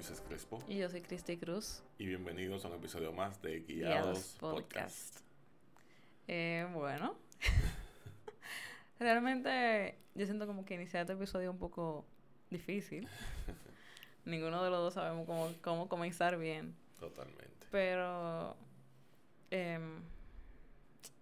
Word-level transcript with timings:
Moisés 0.00 0.22
Crespo. 0.26 0.64
Y 0.66 0.78
yo 0.78 0.88
soy 0.88 1.02
Cristi 1.02 1.36
Cruz. 1.36 1.82
Y 1.98 2.06
bienvenidos 2.06 2.64
a 2.64 2.68
un 2.68 2.76
episodio 2.76 3.12
más 3.12 3.42
de 3.42 3.60
Guiados, 3.60 4.34
Podcast. 4.40 5.20
Eh, 6.26 6.66
bueno, 6.72 7.18
realmente 8.98 9.98
yo 10.14 10.24
siento 10.24 10.46
como 10.46 10.64
que 10.64 10.72
iniciar 10.72 11.02
este 11.02 11.12
episodio 11.12 11.50
un 11.50 11.58
poco 11.58 12.06
difícil. 12.48 13.06
Ninguno 14.24 14.64
de 14.64 14.70
los 14.70 14.78
dos 14.78 14.94
sabemos 14.94 15.26
cómo, 15.26 15.52
cómo 15.60 15.86
comenzar 15.90 16.38
bien. 16.38 16.74
Totalmente. 16.98 17.66
Pero 17.70 18.56
em, 19.50 20.00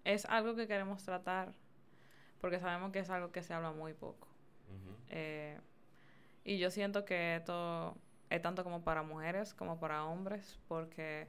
es 0.05 0.25
algo 0.27 0.55
que 0.55 0.69
queremos 0.69 1.03
tratar 1.03 1.53
porque 2.41 2.61
sabemos 2.61 2.93
que 2.93 3.01
es 3.01 3.11
algo 3.11 3.33
que 3.33 3.43
se 3.43 3.53
habla 3.55 3.73
muy 3.73 3.93
poco. 3.93 4.29
eh, 5.09 5.59
y 6.45 6.59
yo 6.59 6.71
siento 6.71 7.05
que 7.05 7.35
esto 7.35 7.97
es 8.31 8.43
tanto 8.43 8.65
como 8.65 8.83
para 8.83 9.03
mujeres 9.03 9.55
como 9.55 9.79
para 9.81 10.05
hombres, 10.05 10.59
porque 10.69 11.29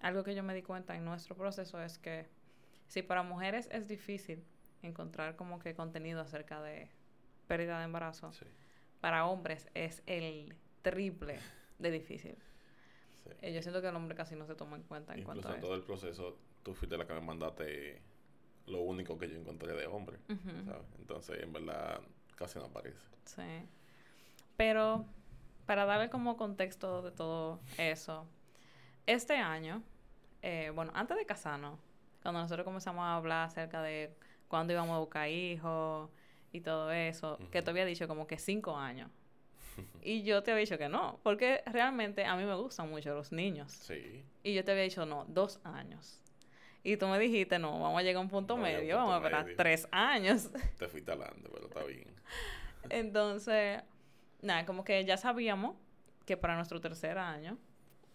algo 0.00 0.22
que 0.24 0.34
yo 0.34 0.42
me 0.42 0.54
di 0.54 0.62
cuenta 0.62 0.94
en 0.96 1.04
nuestro 1.04 1.36
proceso 1.36 1.80
es 1.82 1.98
que 1.98 2.26
si 2.86 3.02
para 3.02 3.22
mujeres 3.22 3.68
es 3.72 3.88
difícil 3.88 4.44
encontrar 4.82 5.36
como 5.36 5.58
que 5.58 5.74
contenido 5.74 6.20
acerca 6.20 6.62
de 6.62 6.88
pérdida 7.46 7.78
de 7.78 7.84
embarazo, 7.84 8.32
Sí. 8.32 8.46
para 9.00 9.26
hombres 9.26 9.68
es 9.74 10.02
el 10.06 10.54
triple 10.82 11.38
de 11.78 11.90
difícil. 11.90 12.36
sí. 13.24 13.30
Eh, 13.42 13.52
yo 13.52 13.60
siento 13.62 13.80
que 13.82 13.88
el 13.88 13.96
hombre 13.96 14.14
casi 14.16 14.34
no 14.36 14.46
se 14.46 14.54
toma 14.54 14.76
en 14.76 14.82
cuenta 14.84 15.12
en 15.12 15.20
Incluso 15.20 15.42
cuanto 15.42 15.48
a 15.48 15.52
en 15.52 15.58
eso. 15.58 15.66
todo 15.66 15.76
el 15.76 15.82
proceso, 15.82 16.38
tú 16.62 16.74
fuiste 16.74 16.96
la 16.96 17.06
que 17.06 17.12
me 17.14 17.20
mandaste 17.20 18.00
lo 18.66 18.80
único 18.80 19.18
que 19.18 19.28
yo 19.28 19.36
encontré 19.38 19.74
de 19.74 19.86
hombre. 19.86 20.18
Entonces, 20.98 21.42
en 21.42 21.52
verdad, 21.52 22.00
casi 22.36 22.58
no 22.58 22.66
aparece. 22.66 22.98
Sí. 23.24 23.42
Pero 24.56 25.04
para 25.70 25.86
darle 25.86 26.10
como 26.10 26.36
contexto 26.36 27.00
de 27.00 27.12
todo 27.12 27.60
eso, 27.78 28.26
este 29.06 29.36
año, 29.36 29.84
eh, 30.42 30.72
bueno, 30.74 30.90
antes 30.96 31.16
de 31.16 31.24
casarnos, 31.24 31.78
cuando 32.24 32.40
nosotros 32.40 32.64
comenzamos 32.64 33.04
a 33.04 33.14
hablar 33.14 33.46
acerca 33.46 33.80
de 33.80 34.12
cuándo 34.48 34.72
íbamos 34.72 34.96
a 34.96 34.98
buscar 34.98 35.28
hijos 35.28 36.10
y 36.50 36.60
todo 36.60 36.90
eso, 36.90 37.38
que 37.52 37.62
te 37.62 37.70
había 37.70 37.84
dicho 37.84 38.08
como 38.08 38.26
que 38.26 38.36
cinco 38.36 38.76
años. 38.76 39.12
y 40.02 40.24
yo 40.24 40.42
te 40.42 40.50
había 40.50 40.62
dicho 40.62 40.76
que 40.76 40.88
no, 40.88 41.20
porque 41.22 41.62
realmente 41.66 42.24
a 42.24 42.34
mí 42.34 42.42
me 42.42 42.56
gustan 42.56 42.90
mucho 42.90 43.14
los 43.14 43.30
niños. 43.30 43.70
Sí. 43.70 44.24
Y 44.42 44.54
yo 44.54 44.64
te 44.64 44.72
había 44.72 44.82
dicho 44.82 45.06
no, 45.06 45.24
dos 45.28 45.60
años. 45.62 46.20
Y 46.82 46.96
tú 46.96 47.06
me 47.06 47.20
dijiste, 47.20 47.60
no, 47.60 47.78
vamos 47.78 48.00
a 48.00 48.02
llegar 48.02 48.16
a 48.16 48.22
un 48.22 48.28
punto 48.28 48.56
medio, 48.56 48.96
vamos 48.96 49.14
a 49.14 49.16
esperar 49.18 49.46
tres 49.56 49.86
años. 49.92 50.50
Te 50.80 50.88
fuiste 50.88 51.12
adelante, 51.12 51.48
pero 51.48 51.68
está 51.68 51.84
bien. 51.84 52.12
Entonces, 52.90 53.82
nada, 54.42 54.64
como 54.66 54.84
que 54.84 55.04
ya 55.04 55.16
sabíamos 55.16 55.76
que 56.26 56.36
para 56.36 56.56
nuestro 56.56 56.80
tercer 56.80 57.18
año, 57.18 57.58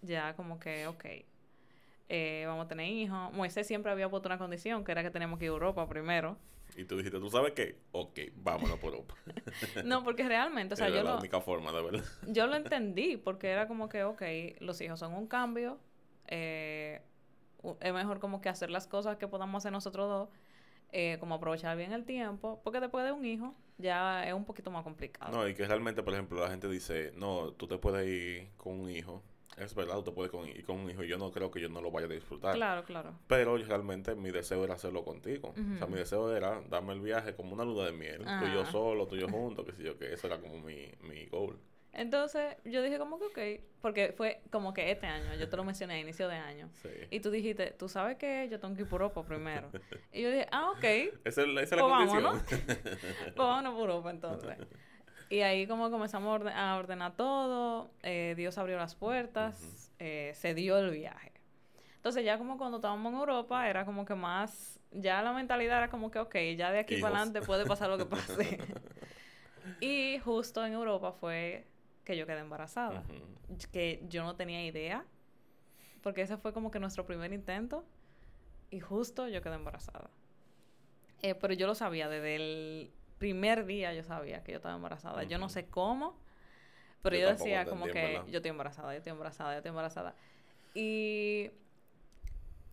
ya 0.02 0.36
como 0.36 0.60
que, 0.60 0.88
ok, 0.88 1.06
eh, 2.10 2.44
vamos 2.48 2.66
a 2.66 2.68
tener 2.68 2.88
hijos. 2.88 3.34
Moisés 3.34 3.66
siempre 3.68 3.92
había 3.92 4.10
puesto 4.10 4.30
una 4.30 4.38
condición, 4.38 4.84
que 4.84 4.92
era 4.92 5.04
que 5.04 5.12
teníamos 5.12 5.40
que 5.40 5.46
ir 5.46 5.52
a 5.52 5.54
Europa 5.54 5.88
primero. 5.88 6.38
Y 6.76 6.86
tú 6.86 6.98
dijiste, 6.98 7.20
¿tú 7.20 7.30
sabes 7.30 7.54
qué? 7.54 7.80
Ok, 7.92 8.20
vámonos 8.36 8.78
por 8.80 8.94
Europa. 8.94 9.16
No, 9.86 10.04
porque 10.04 10.28
realmente, 10.28 10.74
o 10.74 10.78
sea, 10.78 10.88
Era 10.88 10.98
yo 10.98 11.04
la 11.04 11.12
lo, 11.12 11.20
única 11.20 11.40
forma, 11.42 11.72
de 11.72 11.82
verdad. 11.84 12.04
yo 12.28 12.48
lo 12.48 12.56
entendí, 12.56 13.18
porque 13.18 13.50
era 13.50 13.68
como 13.68 13.88
que, 13.90 14.04
ok, 14.04 14.22
los 14.60 14.80
hijos 14.82 15.00
son 15.00 15.14
un 15.14 15.28
cambio, 15.28 15.80
eh, 16.28 17.02
es 17.80 17.94
mejor 17.94 18.20
como 18.20 18.42
que 18.42 18.50
hacer 18.50 18.70
las 18.70 18.88
cosas 18.88 19.18
que 19.18 19.28
podamos 19.28 19.62
hacer 19.62 19.72
nosotros 19.72 20.08
dos, 20.10 20.30
eh, 20.92 21.18
como 21.20 21.36
aprovechar 21.36 21.76
bien 21.78 21.94
el 21.94 22.04
tiempo, 22.06 22.62
porque 22.64 22.80
después 22.80 23.06
de 23.06 23.12
un 23.12 23.26
hijo 23.26 23.56
ya 23.78 24.26
es 24.28 24.34
un 24.34 24.46
poquito 24.46 24.72
más 24.72 24.84
complicado. 24.84 25.32
No, 25.36 25.48
y 25.48 25.54
que 25.54 25.68
realmente, 25.68 26.04
por 26.04 26.14
ejemplo, 26.14 26.42
la 26.42 26.50
gente 26.50 26.68
dice, 26.70 27.12
no, 27.16 27.52
tú 27.54 27.68
te 27.68 27.78
puedes 27.78 28.08
ir 28.08 28.50
con 28.58 28.80
un 28.80 28.90
hijo. 28.90 29.24
Es 29.58 29.74
verdad, 29.74 29.96
tú 29.96 30.04
te 30.04 30.12
puedes 30.12 30.32
con- 30.32 30.48
ir 30.50 30.66
con 30.66 30.78
un 30.80 30.90
hijo 30.90 31.02
y 31.04 31.08
yo 31.08 31.18
no 31.18 31.32
creo 31.32 31.50
que 31.50 31.62
yo 31.62 31.70
no 31.70 31.80
lo 31.80 31.90
vaya 31.90 32.08
a 32.08 32.10
disfrutar. 32.10 32.56
Claro, 32.56 32.84
claro. 32.84 33.14
Pero 33.28 33.58
yo 33.58 33.66
realmente 33.66 34.14
mi 34.14 34.30
deseo 34.32 34.64
era 34.66 34.74
hacerlo 34.74 35.06
contigo. 35.06 35.54
O 35.76 35.78
sea, 35.78 35.88
mi 35.88 35.96
deseo 35.96 36.36
era 36.36 36.62
darme 36.70 36.92
el 36.94 37.00
viaje 37.00 37.36
como 37.36 37.54
una 37.54 37.64
luna 37.64 37.86
de 37.86 37.94
miel. 37.94 38.18
Tú 38.26 38.46
y 38.48 38.54
yo 38.54 38.62
Ah. 38.62 38.72
solo, 38.72 39.08
tú 39.08 39.16
y 39.16 39.22
yo 39.22 39.30
juntos, 39.30 39.66
que 39.66 39.72
sé 39.72 39.84
yo, 39.84 39.98
que 39.98 40.12
eso 40.12 40.28
era 40.28 40.40
como 40.42 40.60
mi, 40.60 40.92
mi 41.04 41.26
goal. 41.28 41.58
Entonces, 41.98 42.58
yo 42.66 42.82
dije 42.82 42.98
como 42.98 43.18
que 43.20 43.26
ok, 43.26 43.64
porque 43.82 44.14
fue 44.16 44.42
como 44.52 44.74
que 44.74 44.92
este 44.92 45.08
año, 45.08 45.34
yo 45.36 45.48
te 45.50 45.56
lo 45.56 45.64
mencioné 45.64 45.94
a 45.96 46.00
inicio 46.00 46.28
de 46.28 46.36
año. 46.36 46.70
Sí. 46.82 46.90
Y 47.10 47.20
tú 47.22 47.32
dijiste, 47.32 47.72
tú 47.72 47.88
sabes 47.88 48.18
que 48.18 48.48
yo 48.50 48.60
tengo 48.60 48.76
que 48.76 48.82
ir 48.82 48.88
por 48.90 49.02
Europa 49.02 49.24
primero. 49.24 49.70
y 50.12 50.22
yo 50.22 50.30
dije, 50.30 50.48
ah, 50.52 50.72
ok, 50.72 50.84
Esa 51.26 51.42
es, 51.44 51.48
la- 51.48 51.62
esa 51.62 51.76
es 51.76 51.82
la 51.82 51.88
Pues 51.88 51.94
condición. 52.10 52.24
vámonos. 52.24 52.44
pues 53.24 53.36
vámonos 53.36 53.74
por 53.74 53.82
Europa 53.82 54.10
entonces. 54.12 54.58
Y 55.30 55.40
ahí 55.42 55.66
como 55.68 55.90
comenzamos 55.90 56.28
a, 56.30 56.32
orde- 56.34 56.54
a 56.54 56.78
ordenar 56.78 57.16
todo, 57.16 57.90
eh, 58.04 58.34
Dios 58.38 58.58
abrió 58.58 58.78
las 58.78 58.94
puertas, 58.96 59.92
eh, 60.00 60.32
se 60.36 60.54
dio 60.54 60.78
el 60.78 60.92
viaje. 60.92 61.32
Entonces 61.96 62.24
ya 62.24 62.38
como 62.38 62.58
cuando 62.58 62.78
estábamos 62.78 63.12
en 63.14 63.20
Europa 63.20 63.68
era 63.70 63.86
como 63.86 64.06
que 64.06 64.14
más, 64.14 64.80
ya 64.92 65.22
la 65.24 65.34
mentalidad 65.34 65.78
era 65.80 65.90
como 65.90 66.12
que 66.12 66.20
ok, 66.20 66.36
ya 66.56 66.72
de 66.72 66.80
aquí 66.80 66.96
Hijos. 66.96 67.10
para 67.10 67.22
adelante 67.22 67.42
puede 67.42 67.66
pasar 67.66 67.90
lo 67.90 67.98
que 67.98 68.06
pase. 68.06 68.60
y 69.80 70.20
justo 70.20 70.64
en 70.66 70.74
Europa 70.74 71.12
fue 71.14 71.66
que 72.06 72.16
yo 72.16 72.26
quedé 72.26 72.40
embarazada 72.40 73.02
Ujú. 73.02 73.58
que 73.72 74.04
yo 74.10 74.24
no 74.24 74.36
tenía 74.36 74.66
idea, 74.66 75.06
porque 76.02 76.22
ese 76.22 76.38
fue 76.38 76.54
como 76.54 76.72
que 76.72 76.80
nuestro 76.80 77.06
primer 77.06 77.34
intento 77.34 77.84
y 78.72 78.80
justo 78.80 79.28
yo 79.28 79.42
quedé 79.42 79.56
embarazada. 79.56 80.10
Eh, 81.22 81.36
pero 81.36 81.54
yo 81.54 81.68
lo 81.68 81.76
sabía, 81.76 82.08
desde 82.10 82.36
el 82.36 82.92
primer 83.18 83.66
día 83.66 83.94
yo 83.94 84.04
sabía 84.04 84.44
que 84.44 84.52
yo 84.52 84.58
estaba 84.58 84.76
embarazada. 84.76 85.24
Yo 85.24 85.38
no 85.38 85.50
sé 85.50 85.66
cómo, 85.66 86.18
pero 87.02 87.16
Yo 87.16 87.24
yo, 87.24 87.30
decía 87.30 87.66
como 87.66 87.86
que 87.86 87.92
verdad. 87.94 88.28
yo 88.28 88.38
estoy 88.38 88.50
embarazada, 88.50 88.94
yo 88.94 88.98
estoy 88.98 89.12
embarazada, 89.12 89.52
yo 89.54 89.58
estoy 89.58 89.70
embarazada. 89.70 90.16
Y 90.74 91.52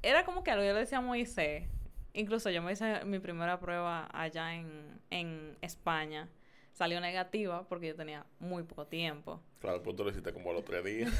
era 0.02 0.24
como 0.24 0.42
que 0.42 0.50
algo, 0.50 0.64
yo 0.64 0.72
le 0.72 0.80
decía 0.80 0.98
a 0.98 1.02
Moisés, 1.02 1.64
incluso 2.12 2.50
yo 2.50 2.60
me 2.62 2.72
hice 2.72 3.04
mi 3.04 3.18
primera 3.20 3.60
prueba 3.60 4.08
allá 4.12 4.54
en, 4.54 5.00
en 5.10 5.56
España, 5.62 6.28
salió 6.72 7.00
negativa 7.00 7.66
porque 7.68 7.88
yo 7.88 7.94
tenía 7.96 8.24
muy 8.38 8.62
poco 8.62 8.86
tiempo. 8.86 9.40
Claro, 9.60 9.82
pues 9.82 9.96
tú 9.96 10.04
lo 10.04 10.10
hiciste 10.10 10.32
como 10.32 10.50
a 10.50 10.54
los 10.54 10.64
tres 10.64 10.84
días. 10.84 11.10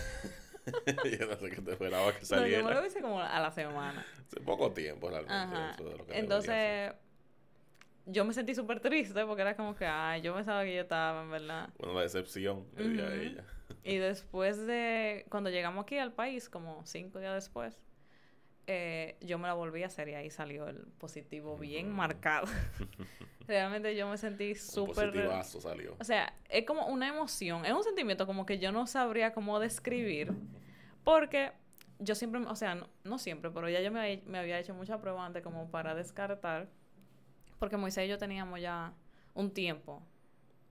yo 1.18 1.26
no 1.26 1.36
sé 1.36 1.50
qué 1.50 1.60
te 1.60 1.72
esperaba 1.72 2.06
que 2.12 2.20
No, 2.20 2.20
yo 2.20 2.26
saliera. 2.26 2.64
me 2.64 2.74
lo 2.74 2.86
hice 2.86 3.00
como 3.00 3.20
a 3.20 3.40
la 3.40 3.50
semana. 3.50 4.04
Hace 4.26 4.40
poco 4.40 4.72
tiempo 4.72 5.08
realmente. 5.08 5.34
Ajá. 5.34 5.70
eso 5.74 5.84
de 5.84 5.96
lo 5.96 6.06
que. 6.06 6.18
Entonces, 6.18 6.92
yo 8.06 8.24
me 8.24 8.32
sentí 8.32 8.54
súper 8.54 8.80
triste 8.80 9.24
porque 9.26 9.42
era 9.42 9.56
como 9.56 9.74
que, 9.76 9.86
ay, 9.86 10.22
yo 10.22 10.34
pensaba 10.34 10.64
que 10.64 10.74
yo 10.74 10.82
estaba, 10.82 11.22
en 11.22 11.30
verdad. 11.30 11.69
Bueno, 11.78 11.94
la 11.94 12.02
decepción 12.02 12.66
le 12.76 12.88
di 12.88 13.00
a 13.00 13.04
Ujú. 13.06 13.12
ella. 13.14 13.44
Y 13.84 13.96
después 13.96 14.64
de, 14.66 15.26
cuando 15.28 15.50
llegamos 15.50 15.82
aquí 15.84 15.98
al 15.98 16.12
país, 16.12 16.48
como 16.48 16.84
cinco 16.86 17.19
días 17.19 17.34
después, 17.34 17.80
eh, 18.66 19.16
yo 19.20 19.38
me 19.38 19.48
la 19.48 19.54
volví 19.54 19.82
a 19.82 19.86
hacer 19.86 20.08
y 20.08 20.14
ahí 20.14 20.30
salió 20.30 20.68
el 20.68 20.86
positivo 20.98 21.56
bien 21.56 21.90
marcado. 21.90 22.46
Realmente 23.46 23.96
yo 23.96 24.08
me 24.08 24.16
sentí 24.16 24.54
súper... 24.54 25.10
positivazo 25.10 25.60
salió. 25.60 25.96
O 25.98 26.04
sea, 26.04 26.32
es 26.48 26.64
como 26.64 26.86
una 26.86 27.08
emoción, 27.08 27.64
es 27.64 27.72
un 27.72 27.82
sentimiento 27.82 28.26
como 28.26 28.46
que 28.46 28.58
yo 28.58 28.70
no 28.70 28.86
sabría 28.86 29.32
cómo 29.32 29.58
describir, 29.58 30.32
porque 31.02 31.52
yo 31.98 32.14
siempre, 32.14 32.40
o 32.40 32.54
sea, 32.54 32.74
no, 32.74 32.88
no 33.04 33.18
siempre, 33.18 33.50
pero 33.50 33.68
ya 33.68 33.80
yo 33.80 33.90
me, 33.90 34.22
me 34.26 34.38
había 34.38 34.58
hecho 34.58 34.74
mucha 34.74 35.00
prueba 35.00 35.24
antes 35.26 35.42
como 35.42 35.70
para 35.70 35.94
descartar, 35.94 36.68
porque 37.58 37.76
Moisés 37.76 38.06
y 38.06 38.08
yo 38.08 38.18
teníamos 38.18 38.60
ya 38.60 38.92
un 39.34 39.52
tiempo, 39.52 40.02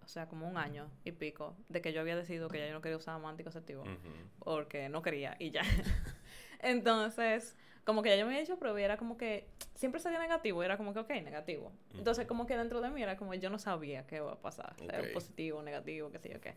o 0.03 0.07
sea, 0.07 0.27
como 0.27 0.47
un 0.47 0.57
año 0.57 0.89
y 1.03 1.11
pico, 1.11 1.55
de 1.69 1.81
que 1.81 1.93
yo 1.93 2.01
había 2.01 2.15
decidido 2.15 2.49
que 2.49 2.59
ya 2.59 2.67
yo 2.67 2.73
no 2.73 2.81
quería 2.81 2.97
usar 2.97 3.23
anticonceptivo, 3.23 3.83
Ujú. 3.83 4.09
porque 4.39 4.89
no 4.89 5.01
quería 5.01 5.35
y 5.39 5.51
ya. 5.51 5.61
Entonces, 6.59 7.57
como 7.83 8.03
que 8.03 8.09
ya 8.09 8.15
yo 8.15 8.25
me 8.25 8.37
había 8.37 8.55
prueba 8.55 8.79
y 8.79 8.83
era 8.83 8.97
como 8.97 9.17
que 9.17 9.47
siempre 9.75 9.99
salía 9.99 10.19
negativo 10.19 10.63
era 10.63 10.77
como 10.77 10.93
que, 10.93 10.99
ok, 10.99 11.09
negativo. 11.23 11.71
Entonces, 11.97 12.27
como 12.27 12.45
que 12.45 12.55
dentro 12.55 12.81
de 12.81 12.89
mí 12.91 13.01
era 13.01 13.17
como 13.17 13.33
yo 13.33 13.49
no 13.49 13.57
sabía 13.57 14.05
qué 14.05 14.17
iba 14.17 14.31
a 14.31 14.39
pasar, 14.39 14.75
o 14.79 14.85
sea, 14.85 15.01
positivo, 15.13 15.61
negativo, 15.63 16.11
qué 16.11 16.19
sé 16.19 16.29
yo 16.29 16.39
qué. 16.39 16.55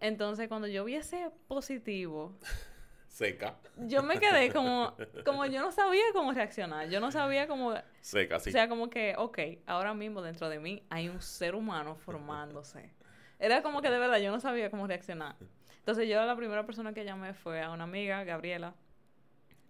Entonces, 0.00 0.48
cuando 0.48 0.68
yo 0.68 0.84
vi 0.84 0.96
ese 0.96 1.30
positivo, 1.46 2.34
Seca. 3.08 3.56
yo 3.78 4.02
me 4.02 4.20
quedé 4.20 4.52
como, 4.52 4.94
como 5.24 5.46
yo 5.46 5.62
no 5.62 5.72
sabía 5.72 6.04
cómo 6.12 6.32
reaccionar, 6.32 6.88
yo 6.88 7.00
no 7.00 7.10
sabía 7.10 7.48
cómo... 7.48 7.74
Seca, 8.00 8.38
sí. 8.38 8.50
O 8.50 8.52
sea, 8.52 8.68
como 8.68 8.90
que, 8.90 9.14
ok, 9.16 9.38
ahora 9.66 9.94
mismo 9.94 10.22
dentro 10.22 10.48
de 10.48 10.60
mí 10.60 10.84
hay 10.90 11.08
un 11.08 11.20
ser 11.22 11.54
humano 11.54 11.96
formándose. 11.96 12.92
Era 13.38 13.62
como 13.62 13.80
que 13.82 13.90
de 13.90 13.98
verdad 13.98 14.18
yo 14.18 14.30
no 14.30 14.40
sabía 14.40 14.70
cómo 14.70 14.86
reaccionar. 14.86 15.36
Entonces 15.78 16.08
yo 16.08 16.22
la 16.24 16.36
primera 16.36 16.66
persona 16.66 16.92
que 16.92 17.04
llamé 17.04 17.32
fue 17.32 17.62
a 17.62 17.70
una 17.70 17.84
amiga, 17.84 18.22
Gabriela. 18.24 18.74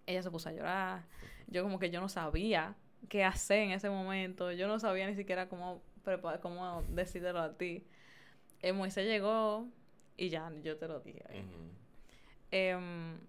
Ella 0.09 0.23
se 0.23 0.31
puso 0.31 0.49
a 0.49 0.51
llorar. 0.53 1.03
Yo 1.47 1.61
como 1.61 1.77
que 1.77 1.91
yo 1.91 2.01
no 2.01 2.09
sabía 2.09 2.75
qué 3.09 3.23
hacer 3.23 3.59
en 3.59 3.71
ese 3.71 3.89
momento. 3.91 4.51
Yo 4.51 4.67
no 4.67 4.79
sabía 4.79 5.07
ni 5.07 5.15
siquiera 5.15 5.47
cómo, 5.47 5.81
prepa- 6.03 6.39
cómo 6.39 6.81
decírselo 6.89 7.39
a 7.39 7.53
ti. 7.53 7.83
Eh, 8.61 8.73
Moisés 8.73 9.05
llegó 9.05 9.67
y 10.17 10.29
ya, 10.29 10.51
yo 10.63 10.77
te 10.77 10.87
lo 10.87 10.99
dije. 10.99 11.23
Em, 12.51 13.19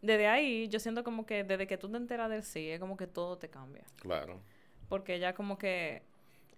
desde 0.00 0.26
ahí, 0.28 0.68
yo 0.68 0.80
siento 0.80 1.04
como 1.04 1.26
que 1.26 1.44
desde 1.44 1.66
que 1.66 1.76
tú 1.76 1.90
te 1.90 1.98
enteras 1.98 2.30
del 2.30 2.42
sí, 2.42 2.70
es 2.70 2.80
como 2.80 2.96
que 2.96 3.06
todo 3.06 3.36
te 3.36 3.48
cambia. 3.50 3.84
Claro. 3.96 4.40
Porque 4.88 5.18
ya 5.18 5.34
como 5.34 5.58
que... 5.58 6.02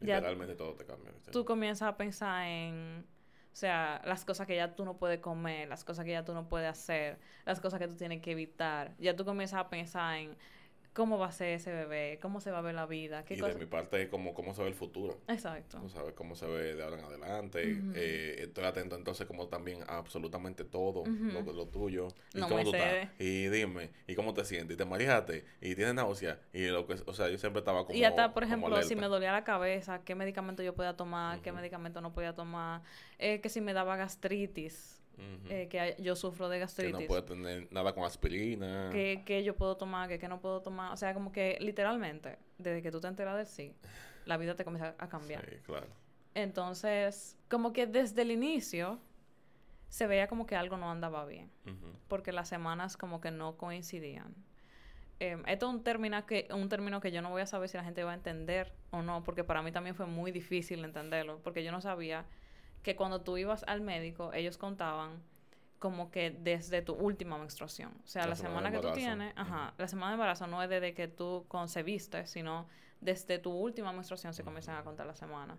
Ya 0.00 0.16
Literalmente 0.16 0.54
todo 0.54 0.74
te 0.74 0.84
cambia. 0.84 1.10
¿viste? 1.12 1.30
tú 1.32 1.44
comienzas 1.44 1.88
a 1.88 1.96
pensar 1.96 2.46
en... 2.46 3.04
O 3.52 3.54
sea, 3.54 4.00
las 4.06 4.24
cosas 4.24 4.46
que 4.46 4.56
ya 4.56 4.74
tú 4.74 4.84
no 4.84 4.96
puedes 4.96 5.20
comer, 5.20 5.68
las 5.68 5.84
cosas 5.84 6.04
que 6.04 6.12
ya 6.12 6.24
tú 6.24 6.32
no 6.32 6.48
puedes 6.48 6.68
hacer, 6.70 7.18
las 7.44 7.60
cosas 7.60 7.78
que 7.80 7.88
tú 7.88 7.96
tienes 7.96 8.22
que 8.22 8.32
evitar. 8.32 8.94
Ya 8.98 9.14
tú 9.14 9.24
comienzas 9.24 9.60
a 9.60 9.68
pensar 9.68 10.16
en 10.16 10.36
cómo 10.92 11.18
va 11.18 11.28
a 11.28 11.32
ser 11.32 11.48
ese 11.48 11.72
bebé, 11.72 12.18
cómo 12.20 12.40
se 12.40 12.50
va 12.50 12.58
a 12.58 12.62
ver 12.62 12.74
la 12.74 12.86
vida. 12.86 13.24
¿Qué 13.24 13.34
y 13.34 13.40
de 13.40 13.54
mi 13.54 13.66
parte, 13.66 14.08
cómo, 14.08 14.34
cómo 14.34 14.54
se 14.54 14.62
ve 14.62 14.68
el 14.68 14.74
futuro. 14.74 15.18
Exacto. 15.28 15.78
Tú 15.80 15.88
sabes 15.88 16.12
cómo 16.14 16.34
se 16.34 16.46
ve 16.46 16.74
de 16.74 16.82
ahora 16.82 16.98
en 16.98 17.04
adelante. 17.04 17.80
Eh, 17.94 18.36
estoy 18.40 18.64
atento 18.64 18.96
entonces 18.96 19.26
como 19.26 19.48
también 19.48 19.82
a 19.88 19.98
absolutamente 19.98 20.64
todo 20.64 21.04
lo, 21.06 21.52
lo 21.52 21.66
tuyo. 21.66 22.08
Y 22.34 22.40
cómo 22.40 22.62
tú 22.62 22.74
estás. 22.74 23.08
Y 23.18 23.46
dime, 23.48 23.90
¿y 24.06 24.14
cómo 24.14 24.34
te 24.34 24.44
sientes? 24.44 24.74
¿Y 24.74 24.78
te 24.78 24.84
mareaste? 24.84 25.44
¿Y 25.60 25.74
tienes 25.74 25.94
náusea? 25.94 26.40
Y 26.52 26.66
lo 26.66 26.86
que, 26.86 26.94
o 27.06 27.14
sea, 27.14 27.28
yo 27.28 27.38
siempre 27.38 27.60
estaba 27.60 27.86
como 27.86 27.98
Y 27.98 28.04
hasta, 28.04 28.32
por 28.34 28.44
ejemplo, 28.44 28.82
si 28.82 28.96
me 28.96 29.06
dolía 29.06 29.32
la 29.32 29.44
cabeza, 29.44 30.02
¿qué 30.04 30.14
medicamento 30.14 30.62
yo 30.62 30.74
podía 30.74 30.96
tomar? 30.96 31.40
¿Qué 31.40 31.52
medicamento 31.52 32.00
no 32.00 32.12
podía 32.12 32.34
tomar? 32.34 32.82
Eh, 33.18 33.40
que 33.40 33.48
si 33.48 33.60
me 33.60 33.72
daba 33.72 33.96
gastritis 33.96 35.01
eh, 35.48 35.68
que 35.68 35.96
yo 36.00 36.16
sufro 36.16 36.48
de 36.48 36.58
gastritis. 36.58 36.96
Que 36.96 37.02
no 37.02 37.08
puedo 37.08 37.24
tener 37.24 37.68
nada 37.72 37.94
con 37.94 38.04
aspirina. 38.04 38.90
Que, 38.90 39.22
que 39.24 39.44
yo 39.44 39.56
puedo 39.56 39.76
tomar, 39.76 40.08
que, 40.08 40.18
que 40.18 40.28
no 40.28 40.40
puedo 40.40 40.62
tomar. 40.62 40.92
O 40.92 40.96
sea, 40.96 41.14
como 41.14 41.32
que 41.32 41.58
literalmente, 41.60 42.38
desde 42.58 42.82
que 42.82 42.90
tú 42.90 43.00
te 43.00 43.08
enteras 43.08 43.36
del 43.36 43.46
sí, 43.46 43.74
la 44.24 44.36
vida 44.36 44.54
te 44.54 44.64
comienza 44.64 44.94
a 44.98 45.08
cambiar. 45.08 45.48
Sí, 45.48 45.56
claro. 45.64 45.86
Entonces, 46.34 47.36
como 47.48 47.72
que 47.72 47.86
desde 47.86 48.22
el 48.22 48.30
inicio 48.30 48.98
se 49.88 50.06
veía 50.06 50.26
como 50.26 50.46
que 50.46 50.56
algo 50.56 50.76
no 50.78 50.90
andaba 50.90 51.26
bien. 51.26 51.50
Porque 52.08 52.32
las 52.32 52.48
semanas 52.48 52.96
como 52.96 53.20
que 53.20 53.30
no 53.30 53.56
coincidían. 53.56 54.34
Em, 55.20 55.42
esto 55.46 55.68
es 55.68 55.74
un 55.74 55.84
término, 55.84 56.24
que, 56.26 56.48
un 56.52 56.68
término 56.68 57.00
que 57.00 57.12
yo 57.12 57.22
no 57.22 57.30
voy 57.30 57.42
a 57.42 57.46
saber 57.46 57.68
si 57.68 57.76
la 57.76 57.84
gente 57.84 58.02
va 58.02 58.12
a 58.12 58.14
entender 58.14 58.72
o 58.90 59.02
no, 59.02 59.22
porque 59.22 59.44
para 59.44 59.62
mí 59.62 59.70
también 59.70 59.94
fue 59.94 60.06
muy 60.06 60.32
difícil 60.32 60.84
entenderlo, 60.84 61.40
porque 61.44 61.62
yo 61.62 61.70
no 61.70 61.80
sabía 61.80 62.24
que 62.82 62.96
cuando 62.96 63.20
tú 63.20 63.36
ibas 63.36 63.64
al 63.66 63.80
médico, 63.80 64.32
ellos 64.32 64.58
contaban 64.58 65.22
como 65.78 66.10
que 66.10 66.30
desde 66.30 66.80
tu 66.82 66.94
última 66.94 67.38
menstruación. 67.38 67.92
O 68.04 68.06
sea, 68.06 68.26
la, 68.26 68.36
semana, 68.36 68.70
que 68.70 68.78
tú 68.78 68.92
tienes, 68.92 69.32
ajá, 69.36 69.74
la 69.76 69.88
semana 69.88 70.10
de 70.10 70.14
embarazo 70.14 70.46
no 70.46 70.62
es 70.62 70.70
desde 70.70 70.94
que 70.94 71.08
tú 71.08 71.44
concebiste, 71.48 72.26
sino 72.26 72.68
desde 73.00 73.38
tu 73.38 73.50
última 73.50 73.92
menstruación 73.92 74.32
se 74.32 74.44
comienzan 74.44 74.76
a 74.76 74.84
contar 74.84 75.06
la 75.06 75.14
semana. 75.14 75.58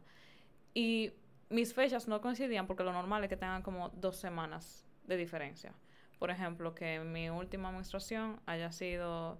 Y 0.74 1.12
mis 1.50 1.74
fechas 1.74 2.08
no 2.08 2.22
coincidían 2.22 2.68
porque 2.68 2.84
lo 2.84 2.94
normal 2.94 3.24
es 3.24 3.30
que 3.30 3.38
tengan 3.38 3.62
como 3.62 3.90
dos 3.90 4.16
semanas 4.16 4.86
de 5.06 5.18
diferencia. 5.18 5.74
Por 6.20 6.32
ejemplo, 6.32 6.74
que 6.74 7.00
mi 7.02 7.30
última 7.30 7.72
menstruación 7.72 8.40
haya 8.46 8.72
sido 8.72 9.40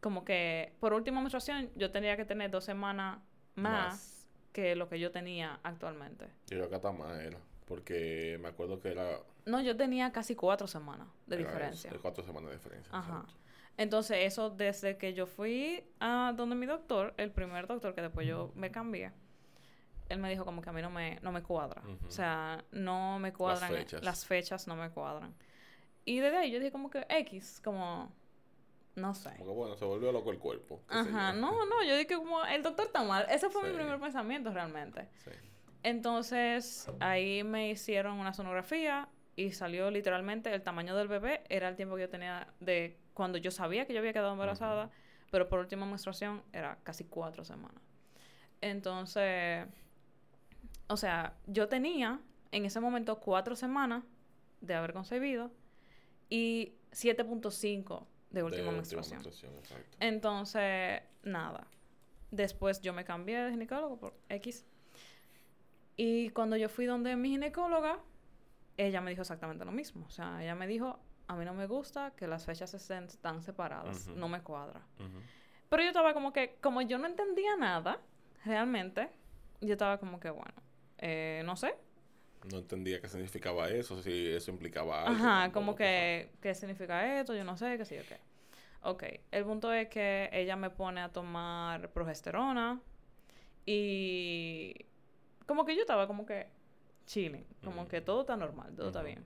como 0.00 0.24
que 0.24 0.74
por 0.80 0.94
última 0.94 1.20
menstruación 1.20 1.70
yo 1.76 1.92
tendría 1.92 2.16
que 2.16 2.24
tener 2.24 2.50
dos 2.50 2.64
semanas 2.64 3.20
más 3.54 4.21
que 4.52 4.76
lo 4.76 4.88
que 4.88 5.00
yo 5.00 5.10
tenía 5.10 5.58
actualmente. 5.62 6.26
Yo 6.46 6.58
creo 6.58 6.68
que 6.68 6.76
hasta 6.76 6.92
más 6.92 7.18
era, 7.20 7.38
porque 7.66 8.38
me 8.40 8.48
acuerdo 8.48 8.80
que 8.80 8.90
era... 8.92 9.18
No, 9.46 9.60
yo 9.60 9.76
tenía 9.76 10.12
casi 10.12 10.36
cuatro 10.36 10.66
semanas 10.66 11.08
de 11.26 11.38
diferencia. 11.38 11.90
de 11.90 11.98
cuatro 11.98 12.22
semanas 12.22 12.50
de 12.50 12.56
diferencia. 12.56 12.90
Ajá. 12.96 13.24
Entonces, 13.76 14.18
eso 14.20 14.50
desde 14.50 14.98
que 14.98 15.14
yo 15.14 15.26
fui 15.26 15.82
a 15.98 16.34
donde 16.36 16.54
mi 16.54 16.66
doctor, 16.66 17.14
el 17.16 17.30
primer 17.30 17.66
doctor 17.66 17.94
que 17.94 18.02
después 18.02 18.26
yo 18.26 18.52
me 18.54 18.70
cambié, 18.70 19.12
él 20.08 20.18
me 20.18 20.28
dijo 20.28 20.44
como 20.44 20.60
que 20.60 20.68
a 20.68 20.72
mí 20.72 20.82
no 20.82 20.90
me, 20.90 21.18
no 21.22 21.32
me 21.32 21.42
cuadra. 21.42 21.82
O 22.06 22.10
sea, 22.10 22.62
no 22.70 23.18
me 23.18 23.32
cuadran. 23.32 23.72
Las 23.72 23.80
fechas. 23.80 24.04
las 24.04 24.26
fechas 24.26 24.66
no 24.66 24.76
me 24.76 24.90
cuadran. 24.90 25.34
Y 26.04 26.18
desde 26.18 26.36
ahí 26.36 26.50
yo 26.50 26.58
dije 26.58 26.70
como 26.70 26.90
que 26.90 27.06
X, 27.08 27.60
como 27.64 28.12
no 28.94 29.14
sé. 29.14 29.30
Como 29.38 29.46
que 29.46 29.56
bueno, 29.56 29.76
se 29.76 29.84
volvió 29.84 30.12
loco 30.12 30.30
el 30.30 30.38
cuerpo. 30.38 30.82
Ajá, 30.88 31.32
no, 31.32 31.64
no, 31.66 31.82
yo 31.84 31.96
dije 31.96 32.16
como 32.16 32.44
el 32.44 32.62
doctor 32.62 32.86
está 32.86 33.02
mal. 33.02 33.26
Ese 33.30 33.48
fue 33.50 33.68
mi 33.68 33.74
primer 33.74 33.98
pensamiento 33.98 34.52
realmente. 34.52 35.08
Sí. 35.24 35.30
Entonces, 35.82 36.88
ahí 37.00 37.42
me 37.42 37.70
hicieron 37.70 38.18
una 38.18 38.32
sonografía 38.32 39.08
y 39.34 39.52
salió 39.52 39.90
literalmente 39.90 40.52
el 40.54 40.62
tamaño 40.62 40.94
del 40.94 41.08
bebé, 41.08 41.42
era 41.48 41.68
el 41.68 41.76
tiempo 41.76 41.96
que 41.96 42.02
yo 42.02 42.08
tenía 42.08 42.46
de 42.60 42.98
cuando 43.14 43.38
yo 43.38 43.50
sabía 43.50 43.86
que 43.86 43.92
yo 43.92 43.98
había 43.98 44.12
quedado 44.12 44.32
embarazada, 44.32 44.90
pero 45.30 45.48
por 45.48 45.58
última 45.58 45.86
menstruación 45.86 46.42
era 46.52 46.78
casi 46.82 47.04
cuatro 47.04 47.44
semanas. 47.44 47.82
Entonces, 48.60 49.66
o 50.86 50.96
sea, 50.96 51.34
yo 51.46 51.68
tenía 51.68 52.20
en 52.52 52.64
ese 52.64 52.78
momento 52.78 53.18
cuatro 53.18 53.56
semanas 53.56 54.04
de 54.60 54.74
haber 54.74 54.92
concebido 54.92 55.50
y 56.28 56.74
7.5 56.92 58.06
de 58.32 58.42
última 58.42 58.72
menstruación. 58.72 59.22
Entonces, 60.00 61.02
nada. 61.22 61.66
Después 62.30 62.80
yo 62.80 62.92
me 62.92 63.04
cambié 63.04 63.42
de 63.42 63.50
ginecólogo 63.50 63.98
por 63.98 64.14
X. 64.28 64.64
Y 65.96 66.30
cuando 66.30 66.56
yo 66.56 66.68
fui 66.68 66.86
donde 66.86 67.14
mi 67.16 67.30
ginecóloga, 67.30 67.98
ella 68.76 69.00
me 69.00 69.10
dijo 69.10 69.22
exactamente 69.22 69.64
lo 69.64 69.72
mismo. 69.72 70.06
O 70.06 70.10
sea, 70.10 70.42
ella 70.42 70.54
me 70.54 70.66
dijo, 70.66 70.98
a 71.28 71.36
mí 71.36 71.44
no 71.44 71.52
me 71.54 71.66
gusta 71.66 72.12
que 72.16 72.26
las 72.26 72.44
fechas 72.46 72.72
estén 72.74 73.08
tan 73.20 73.42
separadas, 73.42 74.08
no 74.08 74.28
me 74.28 74.42
cuadra. 74.42 74.80
Pero 75.68 75.82
yo 75.82 75.88
estaba 75.88 76.14
como 76.14 76.32
que, 76.32 76.56
como 76.60 76.82
yo 76.82 76.98
no 76.98 77.06
entendía 77.06 77.56
nada, 77.56 78.00
realmente, 78.44 79.10
yo 79.60 79.72
estaba 79.72 79.98
como 79.98 80.18
que, 80.18 80.30
bueno, 80.30 80.54
eh, 80.98 81.42
no 81.44 81.56
sé, 81.56 81.74
no 82.50 82.58
entendía 82.58 83.00
qué 83.00 83.08
significaba 83.08 83.68
eso, 83.68 84.02
si 84.02 84.28
eso 84.28 84.50
implicaba 84.50 85.06
algo. 85.06 85.14
Ajá, 85.14 85.52
como 85.52 85.74
que, 85.74 86.30
¿qué 86.40 86.54
significa 86.54 87.18
esto? 87.20 87.34
Yo 87.34 87.44
no 87.44 87.56
sé, 87.56 87.78
qué 87.78 87.84
sé 87.84 87.96
yo 87.96 88.02
qué. 88.08 88.18
Ok, 88.82 89.04
el 89.30 89.44
punto 89.44 89.72
es 89.72 89.88
que 89.88 90.28
ella 90.32 90.56
me 90.56 90.70
pone 90.70 91.00
a 91.00 91.08
tomar 91.08 91.90
progesterona 91.90 92.80
y 93.64 94.74
como 95.46 95.64
que 95.64 95.76
yo 95.76 95.82
estaba 95.82 96.06
como 96.08 96.26
que 96.26 96.48
chilling, 97.06 97.46
como 97.62 97.86
que 97.86 98.00
todo 98.00 98.22
está 98.22 98.36
normal, 98.36 98.74
todo 98.74 98.88
está 98.88 99.02
bien. 99.02 99.24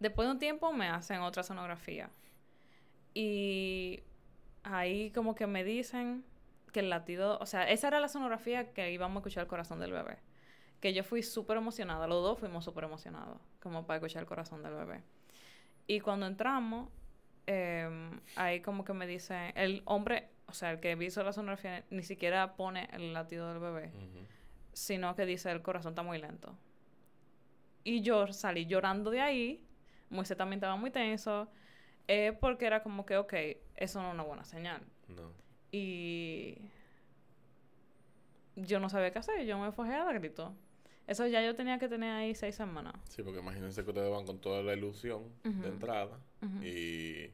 Después 0.00 0.28
de 0.28 0.32
un 0.32 0.38
tiempo 0.38 0.72
me 0.72 0.88
hacen 0.88 1.20
otra 1.20 1.42
sonografía 1.42 2.10
y 3.14 4.02
ahí 4.62 5.10
como 5.12 5.34
que 5.34 5.46
me 5.46 5.64
dicen 5.64 6.22
que 6.72 6.80
el 6.80 6.90
latido, 6.90 7.38
o 7.38 7.46
sea, 7.46 7.70
esa 7.70 7.88
era 7.88 8.00
la 8.00 8.08
sonografía 8.08 8.74
que 8.74 8.92
íbamos 8.92 9.16
a 9.16 9.20
escuchar 9.20 9.44
el 9.44 9.48
corazón 9.48 9.80
del 9.80 9.92
bebé 9.92 10.18
que 10.86 10.94
yo 10.94 11.02
fui 11.02 11.20
súper 11.20 11.56
emocionada, 11.56 12.06
los 12.06 12.22
dos 12.22 12.38
fuimos 12.38 12.64
súper 12.64 12.84
emocionados, 12.84 13.40
como 13.58 13.84
para 13.88 13.96
escuchar 13.96 14.22
el 14.22 14.28
corazón 14.28 14.62
del 14.62 14.72
bebé. 14.72 15.02
Y 15.88 15.98
cuando 15.98 16.26
entramos, 16.26 16.88
em, 17.46 18.20
ahí 18.36 18.60
como 18.60 18.84
que 18.84 18.92
me 18.92 19.04
dice, 19.08 19.52
el 19.56 19.82
hombre, 19.84 20.28
o 20.46 20.52
sea, 20.52 20.70
el 20.70 20.78
que 20.78 20.92
hizo 20.92 21.24
la 21.24 21.32
sonografía, 21.32 21.84
ni 21.90 22.04
siquiera 22.04 22.54
pone 22.54 22.88
el 22.92 23.12
latido 23.12 23.48
del 23.48 23.58
bebé, 23.58 23.90
sino 24.74 25.16
que 25.16 25.26
dice, 25.26 25.50
el 25.50 25.60
corazón 25.60 25.90
está 25.90 26.04
muy 26.04 26.18
lento. 26.18 26.56
Y 27.82 28.02
yo 28.02 28.32
salí 28.32 28.66
llorando 28.66 29.10
de 29.10 29.22
ahí, 29.22 29.66
Moisés 30.08 30.36
también 30.36 30.58
estaba 30.58 30.76
muy 30.76 30.92
tenso, 30.92 31.48
eh, 32.06 32.38
porque 32.40 32.64
era 32.64 32.84
como 32.84 33.04
que, 33.04 33.16
ok, 33.16 33.34
eso 33.74 34.00
no 34.00 34.06
es 34.10 34.14
una 34.14 34.22
buena 34.22 34.44
señal. 34.44 34.82
No. 35.08 35.32
Y 35.72 36.58
yo 38.54 38.78
no 38.78 38.88
sabía 38.88 39.10
qué 39.10 39.18
hacer, 39.18 39.44
yo 39.46 39.58
me 39.58 39.72
fue 39.72 39.92
a 39.92 40.12
grito. 40.12 40.54
Eso 41.06 41.26
ya 41.26 41.44
yo 41.44 41.54
tenía 41.54 41.78
que 41.78 41.88
tener 41.88 42.12
ahí 42.12 42.34
seis 42.34 42.56
semanas. 42.56 42.94
Sí, 43.08 43.22
porque 43.22 43.38
imagínense 43.38 43.84
que 43.84 43.90
ustedes 43.90 44.10
van 44.10 44.26
con 44.26 44.40
toda 44.40 44.62
la 44.62 44.74
ilusión 44.74 45.24
de 45.44 45.68
entrada 45.68 46.18
y 46.62 47.30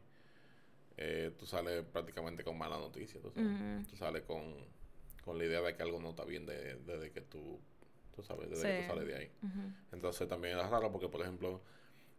eh, 0.96 1.32
tú 1.38 1.46
sales 1.46 1.84
prácticamente 1.84 2.44
con 2.44 2.58
mala 2.58 2.76
noticia. 2.76 3.20
Tú, 3.20 3.30
tú 3.30 3.96
sales 3.96 4.22
con, 4.22 4.42
con, 5.24 5.38
la 5.38 5.44
idea 5.44 5.60
de 5.62 5.74
que 5.74 5.82
algo 5.82 6.00
no 6.00 6.10
está 6.10 6.24
bien 6.24 6.44
desde 6.44 7.10
que 7.12 7.22
tú, 7.22 7.58
tú 8.14 8.22
sabes, 8.22 8.50
desde 8.50 8.62
que 8.62 8.82
tú 8.82 8.88
sales 8.88 9.06
de 9.06 9.16
ahí. 9.16 9.30
Entonces 9.92 10.28
también 10.28 10.58
es 10.58 10.68
raro 10.68 10.92
porque, 10.92 11.08
por 11.08 11.22
ejemplo, 11.22 11.62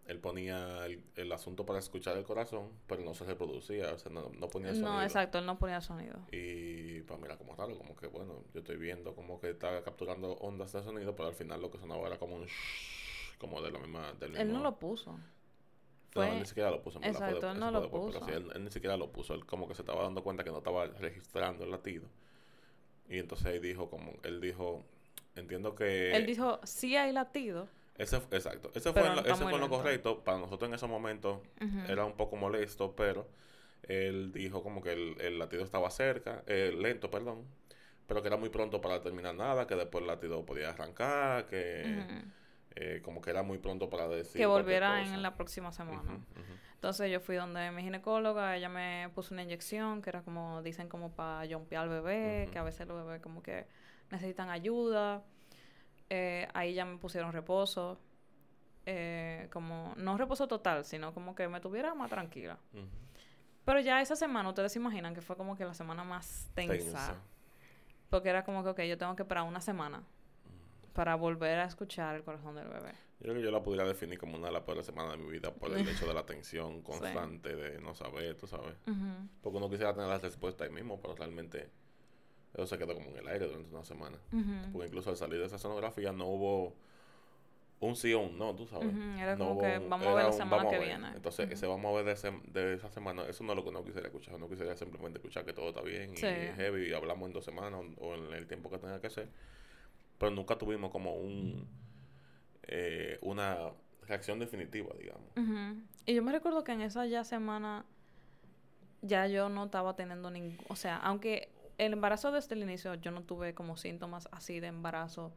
él 0.05 0.19
ponía 0.19 0.86
el, 0.86 1.31
asunto 1.31 1.65
para 1.65 1.79
escuchar 1.79 2.17
el 2.17 2.24
corazón, 2.24 2.69
pero 2.88 3.03
no 3.03 3.13
se 3.13 3.24
reproducía, 3.24 3.93
o 3.93 3.98
sea, 3.98 4.12
no, 4.12 4.31
no 4.38 4.48
ponía 4.50 4.72
sonido. 4.72 4.91
No, 4.91 5.01
exacto, 5.01 5.38
él 5.38 5.45
no 5.45 5.57
ponía 5.57 5.79
sonido. 5.79 6.19
Y 6.31 7.01
pues 7.01 7.19
mira, 7.19 7.38
como 7.38 7.55
raro, 7.55 7.77
como 7.77 7.95
que 7.95 8.07
bueno, 8.07 8.43
yo 8.53 8.60
estoy 8.60 8.75
viendo 8.77 9.15
como 9.15 9.39
que 9.39 9.51
está 9.51 9.81
capturando 9.83 10.33
ondas 10.33 10.74
de 10.74 10.83
sonido, 10.83 11.15
pero 11.15 11.29
al 11.29 11.36
final 11.36 11.62
lo 11.62 11.72
que 11.72 11.77
sonaba 11.77 12.07
era 12.07 12.17
como 12.19 12.36
un 12.36 12.45
shh, 12.45 13.38
como 13.38 13.62
de 13.62 13.72
la 13.72 13.79
misma... 13.79 14.13
Del 14.13 14.31
mismo... 14.31 14.41
Él 14.43 14.53
no 14.53 14.62
lo 14.62 14.77
puso. 14.77 15.17
No, 16.15 16.24
él 16.24 16.39
ni 16.39 16.45
siquiera 16.45 16.69
lo 16.69 16.81
puso. 16.83 17.00
Exacto, 17.01 17.51
él 17.51 17.60
no 17.60 17.72
lo 17.72 17.89
puso. 17.89 18.27
él, 18.27 18.51
él, 18.53 18.63
ni 18.63 18.72
siquiera 18.72 18.98
lo 18.98 19.12
puso. 19.12 19.33
Él 19.33 19.45
como 19.45 19.67
que 19.67 19.74
se 19.74 19.81
estaba 19.81 20.03
dando 20.03 20.22
cuenta 20.22 20.43
que 20.43 20.51
no 20.51 20.57
estaba 20.57 20.86
registrando 20.86 21.63
el 21.63 21.72
latido. 21.72 22.07
Y 23.07 23.19
entonces 23.19 23.48
él 23.48 23.62
dijo 23.62 23.89
como... 23.89 24.13
Él 24.24 24.41
dijo... 24.41 24.83
Entiendo 25.36 25.74
que... 25.74 26.12
Él 26.12 26.25
dijo, 26.25 26.60
sí 26.63 26.95
hay 26.95 27.12
latido 27.12 27.67
ese, 27.97 28.17
exacto. 28.31 28.71
Ese 28.73 28.91
fue, 28.91 29.03
ese 29.25 29.43
fue 29.43 29.59
lo 29.59 29.69
correcto. 29.69 30.23
Para 30.23 30.39
nosotros 30.39 30.67
en 30.69 30.75
ese 30.75 30.88
momento 30.88 31.43
era 31.88 32.05
un 32.05 32.13
poco 32.13 32.35
molesto, 32.35 32.95
pero 32.95 33.27
él 33.83 34.31
dijo 34.31 34.63
como 34.63 34.81
que 34.81 34.93
el, 34.93 35.39
latido 35.39 35.63
estaba 35.63 35.89
cerca, 35.89 36.43
eh, 36.47 36.73
lento, 36.77 37.12
perdón, 37.12 37.45
pero 38.07 38.21
que 38.21 38.27
era 38.27 38.38
muy 38.38 38.50
pronto 38.50 38.81
para 38.81 39.01
terminar 39.01 39.35
nada, 39.35 39.67
que 39.67 39.75
después 39.75 40.01
el 40.01 40.07
latido 40.07 40.45
podía 40.45 40.69
arrancar, 40.69 41.45
que 41.47 42.05
eh, 42.75 43.01
como 43.03 43.21
que 43.21 43.29
era 43.29 43.43
muy 43.43 43.59
pronto 43.59 43.89
para 43.89 44.07
decir. 44.07 44.39
Que 44.39 44.45
volviera 44.45 45.01
en 45.01 45.21
la 45.21 45.35
próxima 45.35 45.71
semana. 45.71 46.19
Entonces 46.75 47.09
yo 47.09 47.21
fui 47.21 47.35
donde 47.35 47.71
mi 47.71 47.81
ginecóloga, 47.81 48.57
ella 48.57 48.67
me 48.67 49.09
puso 49.15 49.33
una 49.33 49.43
inyección 49.43 50.01
que 50.01 50.09
era 50.09 50.21
como, 50.21 50.62
dicen 50.63 50.89
como 50.89 51.13
para 51.13 51.47
jompear 51.50 51.83
al 51.83 51.89
bebé, 51.89 52.50
que 52.51 52.59
a 52.59 52.63
veces 52.63 52.88
los 52.88 53.05
bebés 53.05 53.21
como 53.21 53.41
que 53.41 53.67
necesitan 54.12 54.50
ayuda. 54.50 55.23
Eh, 56.15 56.48
ahí 56.53 56.75
ya 56.75 56.86
me 56.86 56.98
pusieron 56.98 57.34
reposo. 57.34 57.98
Eh, 58.86 59.48
como, 59.51 59.93
no 59.98 60.15
reposo 60.15 60.48
total, 60.48 60.86
sino 60.86 61.12
como 61.12 61.34
que 61.34 61.48
me 61.48 61.60
tuviera 61.60 61.96
más 61.96 62.12
tranquila. 62.12 62.60
Pero 63.65 63.79
ya 63.79 64.00
esa 64.00 64.15
semana, 64.15 64.50
ustedes 64.50 64.74
se 64.74 64.79
imaginan 64.79 65.15
que 65.15 65.22
fue 65.22 65.36
como 65.36 65.58
que 65.58 65.65
la 65.65 65.74
semana 65.74 66.03
más 66.03 66.51
tensa. 66.53 67.15
Porque 68.12 68.29
era 68.29 68.43
como 68.43 68.63
que, 68.63 68.70
ok, 68.70 68.82
yo 68.82 68.96
tengo 68.96 69.15
que 69.15 69.24
esperar 69.24 69.43
una 69.43 69.60
semana 69.60 70.03
para 70.93 71.15
volver 71.15 71.58
a 71.58 71.65
escuchar 71.65 72.15
el 72.15 72.24
corazón 72.24 72.53
del 72.53 72.67
bebé. 72.67 72.91
Yo 73.20 73.24
creo 73.24 73.36
que 73.36 73.41
yo 73.41 73.50
la 73.50 73.63
pudiera 73.63 73.88
definir 73.88 74.20
como 74.20 74.38
una 74.38 74.48
de 74.48 74.53
las 74.53 74.62
peores 74.62 74.86
semanas 74.86 75.13
de 75.13 75.17
mi 75.17 75.32
vida 75.32 75.51
por 75.51 75.74
el 75.74 75.88
hecho 75.89 76.05
de 76.05 76.13
la 76.13 76.27
tensión 76.27 76.84
constante 76.84 77.55
de 77.55 77.82
no 77.82 77.96
saber, 77.96 78.38
tú 78.38 78.46
sabes. 78.46 78.75
Porque 79.41 79.58
uno 79.58 79.67
quisiera 79.67 79.96
tener 79.96 80.10
la 80.10 80.20
respuesta 80.20 80.65
ahí 80.65 80.70
mismo, 80.70 81.00
pero 81.01 81.15
realmente 81.15 81.72
eso 82.53 82.67
se 82.67 82.77
quedó 82.77 82.93
como 82.93 83.10
en 83.10 83.17
el 83.17 83.27
aire 83.27 83.48
durante 83.48 83.69
una 83.69 83.83
semana. 83.83 84.17
Porque 84.72 84.88
incluso 84.88 85.10
al 85.10 85.17
salir 85.17 85.39
de 85.39 85.45
esa 85.45 85.57
sonografía 85.57 86.12
no 86.12 86.27
hubo 86.27 86.75
un 87.79 87.95
sí 87.95 88.13
o 88.13 88.22
un 88.22 88.38
no, 88.38 88.55
tú 88.55 88.65
sabes. 88.67 88.93
Era 89.17 89.36
como 89.38 89.60
que 89.60 89.79
vamos 89.79 90.07
a 90.07 90.13
ver 90.13 90.25
la 90.25 90.31
semana 90.31 90.69
que 90.69 90.79
viene. 90.79 91.10
Entonces, 91.15 91.51
ese 91.51 91.67
vamos 91.67 91.91
a 91.91 92.01
ver 92.03 92.17
de, 92.17 92.41
de, 92.51 92.74
esa 92.75 92.89
semana, 92.89 93.24
eso 93.27 93.43
no 93.43 93.53
es 93.53 93.57
lo 93.57 93.63
que 93.63 93.69
uno 93.69 93.83
quisiera 93.83 94.07
escuchar. 94.07 94.36
Uno 94.36 94.48
quisiera 94.48 94.75
simplemente 94.77 95.19
escuchar 95.19 95.45
que 95.45 95.53
todo 95.53 95.69
está 95.69 95.81
bien 95.81 96.13
y 96.13 96.17
heavy 96.17 96.89
y 96.89 96.93
hablamos 96.93 97.27
en 97.27 97.33
dos 97.33 97.43
semanas 97.43 97.81
o 98.00 98.15
en 98.15 98.33
el 98.33 98.48
tiempo 98.48 98.69
que 98.69 98.77
tenga 98.77 99.01
que 99.01 99.10
ser. 99.10 99.27
Pero 100.17 100.31
nunca 100.31 100.57
tuvimos 100.57 100.91
como 100.91 101.15
un 101.15 101.67
eh, 102.67 103.17
una 103.22 103.57
reacción 104.07 104.39
definitiva, 104.39 104.93
digamos. 104.98 105.29
Y 106.05 106.13
yo 106.13 106.24
me 106.24 106.31
recuerdo 106.31 106.63
que 106.63 106.72
en 106.72 106.81
esa 106.81 107.05
ya 107.05 107.24
semana 107.24 107.86
ya 109.01 109.27
yo 109.27 109.50
no 109.50 109.65
estaba 109.65 109.95
teniendo 109.95 110.31
ningún... 110.31 110.57
O 110.69 110.75
sea, 110.75 110.98
aunque 110.98 111.50
el 111.77 111.93
embarazo 111.93 112.31
desde 112.31 112.55
el 112.55 112.63
inicio 112.63 112.95
yo 112.95 113.11
no 113.11 113.23
tuve 113.23 113.53
como 113.53 113.77
síntomas 113.77 114.27
así 114.31 114.59
de 114.59 114.67
embarazo 114.67 115.33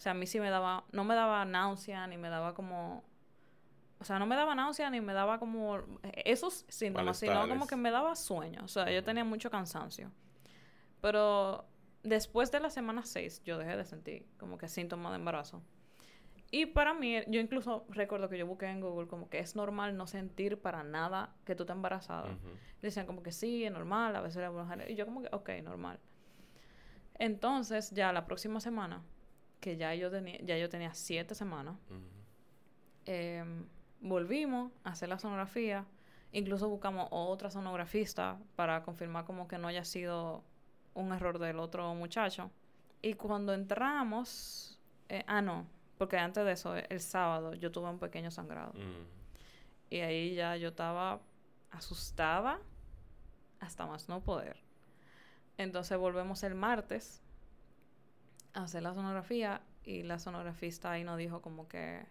o 0.00 0.02
sea, 0.02 0.12
a 0.12 0.14
mí 0.14 0.26
sí 0.26 0.40
me 0.40 0.48
daba, 0.48 0.84
no 0.92 1.04
me 1.04 1.14
daba 1.14 1.44
náusea, 1.44 2.06
ni 2.06 2.16
me 2.16 2.30
daba 2.30 2.54
como, 2.54 3.04
o 3.98 4.04
sea, 4.06 4.18
no 4.18 4.24
me 4.24 4.34
daba 4.34 4.54
náusea, 4.54 4.88
ni 4.88 5.02
me 5.02 5.12
daba 5.12 5.38
como 5.38 5.78
esos 6.24 6.64
síntomas, 6.68 7.18
sino 7.18 7.46
como 7.46 7.66
que 7.66 7.76
me 7.76 7.90
daba 7.90 8.16
sueño. 8.16 8.64
O 8.64 8.68
sea, 8.68 8.90
yo 8.90 9.04
tenía 9.04 9.24
mucho 9.24 9.50
cansancio. 9.50 10.10
Pero 11.02 11.66
después 12.02 12.50
de 12.50 12.60
la 12.60 12.70
semana 12.70 13.04
6, 13.04 13.42
yo 13.44 13.58
dejé 13.58 13.76
de 13.76 13.84
sentir 13.84 14.26
como 14.38 14.56
que 14.56 14.68
síntomas 14.68 15.12
de 15.12 15.16
embarazo. 15.16 15.62
Y 16.52 16.66
para 16.66 16.94
mí, 16.94 17.16
yo 17.28 17.40
incluso 17.40 17.84
recuerdo 17.90 18.28
que 18.28 18.36
yo 18.36 18.46
busqué 18.46 18.66
en 18.66 18.80
Google 18.80 19.06
como 19.06 19.28
que 19.28 19.38
es 19.38 19.54
normal 19.54 19.96
no 19.96 20.06
sentir 20.08 20.60
para 20.60 20.82
nada 20.82 21.32
que 21.44 21.54
tú 21.54 21.62
estás 21.62 21.76
embarazada. 21.76 22.36
Decían 22.82 23.06
como 23.06 23.22
que 23.22 23.30
sí, 23.30 23.64
es 23.64 23.72
normal, 23.72 24.16
a 24.16 24.20
veces 24.20 24.42
la 24.42 24.50
mujer... 24.50 24.90
Y 24.90 24.96
yo 24.96 25.06
como 25.06 25.22
que, 25.22 25.28
ok, 25.30 25.50
normal. 25.62 26.00
Entonces, 27.20 27.90
ya 27.92 28.12
la 28.12 28.24
próxima 28.24 28.58
semana, 28.58 29.02
que 29.60 29.76
ya 29.76 29.94
yo 29.94 30.10
tenía, 30.10 30.38
ya 30.42 30.58
yo 30.58 30.68
tenía 30.68 30.92
siete 30.92 31.36
semanas. 31.36 31.76
Em, 33.06 33.66
volvimos 34.00 34.72
a 34.82 34.90
hacer 34.90 35.08
la 35.08 35.18
sonografía. 35.18 35.84
Incluso 36.32 36.68
buscamos 36.68 37.06
otra 37.10 37.50
sonografista 37.50 38.38
para 38.56 38.82
confirmar 38.82 39.24
como 39.24 39.46
que 39.46 39.58
no 39.58 39.68
haya 39.68 39.84
sido 39.84 40.42
un 40.94 41.12
error 41.12 41.38
del 41.38 41.60
otro 41.60 41.94
muchacho. 41.94 42.50
Y 43.02 43.14
cuando 43.14 43.54
entramos, 43.54 44.80
eh, 45.08 45.24
ah, 45.26 45.42
no, 45.42 45.66
porque 46.00 46.16
antes 46.16 46.42
de 46.46 46.52
eso, 46.52 46.74
el 46.76 46.98
sábado, 46.98 47.52
yo 47.52 47.70
tuve 47.70 47.90
un 47.90 47.98
pequeño 47.98 48.30
sangrado. 48.30 48.72
Y 49.90 49.98
ahí 49.98 50.34
ya 50.34 50.56
yo 50.56 50.68
estaba 50.68 51.20
asustada 51.70 52.58
hasta 53.58 53.84
más 53.84 54.08
no 54.08 54.24
poder. 54.24 54.56
Entonces 55.58 55.98
volvemos 55.98 56.42
el 56.42 56.54
martes 56.54 57.22
hacer 58.54 58.82
la 58.82 58.94
sonografía 58.94 59.60
y 59.84 60.02
la 60.02 60.18
sonografista 60.18 60.90
ahí 60.90 61.04
nos 61.04 61.18
dijo 61.18 61.42
como 61.42 61.68
que, 61.68 62.06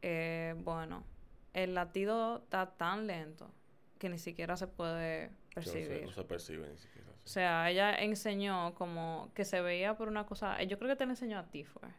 eh, 0.00 0.54
bueno, 0.64 1.04
el 1.52 1.74
latido 1.74 2.38
está 2.38 2.70
tan 2.70 3.06
lento 3.06 3.50
que 3.98 4.08
ni 4.08 4.16
siquiera 4.16 4.56
se 4.56 4.66
puede 4.66 5.30
percibir. 5.54 6.06
No 6.06 6.12
se, 6.12 6.24
percibe 6.24 6.70
ni 6.70 6.78
siquiera. 6.78 7.10
O 7.22 7.28
sea, 7.28 7.70
ella 7.70 7.96
enseñó 7.96 8.74
como 8.74 9.30
que 9.34 9.44
se 9.44 9.60
veía 9.60 9.94
por 9.94 10.08
una 10.08 10.24
cosa, 10.24 10.62
yo 10.62 10.78
creo 10.78 10.88
que 10.88 10.96
te 10.96 11.04
lo 11.04 11.10
enseñó 11.12 11.38
a 11.38 11.50
ti 11.50 11.64
fue, 11.64 11.90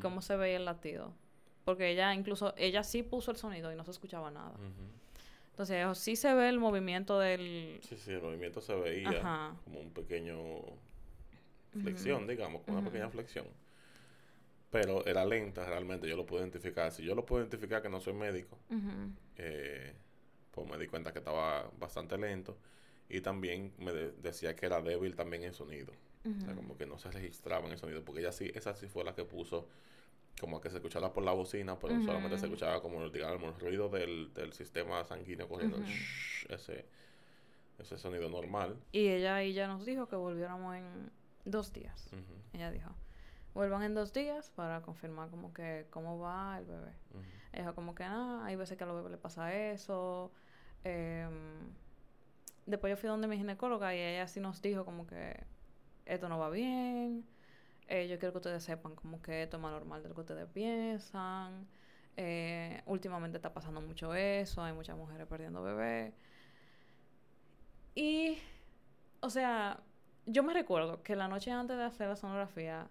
cómo 0.00 0.22
se 0.22 0.36
veía 0.36 0.56
el 0.56 0.64
latido. 0.64 1.12
Porque 1.64 1.90
ella 1.90 2.14
incluso, 2.14 2.54
ella 2.56 2.82
sí 2.82 3.02
puso 3.02 3.30
el 3.30 3.36
sonido 3.36 3.72
y 3.72 3.76
no 3.76 3.84
se 3.84 3.90
escuchaba 3.90 4.30
nada. 4.30 4.54
Entonces, 5.50 5.98
sí 5.98 6.16
se 6.16 6.32
ve 6.34 6.48
el 6.48 6.58
movimiento 6.58 7.18
del... 7.18 7.80
Sí, 7.82 7.96
sí, 7.96 8.12
el 8.12 8.22
movimiento 8.22 8.60
se 8.60 8.74
veía 8.74 9.52
como 9.64 9.80
un 9.80 9.90
pequeño 9.90 10.38
flexión, 11.82 12.26
digamos, 12.26 12.62
con 12.62 12.76
una 12.76 12.84
pequeña 12.84 13.10
flexión. 13.10 13.46
Pero 14.70 15.04
era 15.06 15.24
lenta 15.24 15.64
realmente, 15.66 16.08
yo 16.08 16.16
lo 16.16 16.26
pude 16.26 16.40
identificar. 16.40 16.92
Si 16.92 17.02
yo 17.02 17.14
lo 17.14 17.26
puedo 17.26 17.42
identificar 17.42 17.82
que 17.82 17.88
no 17.88 18.00
soy 18.00 18.12
médico, 18.12 18.56
eh, 19.36 19.94
pues 20.52 20.68
me 20.68 20.78
di 20.78 20.86
cuenta 20.86 21.12
que 21.12 21.18
estaba 21.18 21.70
bastante 21.78 22.16
lento. 22.18 22.56
Y 23.08 23.20
también 23.20 23.72
me 23.78 23.92
decía 23.92 24.54
que 24.54 24.66
era 24.66 24.80
débil 24.80 25.16
también 25.16 25.42
en 25.42 25.54
sonido. 25.54 25.92
O 26.36 26.40
sea, 26.40 26.54
como 26.54 26.76
que 26.76 26.86
no 26.86 26.98
se 26.98 27.10
registraba 27.10 27.66
en 27.66 27.72
el 27.72 27.78
sonido. 27.78 28.04
Porque 28.04 28.20
ella 28.20 28.32
sí, 28.32 28.50
esa 28.54 28.74
sí 28.74 28.86
fue 28.86 29.04
la 29.04 29.14
que 29.14 29.24
puso 29.24 29.68
como 30.40 30.60
que 30.60 30.70
se 30.70 30.76
escuchaba 30.76 31.12
por 31.12 31.24
la 31.24 31.32
bocina, 31.32 31.78
pero 31.78 32.00
solamente 32.02 32.38
se 32.38 32.46
escuchaba 32.46 32.80
como, 32.80 33.08
digamos, 33.08 33.54
el 33.54 33.60
ruido 33.60 33.88
del, 33.88 34.32
del 34.34 34.52
sistema 34.52 35.04
sanguíneo 35.04 35.48
corriendo 35.48 35.78
ese, 36.48 36.86
ese 37.78 37.98
sonido 37.98 38.28
normal. 38.28 38.76
Y 38.92 39.08
ella 39.08 39.36
ahí 39.36 39.52
ya 39.52 39.66
nos 39.66 39.84
dijo 39.84 40.08
que 40.08 40.16
volviéramos 40.16 40.76
en 40.76 41.10
dos 41.44 41.72
días. 41.72 42.10
Ella 42.52 42.70
dijo, 42.70 42.90
vuelvan 43.54 43.82
en 43.82 43.94
dos 43.94 44.12
días 44.12 44.50
para 44.50 44.82
confirmar 44.82 45.30
como 45.30 45.52
que 45.52 45.86
cómo 45.90 46.18
va 46.18 46.58
el 46.58 46.66
bebé. 46.66 46.92
Ella 47.52 47.62
dijo 47.62 47.74
como 47.74 47.94
que, 47.94 48.04
ah, 48.04 48.42
hay 48.44 48.56
veces 48.56 48.76
que 48.76 48.84
a 48.84 48.86
los 48.86 48.96
bebés 48.96 49.10
le 49.10 49.18
pasa 49.18 49.54
eso. 49.54 50.30
Em, 50.84 51.72
después 52.66 52.90
yo 52.90 52.96
fui 52.96 53.08
donde 53.08 53.26
mi 53.26 53.36
ginecóloga 53.36 53.94
y 53.94 53.98
ella 53.98 54.28
sí 54.28 54.40
nos 54.40 54.62
dijo 54.62 54.84
como 54.84 55.06
que 55.06 55.44
esto 56.08 56.28
no 56.28 56.38
va 56.38 56.50
bien. 56.50 57.24
Eh, 57.86 58.08
yo 58.08 58.18
quiero 58.18 58.32
que 58.32 58.38
ustedes 58.38 58.62
sepan 58.64 58.94
como 58.94 59.22
que 59.22 59.42
esto 59.42 59.56
es 59.56 59.62
más 59.62 59.72
normal 59.72 60.02
de 60.02 60.08
lo 60.08 60.14
que 60.14 60.22
ustedes 60.22 60.48
piensan. 60.48 61.66
Eh, 62.16 62.82
últimamente 62.86 63.38
está 63.38 63.52
pasando 63.52 63.80
mucho 63.80 64.14
eso, 64.14 64.62
hay 64.62 64.72
muchas 64.72 64.96
mujeres 64.96 65.26
perdiendo 65.26 65.62
bebés. 65.62 66.12
Y, 67.94 68.38
o 69.20 69.30
sea, 69.30 69.80
yo 70.26 70.42
me 70.42 70.52
recuerdo 70.52 71.02
que 71.02 71.16
la 71.16 71.28
noche 71.28 71.50
antes 71.50 71.76
de 71.76 71.84
hacer 71.84 72.08
la 72.08 72.16
sonografía, 72.16 72.88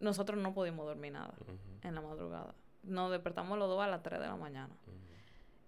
nosotros 0.00 0.38
no 0.40 0.54
pudimos 0.54 0.86
dormir 0.86 1.12
nada 1.12 1.34
en 1.82 1.94
la 1.94 2.00
madrugada. 2.00 2.54
Nos 2.82 3.10
despertamos 3.10 3.58
los 3.58 3.68
dos 3.68 3.82
a 3.82 3.86
las 3.86 4.02
3 4.02 4.20
de 4.20 4.26
la 4.26 4.36
mañana. 4.36 4.74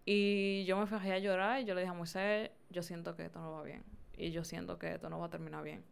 Y 0.05 0.65
yo 0.67 0.77
me 0.79 0.87
fui 0.87 1.11
a 1.11 1.19
llorar 1.19 1.61
y 1.61 1.65
yo 1.65 1.75
le 1.75 1.81
dije 1.83 1.91
a 1.91 1.95
Moisés, 1.95 2.51
yo 2.71 2.83
siento 2.83 3.17
que 3.17 3.25
esto 3.27 3.41
no 3.41 3.53
va 3.53 3.63
bien. 3.63 3.85
Y 4.17 4.31
yo 4.31 4.45
siento 4.45 4.79
que 4.79 4.95
esto 4.95 5.11
no 5.11 5.19
va 5.19 5.27
a 5.27 5.31
terminar 5.31 5.63
bien. 5.63 5.85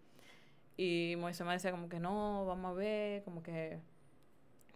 Y 0.76 1.14
Moisés 1.18 1.46
me 1.46 1.52
decía 1.52 1.70
como 1.70 1.88
que 1.88 2.00
no, 2.00 2.46
vamos 2.46 2.72
a 2.72 2.74
ver, 2.74 3.22
como 3.24 3.42
que... 3.42 3.78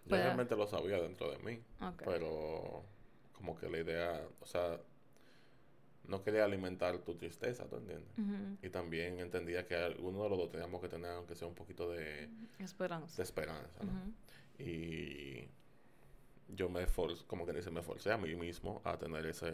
Yo 0.05 0.11
pues, 0.11 0.23
realmente 0.23 0.57
lo 0.57 0.67
sabía 0.67 1.01
dentro 1.01 1.31
de 1.31 1.39
mí. 1.39 1.61
Pero 2.05 2.85
como 3.33 3.57
que 3.57 3.69
la 3.69 3.79
idea, 3.79 4.27
o 4.41 4.47
sea, 4.47 4.81
no 6.05 6.23
quería 6.23 6.45
alimentar 6.45 6.99
tu 6.99 7.15
tristeza, 7.15 7.67
¿tú 7.69 7.77
entiendes? 7.77 8.11
Y 8.63 8.71
también 8.71 9.21
entendía 9.21 9.67
que 9.67 9.77
alguno 9.77 10.23
de 10.25 10.31
los 10.31 10.39
dos 10.39 10.51
teníamos 10.51 10.81
que 10.81 10.89
tener, 10.89 11.11
aunque 11.11 11.35
sea 11.35 11.47
un 11.47 11.55
poquito 11.55 11.91
de 11.91 12.29
esperanza. 12.59 13.17
De 13.17 13.23
esperanza, 13.23 13.85
¿no? 13.85 14.65
Y 14.65 15.49
yo 16.49 16.69
me 16.69 16.87
forcé, 16.87 17.25
como 17.27 17.45
que 17.45 17.53
dice, 17.53 17.71
me 17.71 17.83
forcé 17.83 18.11
a 18.11 18.17
mí 18.17 18.35
mismo 18.35 18.81
a 18.85 18.97
tener 18.99 19.27
ese, 19.27 19.53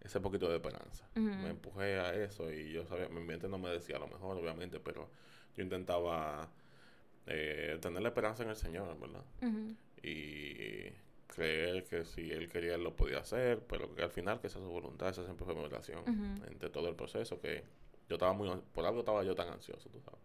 ese 0.00 0.20
poquito 0.20 0.48
de 0.48 0.56
esperanza. 0.56 1.08
Me 1.14 1.50
empujé 1.50 1.98
a 1.98 2.14
eso 2.14 2.52
y 2.52 2.72
yo 2.72 2.84
sabía, 2.86 3.08
mi 3.08 3.20
mente 3.20 3.48
no 3.48 3.58
me 3.58 3.70
decía 3.70 3.98
lo 3.98 4.06
mejor, 4.06 4.36
obviamente, 4.36 4.78
pero 4.78 5.08
yo 5.56 5.62
intentaba 5.62 6.48
eh, 7.26 7.78
tener 7.80 8.02
la 8.02 8.08
esperanza 8.08 8.42
en 8.42 8.50
el 8.50 8.56
Señor, 8.56 8.98
¿verdad? 8.98 9.24
Y 10.02 10.92
creer 11.26 11.84
que 11.84 12.04
si 12.04 12.30
él 12.30 12.48
quería, 12.48 12.74
él 12.74 12.84
lo 12.84 12.94
podía 12.94 13.18
hacer, 13.18 13.60
pero 13.66 13.94
que 13.94 14.02
al 14.02 14.10
final 14.10 14.40
que 14.40 14.46
esa 14.46 14.58
es 14.58 14.64
su 14.64 14.70
voluntad, 14.70 15.08
esa 15.08 15.24
siempre 15.24 15.44
fue 15.44 15.54
mi 15.54 15.62
relación 15.62 16.02
entre 16.46 16.70
todo 16.70 16.88
el 16.88 16.94
proceso, 16.94 17.40
que 17.40 17.64
yo 18.08 18.16
estaba 18.16 18.32
muy, 18.32 18.50
por 18.72 18.84
algo 18.84 19.00
estaba 19.00 19.24
yo 19.24 19.34
tan 19.34 19.48
ansioso, 19.48 19.88
tú 19.88 20.00
sabes. 20.00 20.20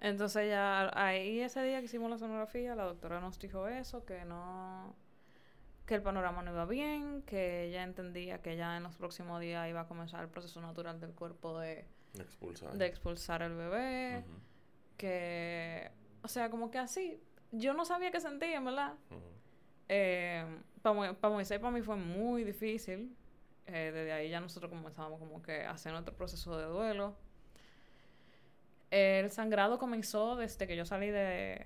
Entonces 0.00 0.48
ya 0.48 0.90
ahí 0.94 1.40
ese 1.40 1.62
día 1.62 1.78
que 1.78 1.84
hicimos 1.86 2.10
la 2.10 2.18
sonografía, 2.18 2.74
la 2.74 2.84
doctora 2.84 3.20
nos 3.20 3.38
dijo 3.38 3.68
eso, 3.68 4.04
que 4.04 4.24
no, 4.24 4.94
que 5.86 5.94
el 5.94 6.02
panorama 6.02 6.42
no 6.42 6.52
iba 6.52 6.66
bien, 6.66 7.22
que 7.22 7.66
ella 7.66 7.82
entendía 7.82 8.42
que 8.42 8.56
ya 8.56 8.76
en 8.76 8.82
los 8.82 8.96
próximos 8.96 9.40
días 9.40 9.68
iba 9.68 9.82
a 9.82 9.88
comenzar 9.88 10.22
el 10.22 10.28
proceso 10.28 10.60
natural 10.60 11.00
del 11.00 11.12
cuerpo 11.12 11.58
de 11.58 11.86
expulsar, 12.20 12.72
de 12.74 12.86
expulsar 12.86 13.42
el 13.42 13.54
bebé, 13.54 14.24
que, 14.96 15.90
o 16.22 16.28
sea, 16.28 16.50
como 16.50 16.70
que 16.70 16.78
así, 16.78 17.20
yo 17.50 17.74
no 17.74 17.84
sabía 17.84 18.10
qué 18.10 18.20
sentía, 18.20 18.60
¿verdad? 18.60 18.94
Eh, 19.88 20.44
para, 20.82 21.14
para 21.14 21.34
Moisés 21.34 21.58
para 21.58 21.72
mí 21.72 21.82
fue 21.82 21.96
muy 21.96 22.44
difícil. 22.44 23.16
Eh, 23.66 23.92
desde 23.92 24.12
ahí 24.12 24.28
ya 24.28 24.40
nosotros 24.40 24.70
comenzamos 24.70 25.18
como 25.20 25.40
que 25.40 25.64
a 25.64 25.70
hacer 25.70 25.92
nuestro 25.92 26.14
proceso 26.16 26.58
de 26.58 26.64
duelo. 26.64 27.14
El 28.90 29.30
sangrado 29.30 29.78
comenzó 29.78 30.36
desde 30.36 30.66
que 30.66 30.76
yo 30.76 30.84
salí 30.84 31.10
de... 31.10 31.64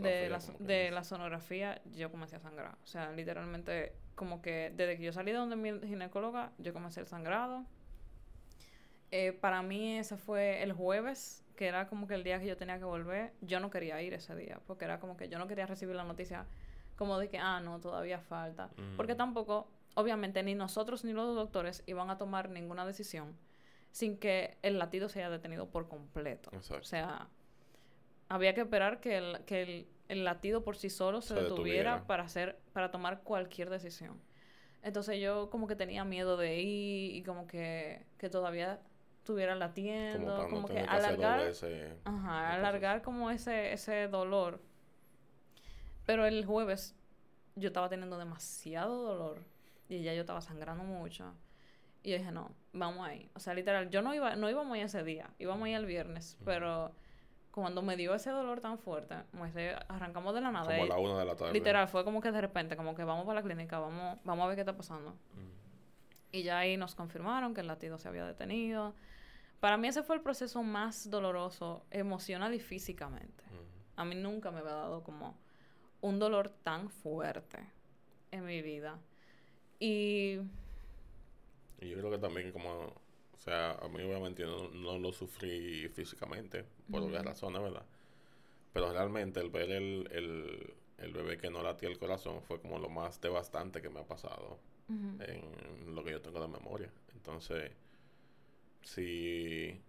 de, 0.00 0.28
la, 0.30 0.38
de 0.60 0.90
la 0.90 1.04
sonografía, 1.04 1.82
yo 1.94 2.10
comencé 2.10 2.36
a 2.36 2.40
sangrar. 2.40 2.76
O 2.82 2.86
sea, 2.86 3.12
literalmente, 3.12 3.94
como 4.14 4.40
que 4.40 4.72
desde 4.74 4.96
que 4.96 5.02
yo 5.02 5.12
salí 5.12 5.32
de 5.32 5.38
donde 5.38 5.56
mi 5.56 5.86
ginecóloga, 5.86 6.52
yo 6.58 6.72
comencé 6.72 7.00
el 7.00 7.06
sangrado. 7.06 7.66
Eh, 9.12 9.32
para 9.32 9.62
mí 9.62 9.98
ese 9.98 10.16
fue 10.16 10.62
el 10.62 10.72
jueves, 10.72 11.44
que 11.54 11.66
era 11.66 11.86
como 11.86 12.08
que 12.08 12.14
el 12.14 12.24
día 12.24 12.40
que 12.40 12.46
yo 12.46 12.56
tenía 12.56 12.78
que 12.78 12.84
volver. 12.84 13.34
Yo 13.42 13.60
no 13.60 13.70
quería 13.70 14.00
ir 14.02 14.14
ese 14.14 14.34
día, 14.34 14.58
porque 14.66 14.86
era 14.86 14.98
como 14.98 15.18
que 15.18 15.28
yo 15.28 15.38
no 15.38 15.46
quería 15.46 15.66
recibir 15.66 15.94
la 15.94 16.04
noticia 16.04 16.46
como 16.96 17.18
de 17.18 17.28
que, 17.28 17.38
ah, 17.38 17.60
no, 17.60 17.78
todavía 17.78 18.20
falta. 18.20 18.70
Porque 18.96 19.14
tampoco, 19.14 19.68
obviamente, 19.94 20.42
ni 20.42 20.54
nosotros 20.54 21.04
ni 21.04 21.12
los 21.12 21.34
doctores 21.34 21.82
iban 21.86 22.08
a 22.08 22.16
tomar 22.16 22.48
ninguna 22.48 22.86
decisión 22.86 23.36
sin 23.90 24.16
que 24.16 24.56
el 24.62 24.78
latido 24.78 25.10
se 25.10 25.18
haya 25.18 25.28
detenido 25.28 25.68
por 25.68 25.88
completo. 25.88 26.50
O 26.56 26.82
sea, 26.82 27.28
había 28.30 28.54
que 28.54 28.62
esperar 28.62 29.00
que 29.00 29.18
el, 29.18 29.44
que 29.44 29.86
el, 30.08 30.24
latido 30.24 30.64
por 30.64 30.76
sí 30.76 30.88
solo 30.88 31.20
se, 31.20 31.34
detuviera, 31.34 32.06
para 32.06 32.22
hacer, 32.22 32.58
para 32.72 32.90
tomar 32.90 33.20
cualquier 33.22 33.68
decisión. 33.68 34.18
Entonces 34.82 35.20
yo 35.20 35.50
como 35.50 35.66
que 35.66 35.76
tenía 35.76 36.04
miedo 36.04 36.38
de 36.38 36.60
ir 36.60 37.14
y 37.14 37.22
como 37.22 37.46
que, 37.46 38.06
que 38.16 38.30
todavía 38.30 38.80
estuviera 39.22 39.54
latiendo, 39.54 40.48
como, 40.50 40.66
que, 40.66 40.80
alargar, 40.80 41.52
ajá, 42.04 42.54
alargar 42.54 43.02
como 43.02 43.30
ese, 43.30 43.72
ese 43.72 44.08
dolor. 44.08 44.60
Pero 46.04 46.26
el 46.26 46.44
jueves 46.44 46.96
yo 47.54 47.68
estaba 47.68 47.88
teniendo 47.88 48.18
demasiado 48.18 49.00
dolor 49.00 49.44
y 49.88 50.02
ya 50.02 50.12
yo 50.12 50.22
estaba 50.22 50.40
sangrando 50.40 50.82
mucho. 50.82 51.32
Y 52.02 52.10
yo 52.10 52.18
dije, 52.18 52.32
no, 52.32 52.50
vamos 52.72 53.06
ahí. 53.06 53.30
O 53.34 53.38
sea, 53.38 53.54
literal, 53.54 53.90
yo 53.90 54.02
no 54.02 54.12
iba, 54.12 54.34
no 54.34 54.50
íbamos 54.50 54.74
ahí 54.74 54.80
ese 54.80 55.04
día, 55.04 55.30
íbamos 55.38 55.66
ahí 55.66 55.74
el 55.74 55.86
viernes, 55.86 56.36
pero 56.44 56.90
cuando 57.52 57.80
me 57.80 57.96
dio 57.96 58.16
ese 58.16 58.30
dolor 58.30 58.60
tan 58.60 58.76
fuerte, 58.76 59.14
eh, 59.54 59.76
arrancamos 59.86 60.34
de 60.34 60.40
la 60.40 60.50
nada. 60.50 60.66
Como 60.66 60.82
a 60.82 60.86
la 60.86 60.98
una 60.98 61.18
de 61.20 61.26
la 61.26 61.36
tarde. 61.36 61.52
Literal, 61.52 61.86
fue 61.86 62.02
como 62.02 62.20
que 62.20 62.32
de 62.32 62.40
repente, 62.40 62.76
como 62.76 62.96
que 62.96 63.04
vamos 63.04 63.24
para 63.24 63.40
la 63.40 63.46
clínica, 63.46 63.78
vamos, 63.78 64.18
vamos 64.24 64.44
a 64.44 64.46
ver 64.48 64.56
qué 64.56 64.62
está 64.62 64.76
pasando. 64.76 65.14
Y 66.32 66.42
ya 66.42 66.58
ahí 66.58 66.76
nos 66.76 66.96
confirmaron 66.96 67.54
que 67.54 67.60
el 67.60 67.68
latido 67.68 67.98
se 67.98 68.08
había 68.08 68.26
detenido. 68.26 68.94
Para 69.62 69.76
mí 69.76 69.86
ese 69.86 70.02
fue 70.02 70.16
el 70.16 70.22
proceso 70.22 70.60
más 70.64 71.08
doloroso 71.08 71.86
emocional 71.92 72.52
y 72.52 72.58
físicamente. 72.58 73.44
A 73.94 74.04
mí 74.04 74.16
nunca 74.16 74.50
me 74.50 74.58
había 74.58 74.72
dado 74.72 75.04
como 75.04 75.38
un 76.00 76.18
dolor 76.18 76.48
tan 76.48 76.90
fuerte 76.90 77.58
en 78.32 78.44
mi 78.44 78.60
vida. 78.60 78.98
Y... 79.78 80.40
Y 81.80 81.90
yo 81.90 81.96
creo 81.98 82.10
que 82.10 82.18
también 82.18 82.50
como 82.50 82.72
o 83.32 83.38
sea, 83.38 83.74
a 83.74 83.86
mí 83.86 84.02
obviamente 84.02 84.44
no, 84.44 84.68
no 84.70 84.98
lo 84.98 85.12
sufrí 85.12 85.88
físicamente, 85.90 86.64
por 86.90 87.04
varias 87.04 87.24
razones, 87.24 87.62
¿verdad? 87.62 87.86
Pero 88.72 88.92
realmente 88.92 89.38
el 89.38 89.50
ver 89.50 89.70
el, 89.70 90.08
el, 90.10 90.74
el, 90.98 91.12
bebé 91.12 91.38
que 91.38 91.50
no 91.50 91.62
latía 91.62 91.88
el 91.88 92.00
corazón 92.00 92.42
fue 92.42 92.60
como 92.60 92.80
lo 92.80 92.88
más 92.88 93.20
devastante 93.20 93.80
que 93.80 93.90
me 93.90 94.00
ha 94.00 94.06
pasado 94.08 94.58
en 94.88 95.94
lo 95.94 96.02
que 96.02 96.10
yo 96.10 96.20
tengo 96.20 96.40
de 96.40 96.48
memoria. 96.48 96.90
Entonces, 97.14 97.70
si, 98.82 99.80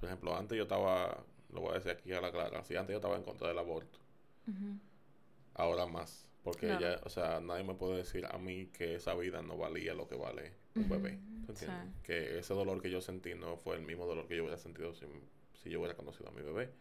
por 0.00 0.08
ejemplo, 0.08 0.36
antes 0.36 0.56
yo 0.56 0.64
estaba, 0.64 1.24
lo 1.52 1.60
voy 1.60 1.70
a 1.70 1.74
decir 1.74 1.92
aquí 1.92 2.12
a 2.12 2.20
la 2.20 2.30
clara, 2.30 2.64
si 2.64 2.76
antes 2.76 2.92
yo 2.92 2.98
estaba 2.98 3.16
en 3.16 3.22
contra 3.22 3.48
del 3.48 3.58
aborto, 3.58 3.98
ahora 5.54 5.86
más. 5.86 6.28
Porque 6.42 6.66
ya, 6.80 7.00
o 7.04 7.08
sea, 7.08 7.40
nadie 7.40 7.62
me 7.62 7.74
puede 7.74 7.98
decir 7.98 8.26
a 8.26 8.36
mí 8.36 8.66
que 8.66 8.96
esa 8.96 9.14
vida 9.14 9.42
no 9.42 9.56
valía 9.56 9.94
lo 9.94 10.08
que 10.08 10.16
vale 10.16 10.52
un 10.74 10.88
bebé. 10.88 11.18
Que 12.02 12.38
ese 12.38 12.54
dolor 12.54 12.82
que 12.82 12.90
yo 12.90 13.00
sentí 13.00 13.34
no 13.34 13.56
fue 13.56 13.76
el 13.76 13.82
mismo 13.82 14.06
dolor 14.06 14.26
que 14.26 14.36
yo 14.36 14.42
hubiera 14.42 14.58
sentido 14.58 14.92
si, 14.92 15.06
si 15.54 15.70
yo 15.70 15.78
hubiera 15.78 15.94
conocido 15.96 16.30
a 16.30 16.32
mi 16.32 16.42
bebé. 16.42 16.72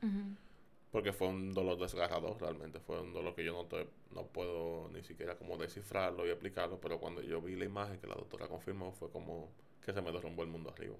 Porque 0.91 1.13
fue 1.13 1.27
un 1.27 1.53
dolor 1.53 1.77
desgarrador 1.77 2.41
realmente. 2.41 2.79
Fue 2.79 2.99
un 2.99 3.13
dolor 3.13 3.35
que 3.35 3.45
yo 3.45 3.53
no, 3.53 3.65
te, 3.65 3.87
no 4.13 4.25
puedo 4.25 4.89
ni 4.89 5.03
siquiera 5.03 5.37
como 5.37 5.57
descifrarlo 5.57 6.25
y 6.25 6.31
explicarlo. 6.31 6.81
Pero 6.81 6.99
cuando 6.99 7.21
yo 7.21 7.39
vi 7.41 7.55
la 7.55 7.65
imagen 7.65 7.99
que 7.99 8.07
la 8.07 8.15
doctora 8.15 8.47
confirmó, 8.47 8.91
fue 8.91 9.11
como 9.11 9.51
que 9.85 9.93
se 9.93 10.01
me 10.01 10.11
derrumbó 10.11 10.43
el 10.43 10.49
mundo 10.49 10.71
arriba. 10.71 10.95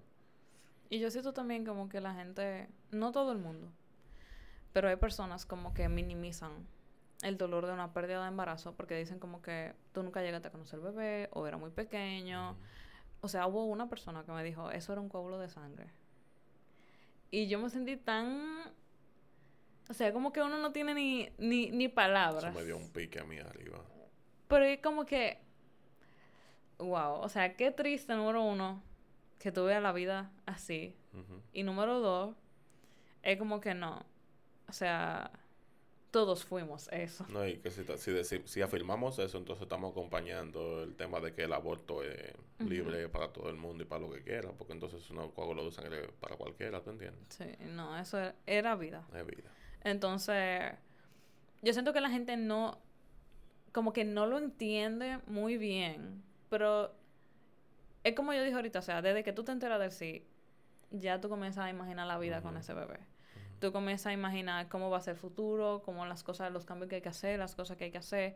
Y 0.91 0.99
yo 0.99 1.09
siento 1.09 1.31
también 1.31 1.65
como 1.65 1.87
que 1.87 2.01
la 2.01 2.13
gente, 2.13 2.67
no 2.91 3.13
todo 3.13 3.31
el 3.31 3.37
mundo, 3.37 3.71
pero 4.73 4.89
hay 4.89 4.97
personas 4.97 5.45
como 5.45 5.73
que 5.73 5.87
minimizan 5.87 6.67
el 7.23 7.37
dolor 7.37 7.65
de 7.65 7.71
una 7.71 7.93
pérdida 7.93 8.21
de 8.21 8.27
embarazo 8.27 8.73
porque 8.75 8.97
dicen 8.97 9.17
como 9.17 9.41
que 9.41 9.73
tú 9.93 10.03
nunca 10.03 10.21
llegaste 10.21 10.49
a 10.49 10.51
conocer 10.51 10.79
el 10.79 10.85
bebé 10.85 11.29
o 11.31 11.47
era 11.47 11.55
muy 11.55 11.69
pequeño. 11.69 12.57
O 13.21 13.29
sea, 13.29 13.47
hubo 13.47 13.63
una 13.67 13.87
persona 13.87 14.25
que 14.25 14.33
me 14.33 14.43
dijo, 14.43 14.69
eso 14.69 14.91
era 14.91 14.99
un 14.99 15.07
coágulo 15.07 15.39
de 15.39 15.47
sangre. 15.47 15.87
Y 17.29 17.47
yo 17.47 17.57
me 17.57 17.69
sentí 17.69 17.95
tan... 17.95 18.73
O 19.89 19.93
sea, 19.93 20.11
como 20.11 20.33
que 20.33 20.41
uno 20.41 20.57
no 20.57 20.73
tiene 20.73 20.93
ni, 20.93 21.29
ni, 21.37 21.71
ni 21.71 21.87
palabras. 21.87 22.53
Eso 22.53 22.59
me 22.59 22.65
dio 22.65 22.75
un 22.75 22.91
pique 22.91 23.17
a 23.17 23.23
mí 23.23 23.39
arriba. 23.39 23.81
Pero 24.49 24.65
es 24.65 24.81
como 24.81 25.05
que... 25.05 25.39
Wow, 26.79 27.21
o 27.21 27.29
sea, 27.29 27.55
qué 27.55 27.71
triste, 27.71 28.13
número 28.13 28.43
uno, 28.43 28.83
que 29.41 29.51
tuve 29.51 29.79
la 29.81 29.91
vida 29.91 30.31
así. 30.45 30.95
Y 31.51 31.63
número 31.63 31.99
dos, 31.99 32.35
es 33.23 33.37
como 33.37 33.59
que 33.59 33.73
no. 33.73 34.05
O 34.69 34.73
sea, 34.73 35.31
todos 36.11 36.45
fuimos 36.45 36.87
eso. 36.91 37.25
No, 37.29 37.45
y 37.47 37.57
que 37.57 37.71
si, 37.71 37.83
si, 38.23 38.41
si, 38.45 38.61
afirmamos 38.61 39.17
eso, 39.17 39.39
entonces 39.39 39.63
estamos 39.63 39.91
acompañando 39.91 40.83
el 40.83 40.95
tema 40.95 41.19
de 41.19 41.33
que 41.33 41.43
el 41.43 41.53
aborto 41.53 42.03
es 42.03 42.33
libre 42.59 43.09
para 43.09 43.33
todo 43.33 43.49
el 43.49 43.55
mundo 43.55 43.83
y 43.83 43.87
para 43.87 44.01
lo 44.01 44.11
que 44.11 44.21
quiera, 44.21 44.51
porque 44.51 44.73
entonces 44.73 45.03
es 45.03 45.09
un 45.09 45.31
coágulo 45.31 45.65
de 45.65 45.71
sangre 45.71 46.09
para 46.19 46.35
cualquiera, 46.35 46.81
¿tú 46.81 46.91
entiendes? 46.91 47.25
Sí, 47.29 47.45
no, 47.65 47.97
eso 47.97 48.19
era 48.45 48.75
vida. 48.75 49.07
Es 49.13 49.25
vida. 49.25 49.49
Entonces, 49.83 50.71
yo 51.63 51.73
siento 51.73 51.93
que 51.93 52.01
la 52.01 52.11
gente 52.11 52.37
no, 52.37 52.77
como 53.71 53.91
que 53.91 54.05
no 54.05 54.27
lo 54.27 54.37
entiende 54.37 55.19
muy 55.25 55.57
bien, 55.57 56.23
pero 56.49 56.93
es 58.03 58.15
como 58.15 58.33
yo 58.33 58.43
dije 58.43 58.55
ahorita, 58.55 58.79
o 58.79 58.83
sea, 58.83 59.01
desde 59.01 59.23
que 59.23 59.33
tú 59.33 59.43
te 59.43 59.51
enteras 59.51 59.79
del 59.79 59.91
sí, 59.91 60.27
ya 60.91 61.21
tú 61.21 61.29
comienzas 61.29 61.65
a 61.65 61.69
imaginar 61.69 62.07
la 62.07 62.17
vida 62.17 62.41
con 62.41 62.57
ese 62.57 62.73
bebé 62.73 62.99
tú 63.61 63.71
comienzas 63.71 64.07
a 64.07 64.13
imaginar 64.13 64.67
cómo 64.67 64.89
va 64.89 64.97
a 64.97 65.01
ser 65.01 65.13
el 65.13 65.19
futuro, 65.19 65.83
cómo 65.85 66.05
las 66.07 66.23
cosas, 66.23 66.51
los 66.51 66.65
cambios 66.65 66.89
que 66.89 66.95
hay 66.95 67.01
que 67.01 67.09
hacer, 67.09 67.37
las 67.37 67.55
cosas 67.55 67.77
que 67.77 67.85
hay 67.85 67.91
que 67.91 67.99
hacer. 67.99 68.35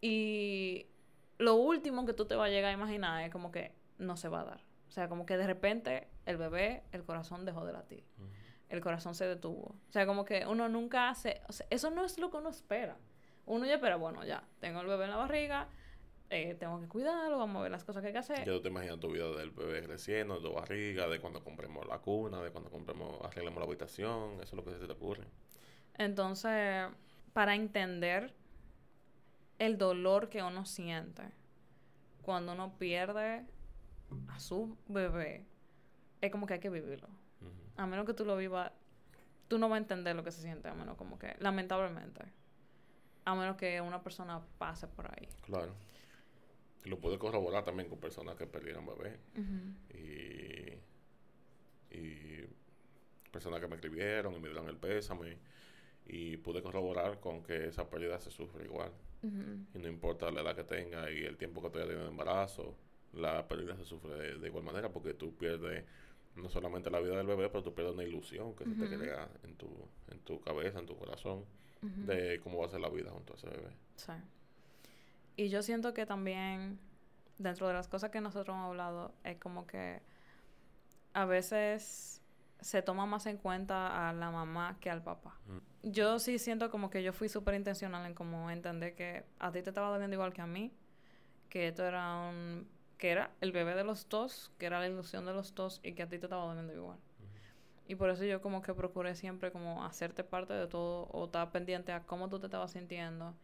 Y 0.00 0.88
lo 1.38 1.54
último 1.54 2.04
que 2.04 2.12
tú 2.12 2.26
te 2.26 2.34
vas 2.34 2.48
a 2.48 2.50
llegar 2.50 2.70
a 2.70 2.74
imaginar 2.74 3.22
es 3.22 3.30
como 3.30 3.52
que 3.52 3.72
no 3.98 4.16
se 4.16 4.28
va 4.28 4.40
a 4.40 4.44
dar. 4.44 4.64
O 4.88 4.90
sea, 4.90 5.08
como 5.08 5.24
que 5.24 5.36
de 5.36 5.46
repente 5.46 6.08
el 6.26 6.36
bebé, 6.36 6.82
el 6.90 7.04
corazón 7.04 7.44
dejó 7.44 7.64
de 7.64 7.72
latir. 7.72 8.04
El 8.68 8.80
corazón 8.80 9.14
se 9.14 9.26
detuvo. 9.26 9.76
O 9.88 9.92
sea, 9.92 10.06
como 10.06 10.24
que 10.24 10.44
uno 10.44 10.68
nunca 10.68 11.08
hace... 11.08 11.40
O 11.48 11.52
sea, 11.52 11.66
eso 11.70 11.90
no 11.90 12.04
es 12.04 12.18
lo 12.18 12.30
que 12.30 12.38
uno 12.38 12.50
espera. 12.50 12.96
Uno 13.46 13.64
ya 13.64 13.74
espera, 13.74 13.94
bueno, 13.94 14.24
ya, 14.24 14.42
tengo 14.58 14.80
el 14.80 14.88
bebé 14.88 15.04
en 15.04 15.10
la 15.10 15.16
barriga, 15.16 15.68
eh, 16.30 16.54
tengo 16.58 16.78
que 16.78 16.88
cuidarlo, 16.88 17.38
vamos 17.38 17.60
a 17.60 17.62
ver 17.62 17.70
las 17.70 17.84
cosas 17.84 18.02
que 18.02 18.08
hay 18.08 18.12
que 18.12 18.18
hacer. 18.18 18.44
Tú 18.44 18.60
te 18.60 18.68
imaginas 18.68 19.00
tu 19.00 19.10
vida 19.10 19.30
del 19.30 19.50
bebé 19.50 19.82
creciendo, 19.82 20.34
de 20.36 20.42
tu 20.42 20.52
barriga, 20.52 21.08
de 21.08 21.20
cuando 21.20 21.42
compremos 21.42 21.86
la 21.86 21.98
cuna, 22.00 22.42
de 22.42 22.50
cuando 22.50 22.70
compremos, 22.70 23.18
arreglemos 23.24 23.58
la 23.58 23.64
habitación, 23.64 24.34
eso 24.34 24.42
es 24.42 24.52
lo 24.52 24.64
que 24.64 24.78
se 24.78 24.86
te 24.86 24.92
ocurre. 24.92 25.24
Entonces, 25.94 26.86
para 27.32 27.54
entender 27.54 28.34
el 29.58 29.78
dolor 29.78 30.28
que 30.28 30.42
uno 30.42 30.66
siente 30.66 31.22
cuando 32.22 32.52
uno 32.52 32.76
pierde 32.78 33.46
a 34.28 34.38
su 34.38 34.76
bebé, 34.86 35.46
es 36.20 36.30
como 36.30 36.46
que 36.46 36.54
hay 36.54 36.60
que 36.60 36.70
vivirlo. 36.70 37.08
A 37.76 37.86
menos 37.86 38.04
que 38.04 38.12
tú 38.12 38.26
lo 38.26 38.36
vivas, 38.36 38.72
tú 39.46 39.58
no 39.58 39.68
vas 39.68 39.76
a 39.76 39.78
entender 39.78 40.14
lo 40.14 40.24
que 40.24 40.32
se 40.32 40.42
siente, 40.42 40.68
a 40.68 40.74
menos 40.74 40.96
como 40.96 41.18
que, 41.18 41.36
lamentablemente, 41.38 42.20
a 43.24 43.34
menos 43.34 43.56
que 43.56 43.80
una 43.80 44.02
persona 44.02 44.42
pase 44.58 44.88
por 44.88 45.06
ahí. 45.06 45.28
Claro 45.42 45.72
lo 46.84 46.98
pude 46.98 47.18
corroborar 47.18 47.64
también 47.64 47.88
con 47.88 47.98
personas 47.98 48.36
que 48.36 48.46
perdieron 48.46 48.86
bebé. 48.86 49.18
y, 49.94 50.78
y 51.96 52.46
personas 53.30 53.60
que 53.60 53.68
me 53.68 53.76
escribieron 53.76 54.34
y 54.34 54.40
me 54.40 54.48
dieron 54.48 54.68
el 54.68 54.76
pésame. 54.76 55.38
Y 56.06 56.38
pude 56.38 56.62
corroborar 56.62 57.20
con 57.20 57.42
que 57.42 57.66
esa 57.66 57.88
pérdida 57.88 58.18
se 58.20 58.30
sufre 58.30 58.64
igual. 58.64 58.92
Y 59.22 59.78
no 59.78 59.88
importa 59.88 60.30
la 60.30 60.42
edad 60.42 60.54
que 60.54 60.64
tenga 60.64 61.10
y 61.10 61.24
el 61.24 61.36
tiempo 61.36 61.60
que 61.60 61.70
tú 61.70 61.78
hayas 61.78 61.88
tenido 61.88 62.04
de 62.04 62.10
embarazo, 62.10 62.76
la 63.14 63.46
pérdida 63.48 63.76
se 63.76 63.84
sufre 63.84 64.38
de, 64.38 64.46
igual 64.46 64.64
manera 64.64 64.92
porque 64.92 65.14
tú 65.14 65.34
pierdes 65.34 65.84
no 66.36 66.48
solamente 66.48 66.88
la 66.90 67.00
vida 67.00 67.16
del 67.16 67.26
bebé, 67.26 67.48
pero 67.48 67.64
tú 67.64 67.74
pierdes 67.74 67.94
una 67.94 68.04
ilusión 68.04 68.54
que 68.54 68.64
se 68.64 68.70
te 68.70 68.96
crea 68.96 69.28
en 69.42 69.56
tu, 69.56 69.68
en 70.08 70.20
tu 70.20 70.40
cabeza, 70.40 70.78
en 70.78 70.86
tu 70.86 70.96
corazón, 70.96 71.44
de 71.82 72.40
cómo 72.42 72.58
va 72.58 72.66
a 72.66 72.68
ser 72.68 72.80
la 72.80 72.88
vida 72.88 73.10
junto 73.10 73.32
a 73.32 73.36
ese 73.36 73.48
bebé. 73.48 73.70
Sí. 73.96 74.12
Y 75.38 75.50
yo 75.50 75.62
siento 75.62 75.94
que 75.94 76.04
también, 76.04 76.80
dentro 77.38 77.68
de 77.68 77.72
las 77.72 77.86
cosas 77.86 78.10
que 78.10 78.20
nosotros 78.20 78.56
hemos 78.56 78.66
hablado, 78.66 79.14
es 79.22 79.38
como 79.38 79.68
que 79.68 80.02
a 81.12 81.26
veces 81.26 82.20
se 82.60 82.82
toma 82.82 83.06
más 83.06 83.24
en 83.26 83.36
cuenta 83.36 84.08
a 84.08 84.12
la 84.12 84.32
mamá 84.32 84.78
que 84.80 84.90
al 84.90 85.00
papá. 85.00 85.38
Mm. 85.46 85.90
Yo 85.92 86.18
sí 86.18 86.40
siento 86.40 86.72
como 86.72 86.90
que 86.90 87.04
yo 87.04 87.12
fui 87.12 87.28
súper 87.28 87.54
intencional 87.54 88.04
en 88.04 88.14
como 88.14 88.50
entender 88.50 88.96
que 88.96 89.24
a 89.38 89.52
ti 89.52 89.62
te 89.62 89.70
estaba 89.70 89.90
doliendo 89.90 90.14
igual 90.14 90.32
que 90.32 90.40
a 90.40 90.48
mí, 90.48 90.72
que 91.48 91.68
esto 91.68 91.86
era 91.86 92.16
un 92.16 92.66
que 92.98 93.12
era 93.12 93.30
el 93.40 93.52
bebé 93.52 93.76
de 93.76 93.84
los 93.84 94.08
dos, 94.08 94.50
que 94.58 94.66
era 94.66 94.80
la 94.80 94.88
ilusión 94.88 95.24
de 95.24 95.32
los 95.34 95.54
dos 95.54 95.78
y 95.84 95.92
que 95.92 96.02
a 96.02 96.08
ti 96.08 96.18
te 96.18 96.26
estaba 96.26 96.46
doliendo 96.46 96.74
igual. 96.74 96.98
Y 97.86 97.94
por 97.94 98.10
eso 98.10 98.24
yo 98.24 98.42
como 98.42 98.60
que 98.60 98.74
procuré 98.74 99.14
siempre 99.14 99.52
como 99.52 99.84
hacerte 99.84 100.24
parte 100.24 100.52
de 100.52 100.66
todo 100.66 101.04
o 101.12 101.26
estar 101.26 101.52
pendiente 101.52 101.92
a 101.92 102.02
cómo 102.02 102.28
tú 102.28 102.40
te 102.40 102.46
estabas 102.46 102.72
sintiendo. 102.72 103.36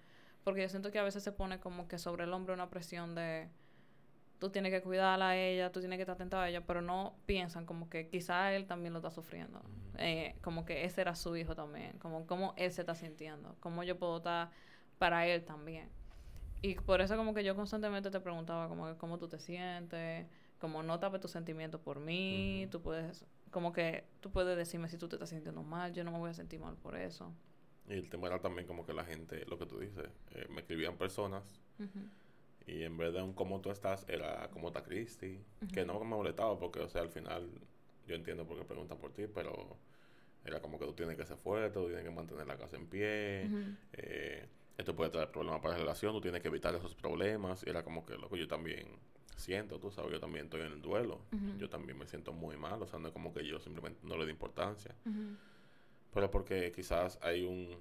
Porque 0.45 0.63
yo 0.63 0.69
siento 0.69 0.91
que 0.91 0.99
a 0.99 1.03
veces 1.03 1.23
se 1.23 1.33
pone 1.33 1.59
como 1.59 1.89
que 1.89 1.99
sobre 1.99 2.25
el 2.25 2.33
hombre 2.33 2.55
una 2.55 2.71
presión 2.71 3.15
de 3.15 3.49
tú 4.39 4.51
tienes 4.51 4.73
que 4.73 4.83
cuidarla 4.83 5.31
a 5.31 5.37
ella, 5.37 5.73
tú 5.73 5.81
tienes 5.81 5.97
que 5.97 6.03
estar 6.03 6.17
atento 6.17 6.39
a 6.39 6.49
ella, 6.49 6.67
pero 6.67 6.83
no 6.83 7.17
piensan 7.25 7.65
como 7.65 7.89
que 7.89 8.09
quizá 8.09 8.53
él 8.53 8.67
también 8.67 8.93
lo 8.93 8.99
está 8.99 9.11
sufriendo. 9.11 9.63
Eh, 9.97 10.37
como 10.43 10.65
que 10.65 10.85
ese 10.85 11.01
era 11.01 11.15
su 11.15 11.35
hijo 11.37 11.55
también, 11.55 11.99
como 11.99 12.27
cómo 12.27 12.53
él 12.57 12.71
se 12.71 12.83
está 12.83 12.95
sintiendo, 12.95 13.57
cómo 13.61 13.85
yo 13.85 13.99
puedo 13.99 14.19
estar 14.19 14.51
para 14.99 15.27
él 15.27 15.45
también. 15.45 15.89
Y 16.61 16.75
por 16.75 17.01
eso 17.01 17.17
como 17.17 17.33
que 17.35 17.45
yo 17.45 17.55
constantemente 17.57 18.11
te 18.11 18.21
preguntaba 18.21 18.69
como 18.69 18.87
que 18.87 18.97
cómo 18.97 19.19
tú 19.19 19.29
te 19.29 19.39
sientes, 19.39 20.27
como 20.59 20.83
no 20.83 20.99
tapes 20.99 21.21
tus 21.21 21.31
sentimientos 21.31 21.81
por 21.81 22.01
mí, 22.01 22.69
tú 22.71 22.83
puedes, 22.83 23.25
como 23.51 23.73
que 23.73 24.05
tú 24.21 24.31
puedes 24.31 24.57
decirme 24.57 24.89
si 24.89 24.99
tú 24.99 25.09
te 25.09 25.17
estás 25.17 25.31
sintiendo 25.31 25.63
mal, 25.63 25.93
yo 25.93 26.05
no 26.05 26.11
me 26.11 26.19
voy 26.19 26.31
a 26.31 26.35
sentir 26.35 26.61
mal 26.61 26.77
por 26.77 26.97
eso. 26.97 27.33
Y 27.89 27.93
el 27.95 28.09
tema 28.09 28.29
era 28.29 28.41
también 28.41 28.67
como 28.67 28.87
que 28.87 28.93
la 28.95 29.05
gente, 29.05 29.45
lo 29.47 29.59
que 29.59 29.67
tú 29.67 29.79
dices, 29.79 30.09
eh, 30.33 30.47
me 30.51 30.61
escribían 30.61 30.97
personas 30.97 31.61
y 32.67 32.83
en 32.83 32.97
vez 32.97 33.13
de 33.13 33.21
un 33.23 33.35
cómo 33.35 33.61
tú 33.61 33.71
estás, 33.71 34.07
era 34.09 34.49
cómo 34.53 34.69
está 34.69 34.83
Cristi, 34.83 35.39
que 35.73 35.85
no 35.85 35.99
me 35.99 36.07
molestaba 36.07 36.59
porque, 36.59 36.81
o 36.81 36.89
sea, 36.89 37.03
al 37.03 37.11
final 37.11 37.47
yo 38.07 38.15
entiendo 38.15 38.47
por 38.47 38.59
qué 38.59 38.65
preguntan 38.65 38.99
por 38.99 39.13
ti, 39.13 39.27
pero 39.27 39.77
era 40.45 40.61
como 40.61 40.79
que 40.79 40.87
tú 40.87 40.93
tienes 40.95 41.17
que 41.17 41.27
ser 41.27 41.37
fuerte, 41.37 41.79
tú 41.79 41.87
tienes 41.87 42.05
que 42.05 42.11
mantener 42.11 42.47
la 42.47 42.57
casa 42.57 42.77
en 42.77 42.87
pie, 42.87 43.51
eh, 43.93 44.47
esto 44.79 44.97
puede 44.97 45.11
traer 45.11 45.31
problemas 45.31 45.61
para 45.61 45.75
la 45.75 45.81
relación, 45.81 46.13
tú 46.15 46.21
tienes 46.21 46.41
que 46.41 46.49
evitar 46.49 46.75
esos 46.75 46.95
problemas, 46.95 47.63
y 47.67 47.71
era 47.71 47.85
como 47.85 48.05
que 48.05 48.17
lo 48.17 48.29
que 48.29 48.39
yo 48.39 48.49
también 48.49 48.89
siento, 49.37 49.79
tú 49.79 49.91
sabes, 49.91 50.13
yo 50.13 50.21
también 50.21 50.47
estoy 50.47 50.63
en 50.63 50.73
el 50.73 50.81
duelo, 50.83 51.21
yo 51.59 51.69
también 51.69 51.99
me 51.99 52.07
siento 52.07 52.33
muy 52.33 52.57
mal, 52.57 52.81
o 52.83 52.87
sea, 52.87 52.99
no 52.99 53.09
es 53.09 53.13
como 53.13 53.33
que 53.33 53.47
yo 53.47 53.59
simplemente 53.61 54.01
no 54.05 54.17
le 54.17 54.23
doy 54.25 54.31
importancia, 54.31 54.95
pero 56.15 56.31
porque 56.31 56.73
quizás 56.73 57.19
hay 57.21 57.45
un 57.45 57.77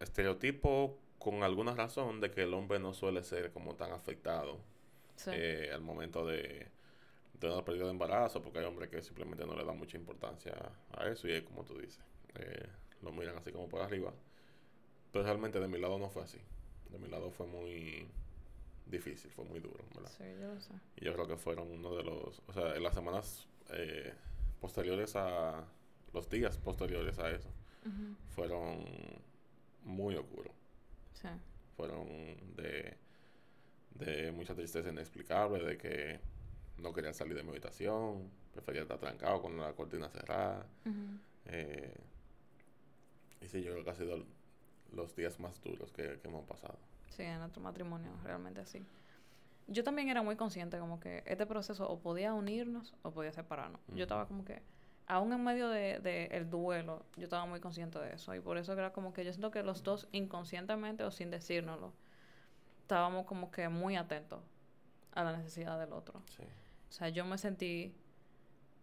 estereotipo 0.00 0.98
con 1.18 1.42
alguna 1.42 1.74
razón 1.74 2.20
de 2.20 2.30
que 2.30 2.42
el 2.42 2.52
hombre 2.52 2.78
no 2.78 2.92
suele 2.92 3.22
ser 3.22 3.52
como 3.52 3.74
tan 3.74 3.92
afectado 3.92 4.58
eh, 5.26 5.70
al 5.72 5.80
momento 5.80 6.26
de, 6.26 6.66
de 7.40 7.50
una 7.50 7.64
pérdida 7.64 7.84
de 7.84 7.90
embarazo, 7.90 8.42
porque 8.42 8.58
hay 8.58 8.64
hombres 8.64 8.90
que 8.90 9.02
simplemente 9.02 9.46
no 9.46 9.54
le 9.54 9.64
dan 9.64 9.78
mucha 9.78 9.96
importancia 9.96 10.54
a 10.96 11.08
eso 11.08 11.28
y 11.28 11.32
es 11.32 11.42
como 11.42 11.64
tú 11.64 11.78
dices, 11.78 12.00
eh, 12.34 12.66
lo 13.02 13.12
miran 13.12 13.36
así 13.36 13.52
como 13.52 13.68
por 13.68 13.82
arriba. 13.82 14.12
Pero 15.12 15.24
realmente 15.24 15.58
de 15.60 15.68
mi 15.68 15.78
lado 15.78 15.98
no 15.98 16.10
fue 16.10 16.22
así. 16.22 16.38
De 16.90 16.98
mi 16.98 17.08
lado 17.08 17.30
fue 17.30 17.46
muy 17.46 18.06
difícil, 18.86 19.30
fue 19.30 19.44
muy 19.44 19.60
duro, 19.60 19.84
¿verdad? 19.94 20.10
Sí, 20.16 20.24
yo 20.40 20.54
lo 20.54 20.60
sé. 20.60 20.72
Y 20.96 21.04
yo 21.04 21.14
creo 21.14 21.26
que 21.26 21.36
fueron 21.36 21.70
uno 21.70 21.94
de 21.94 22.02
los, 22.02 22.42
o 22.46 22.52
sea, 22.52 22.74
en 22.74 22.82
las 22.82 22.94
semanas 22.94 23.46
eh, 23.70 24.12
posteriores 24.60 25.16
a, 25.16 25.66
los 26.12 26.28
días 26.28 26.58
posteriores 26.58 27.18
a 27.18 27.30
eso, 27.30 27.50
fueron 28.28 28.84
muy 29.84 30.14
oscuros. 30.16 30.52
Sí. 31.14 31.28
Fueron 31.76 32.06
de, 32.56 32.96
de 33.94 34.32
mucha 34.32 34.54
tristeza 34.54 34.90
inexplicable, 34.90 35.64
de 35.64 35.78
que 35.78 36.20
no 36.78 36.92
quería 36.92 37.12
salir 37.12 37.34
de 37.34 37.42
mi 37.42 37.50
habitación, 37.50 38.30
prefería 38.52 38.82
estar 38.82 38.98
trancado 38.98 39.40
con 39.40 39.56
la 39.56 39.72
cortina 39.72 40.08
cerrada. 40.08 40.66
eh, 41.46 41.94
y 43.40 43.48
sí, 43.48 43.62
yo 43.62 43.72
creo 43.72 43.84
que 43.84 43.90
ha 43.90 43.94
sido 43.94 44.24
los 44.92 45.14
días 45.14 45.38
más 45.38 45.60
duros 45.62 45.92
que, 45.92 46.20
hemos 46.24 46.44
pasado. 46.46 46.78
Sí, 47.10 47.22
en 47.22 47.38
nuestro 47.38 47.62
matrimonio, 47.62 48.10
realmente 48.24 48.60
así. 48.60 48.84
Yo 49.66 49.84
también 49.84 50.08
era 50.08 50.22
muy 50.22 50.36
consciente 50.36 50.78
como 50.78 50.98
que 50.98 51.22
este 51.26 51.46
proceso 51.46 51.88
o 51.88 52.00
podía 52.00 52.32
unirnos 52.32 52.94
o 53.02 53.10
podía 53.10 53.32
separarnos. 53.32 53.80
Yo 53.94 54.04
estaba 54.04 54.26
como 54.26 54.44
que, 54.44 54.62
aún 55.08 55.32
en 55.32 55.42
medio 55.42 55.68
de, 55.70 55.98
de, 56.00 56.26
el 56.26 56.48
duelo, 56.50 57.04
yo 57.16 57.24
estaba 57.24 57.46
muy 57.46 57.60
consciente 57.60 57.98
de 57.98 58.14
eso. 58.14 58.34
Y 58.34 58.40
por 58.40 58.58
eso 58.58 58.74
era 58.74 58.92
como 58.92 59.12
que 59.12 59.24
yo 59.24 59.32
siento 59.32 59.50
que 59.50 59.62
los 59.62 59.82
dos 59.82 60.06
inconscientemente 60.12 61.02
o 61.02 61.10
sin 61.10 61.30
decírnoslo, 61.30 61.94
estábamos 62.82 63.24
como 63.26 63.50
que 63.50 63.68
muy 63.68 63.96
atentos 63.96 64.40
a 65.12 65.24
la 65.24 65.36
necesidad 65.36 65.80
del 65.80 65.94
otro. 65.94 66.22
Sí. 66.36 66.42
O 66.42 66.92
sea, 66.92 67.08
yo 67.08 67.24
me 67.24 67.38
sentí 67.38 67.94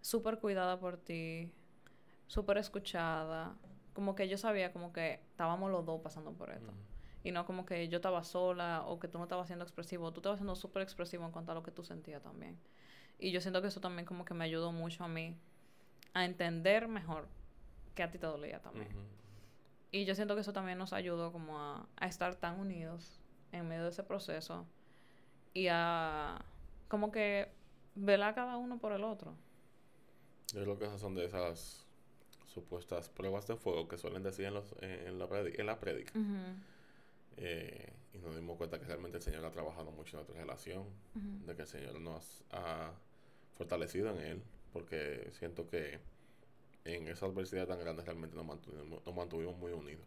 súper 0.02 0.40
cuidada 0.40 0.80
por 0.80 0.98
ti, 0.98 1.52
súper 2.28 2.58
escuchada, 2.58 3.56
como 3.94 4.16
que 4.16 4.28
yo 4.28 4.38
sabía 4.38 4.74
como 4.74 4.92
que 4.92 5.22
estábamos 5.30 5.72
los 5.72 5.86
dos 5.86 6.02
pasando 6.02 6.34
por 6.34 6.50
esto. 6.50 6.74
Y 7.24 7.32
no 7.32 7.46
como 7.46 7.66
que 7.66 7.88
yo 7.88 7.98
estaba 7.98 8.24
sola 8.24 8.84
o 8.86 9.00
que 9.00 9.08
tú 9.08 9.18
no 9.20 9.24
estabas 9.24 9.48
siendo 9.48 9.64
expresivo. 9.64 10.12
Tú 10.12 10.20
estabas 10.20 10.40
siendo 10.40 10.56
súper 10.56 10.82
expresivo 10.84 11.26
en 11.26 11.32
cuanto 11.32 11.52
a 11.52 11.56
lo 11.56 11.64
que 11.64 11.72
tú 11.72 11.84
sentías 11.84 12.22
también. 12.22 12.60
Y 13.18 13.32
yo 13.32 13.42
siento 13.42 13.62
que 13.62 13.70
eso 13.70 13.80
también 13.80 14.06
como 14.06 14.26
que 14.26 14.36
me 14.36 14.44
ayudó 14.44 14.72
mucho 14.72 15.04
a 15.04 15.08
mí 15.08 15.36
a 16.16 16.26
entender 16.26 16.88
mejor 16.88 17.28
que 17.94 18.02
a 18.02 18.10
ti 18.10 18.18
te 18.18 18.26
dolía 18.26 18.60
también. 18.60 18.88
Y 19.92 20.06
yo 20.06 20.16
siento 20.16 20.34
que 20.34 20.42
eso 20.42 20.54
también 20.54 20.78
nos 20.78 20.94
ayudó 20.94 21.32
como 21.32 21.60
a, 21.60 21.88
a 21.98 22.08
estar 22.08 22.36
tan 22.36 22.60
unidos 22.60 23.20
en 23.52 23.68
medio 23.68 23.84
de 23.84 23.90
ese 23.90 24.04
proceso 24.04 24.66
y 25.54 25.68
a 25.70 26.44
como 26.88 27.12
que 27.12 27.52
velar 27.96 28.34
cada 28.34 28.58
uno 28.58 28.80
por 28.80 28.94
el 28.94 29.04
otro. 29.04 29.36
Yo 30.54 30.64
creo 30.64 30.80
que 30.80 30.86
esas 30.86 31.02
son 31.02 31.16
de 31.16 31.26
esas 31.26 31.86
supuestas 32.46 33.10
pruebas 33.10 33.46
de 33.48 33.58
fuego 33.58 33.88
que 33.88 33.98
suelen 33.98 34.24
decir 34.24 34.46
en, 34.46 34.54
los, 34.54 34.74
en, 34.82 35.20
la, 35.20 35.28
en 35.30 35.66
la 35.66 35.80
prédica. 35.80 36.14
Eh, 37.38 37.94
y 38.14 38.18
nos 38.20 38.36
dimos 38.36 38.56
cuenta 38.58 38.80
que 38.80 38.86
realmente 38.86 39.18
el 39.18 39.24
Señor 39.24 39.44
ha 39.44 39.52
trabajado 39.52 39.92
mucho 39.92 40.12
en 40.12 40.24
nuestra 40.24 40.40
relación, 40.40 40.86
de 41.46 41.56
que 41.56 41.64
el 41.64 41.68
Señor 41.68 42.00
nos 42.00 42.44
ha 42.52 42.94
fortalecido 43.58 44.10
en 44.12 44.20
Él, 44.20 44.44
porque 44.76 45.30
siento 45.32 45.66
que 45.70 46.00
en 46.84 47.08
esa 47.08 47.28
adversidad 47.28 47.66
tan 47.66 47.80
grande 47.80 48.04
realmente 48.04 48.36
nos 48.36 48.46
mantuvimos, 48.46 49.06
nos 49.06 49.16
mantuvimos 49.16 49.58
muy 49.58 49.72
unidos, 49.72 50.06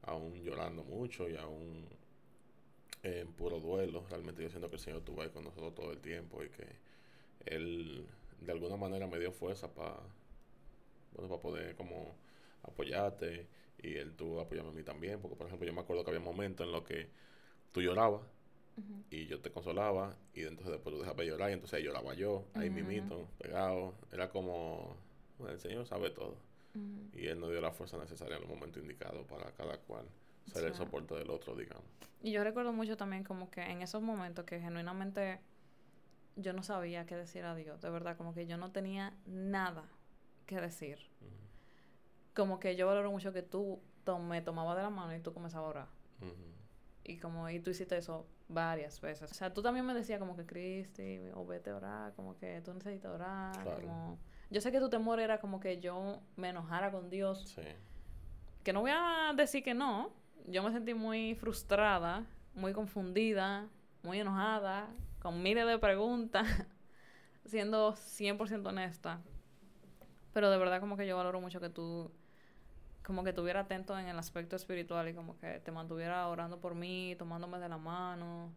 aún 0.00 0.42
llorando 0.42 0.82
mucho 0.82 1.28
y 1.28 1.36
aún 1.36 1.84
en 3.02 3.30
puro 3.34 3.60
duelo. 3.60 4.06
Realmente 4.08 4.42
yo 4.42 4.48
siento 4.48 4.70
que 4.70 4.76
el 4.76 4.80
Señor 4.80 5.00
estuvo 5.00 5.20
ahí 5.20 5.28
con 5.28 5.44
nosotros 5.44 5.74
todo 5.74 5.92
el 5.92 5.98
tiempo 5.98 6.42
y 6.42 6.48
que 6.48 6.66
Él 7.44 8.06
de 8.40 8.52
alguna 8.52 8.78
manera 8.78 9.06
me 9.06 9.18
dio 9.18 9.30
fuerza 9.30 9.68
para 9.68 9.98
bueno, 11.12 11.28
para 11.28 11.42
poder 11.42 11.76
como 11.76 12.14
apoyarte 12.62 13.46
y 13.82 13.96
él 13.96 14.14
tú 14.16 14.40
apoyarme 14.40 14.70
a 14.70 14.72
mí 14.74 14.84
también, 14.84 15.20
porque 15.20 15.36
por 15.36 15.48
ejemplo 15.48 15.66
yo 15.66 15.74
me 15.74 15.82
acuerdo 15.82 16.02
que 16.02 16.12
había 16.12 16.24
momentos 16.24 16.64
en 16.64 16.72
los 16.72 16.82
que 16.82 17.08
tú 17.72 17.82
llorabas 17.82 18.22
y 19.10 19.26
yo 19.26 19.40
te 19.40 19.50
consolaba 19.50 20.16
y 20.34 20.42
entonces 20.42 20.72
después 20.72 20.94
tú 20.94 21.00
dejabas 21.00 21.18
de 21.18 21.26
llorar 21.26 21.50
y 21.50 21.54
entonces 21.54 21.82
lloraba 21.82 22.14
yo, 22.14 22.44
ahí 22.54 22.70
mimito, 22.70 23.28
pegado, 23.38 23.94
era 24.12 24.30
como, 24.30 24.96
el 25.48 25.58
Señor 25.58 25.86
sabe 25.86 26.10
todo 26.10 26.36
y 27.14 27.26
él 27.26 27.40
nos 27.40 27.50
dio 27.50 27.60
la 27.60 27.72
fuerza 27.72 27.96
necesaria 27.96 28.36
en 28.36 28.42
el 28.42 28.48
momento 28.48 28.78
indicado 28.78 29.26
para 29.26 29.50
cada 29.52 29.78
cual 29.78 30.06
ser 30.52 30.64
el 30.64 30.74
soporte 30.74 31.14
del 31.14 31.30
otro, 31.30 31.54
digamos. 31.54 31.84
Y 32.22 32.32
yo 32.32 32.44
recuerdo 32.44 32.72
mucho 32.72 32.96
también 32.96 33.24
como 33.24 33.50
que 33.50 33.62
en 33.62 33.82
esos 33.82 34.02
momentos 34.02 34.44
que 34.44 34.60
genuinamente 34.60 35.40
yo 36.36 36.52
no 36.52 36.62
sabía 36.62 37.06
qué 37.06 37.16
decir 37.16 37.44
a 37.44 37.54
Dios, 37.54 37.80
de 37.80 37.90
verdad, 37.90 38.16
como 38.16 38.34
que 38.34 38.46
yo 38.46 38.58
no 38.58 38.72
tenía 38.72 39.16
nada 39.26 39.84
qué 40.46 40.60
decir. 40.60 40.98
Como 42.34 42.60
que 42.60 42.76
yo 42.76 42.86
valoro 42.86 43.10
mucho 43.10 43.32
que 43.32 43.42
tú 43.42 43.80
me 44.20 44.42
tomabas 44.42 44.76
de 44.76 44.82
la 44.82 44.90
mano 44.90 45.14
y 45.16 45.20
tú 45.20 45.32
comenzabas 45.32 45.66
a 45.66 45.70
orar. 45.70 45.88
Y 47.08 47.18
como, 47.18 47.48
y 47.48 47.60
tú 47.60 47.70
hiciste 47.70 47.96
eso 47.96 48.26
varias 48.48 49.00
veces. 49.00 49.30
O 49.30 49.34
sea, 49.34 49.54
tú 49.54 49.62
también 49.62 49.86
me 49.86 49.94
decías 49.94 50.18
como 50.18 50.36
que 50.36 50.44
Cristi, 50.44 51.20
o 51.34 51.46
vete 51.46 51.70
a 51.70 51.76
orar, 51.76 52.14
como 52.14 52.36
que 52.36 52.60
tú 52.62 52.74
necesitas 52.74 53.12
orar. 53.12 53.64
Como... 53.80 54.18
Yo 54.50 54.60
sé 54.60 54.72
que 54.72 54.80
tu 54.80 54.88
temor 54.88 55.20
era 55.20 55.38
como 55.38 55.60
que 55.60 55.78
yo 55.78 56.20
me 56.34 56.48
enojara 56.48 56.90
con 56.90 57.08
Dios. 57.08 57.48
Sí. 57.54 57.62
Que 58.64 58.72
no 58.72 58.80
voy 58.80 58.90
a 58.92 59.32
decir 59.36 59.62
que 59.62 59.74
no. 59.74 60.10
Yo 60.48 60.64
me 60.64 60.72
sentí 60.72 60.94
muy 60.94 61.36
frustrada, 61.36 62.24
muy 62.54 62.72
confundida, 62.72 63.68
muy 64.02 64.18
enojada, 64.18 64.88
con 65.20 65.42
miles 65.42 65.66
de 65.66 65.78
preguntas, 65.78 66.46
siendo 67.44 67.92
100% 67.94 68.66
honesta. 68.66 69.20
Pero 70.32 70.50
de 70.50 70.58
verdad 70.58 70.80
como 70.80 70.96
que 70.96 71.06
yo 71.06 71.16
valoro 71.16 71.40
mucho 71.40 71.60
que 71.60 71.70
tú 71.70 72.10
como 73.06 73.22
que 73.22 73.30
estuviera 73.30 73.60
atento 73.60 73.96
en 73.96 74.08
el 74.08 74.18
aspecto 74.18 74.56
espiritual 74.56 75.08
y 75.08 75.14
como 75.14 75.38
que 75.38 75.60
te 75.60 75.70
mantuviera 75.70 76.26
orando 76.26 76.58
por 76.58 76.74
mí, 76.74 77.14
tomándome 77.16 77.60
de 77.60 77.68
la 77.68 77.78
mano, 77.78 78.52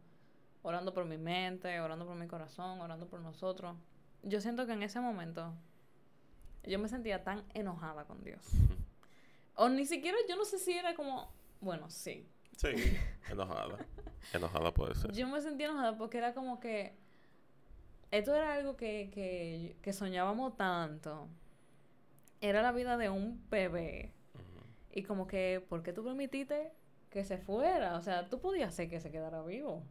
orando 0.64 0.92
por 0.92 1.06
mi 1.06 1.20
mente, 1.20 1.80
orando 1.80 2.08
por 2.08 2.16
mi 2.16 2.26
corazón, 2.26 2.82
orando 2.82 3.08
por 3.08 3.20
nosotros. 3.20 3.78
Yo 4.24 4.42
siento 4.42 4.66
que 4.66 4.74
en 4.74 4.82
ese 4.82 5.00
momento 5.02 5.54
yo 6.64 6.80
me 6.80 6.88
sentía 6.88 7.24
tan 7.24 7.46
enojada 7.54 8.06
con 8.06 8.24
Dios. 8.24 8.44
O 9.54 9.70
ni 9.70 9.86
siquiera, 9.86 10.18
yo 10.28 10.36
no 10.36 10.46
sé 10.46 10.58
si 10.58 10.74
era 10.74 10.96
como, 10.96 11.32
bueno, 11.62 11.88
sí. 11.92 12.28
Sí, 12.58 12.70
enojada. 13.30 13.78
enojada 14.34 14.74
puede 14.74 14.96
ser. 14.96 15.12
Yo 15.12 15.28
me 15.28 15.42
sentía 15.42 15.68
enojada 15.68 15.96
porque 15.96 16.18
era 16.18 16.34
como 16.34 16.60
que 16.60 16.98
esto 18.10 18.34
era 18.34 18.56
algo 18.56 18.76
que, 18.76 19.12
que, 19.14 19.78
que 19.84 19.94
soñábamos 19.94 20.58
tanto 20.58 21.30
era 22.42 22.62
la 22.62 22.72
vida 22.72 22.98
de 22.98 23.10
un 23.10 23.48
bebé. 23.50 24.14
Y 24.92 25.04
como 25.04 25.28
que, 25.28 25.64
¿por 25.70 25.84
qué 25.84 25.94
tú 25.94 26.04
permitiste 26.04 26.72
que 27.10 27.24
se 27.24 27.38
fuera? 27.38 27.96
O 27.96 28.02
sea, 28.02 28.28
tú 28.28 28.40
podías 28.40 28.70
hacer 28.70 28.90
que 28.90 29.00
se 29.00 29.12
quedara 29.12 29.42
vivo. 29.44 29.84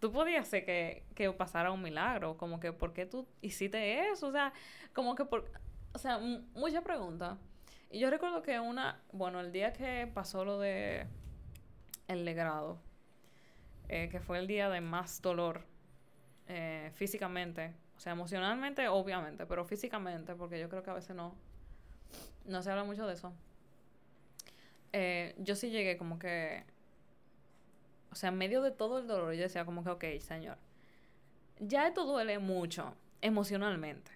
Tú 0.00 0.10
podías 0.12 0.46
hacer 0.46 0.64
que, 0.64 1.04
que 1.14 1.30
pasara 1.32 1.70
un 1.70 1.82
milagro. 1.82 2.36
Como 2.36 2.58
que, 2.58 2.72
¿por 2.72 2.92
qué 2.92 3.06
tú 3.06 3.26
hiciste 3.40 4.10
eso? 4.10 4.28
O 4.28 4.32
sea, 4.32 4.52
como 4.92 5.14
que 5.14 5.24
por... 5.24 5.50
o 5.92 5.98
sea, 5.98 6.18
muchas 6.54 6.82
preguntas. 6.82 7.38
Y 7.90 7.98
yo 7.98 8.10
recuerdo 8.10 8.42
que 8.42 8.58
una, 8.58 9.00
bueno, 9.12 9.40
el 9.40 9.52
día 9.52 9.72
que 9.72 10.10
pasó 10.12 10.44
lo 10.44 10.58
de 10.58 11.06
el 12.08 12.24
legrado, 12.24 12.78
eh, 13.88 14.08
que 14.10 14.20
fue 14.20 14.38
el 14.38 14.46
día 14.46 14.70
de 14.70 14.80
más 14.80 15.20
dolor 15.20 15.66
eh, 16.48 16.90
físicamente, 16.94 17.74
o 17.96 18.00
sea, 18.00 18.12
emocionalmente, 18.12 18.88
obviamente, 18.88 19.46
pero 19.46 19.64
físicamente, 19.64 20.34
porque 20.34 20.58
yo 20.58 20.68
creo 20.68 20.82
que 20.82 20.90
a 20.90 20.94
veces 20.94 21.14
no, 21.14 21.34
no 22.46 22.62
se 22.62 22.70
habla 22.70 22.84
mucho 22.84 23.06
de 23.06 23.14
eso. 23.14 23.32
Eh, 24.92 25.34
yo 25.38 25.54
sí 25.56 25.70
llegué 25.70 25.96
como 25.96 26.18
que, 26.18 26.64
o 28.10 28.14
sea, 28.14 28.28
en 28.28 28.38
medio 28.38 28.62
de 28.62 28.70
todo 28.70 28.98
el 28.98 29.06
dolor, 29.06 29.32
yo 29.34 29.42
decía 29.42 29.64
como 29.64 29.82
que, 29.82 29.90
ok, 29.90 30.04
señor, 30.20 30.58
ya 31.58 31.86
esto 31.86 32.04
duele 32.04 32.38
mucho 32.38 32.94
emocionalmente. 33.20 34.10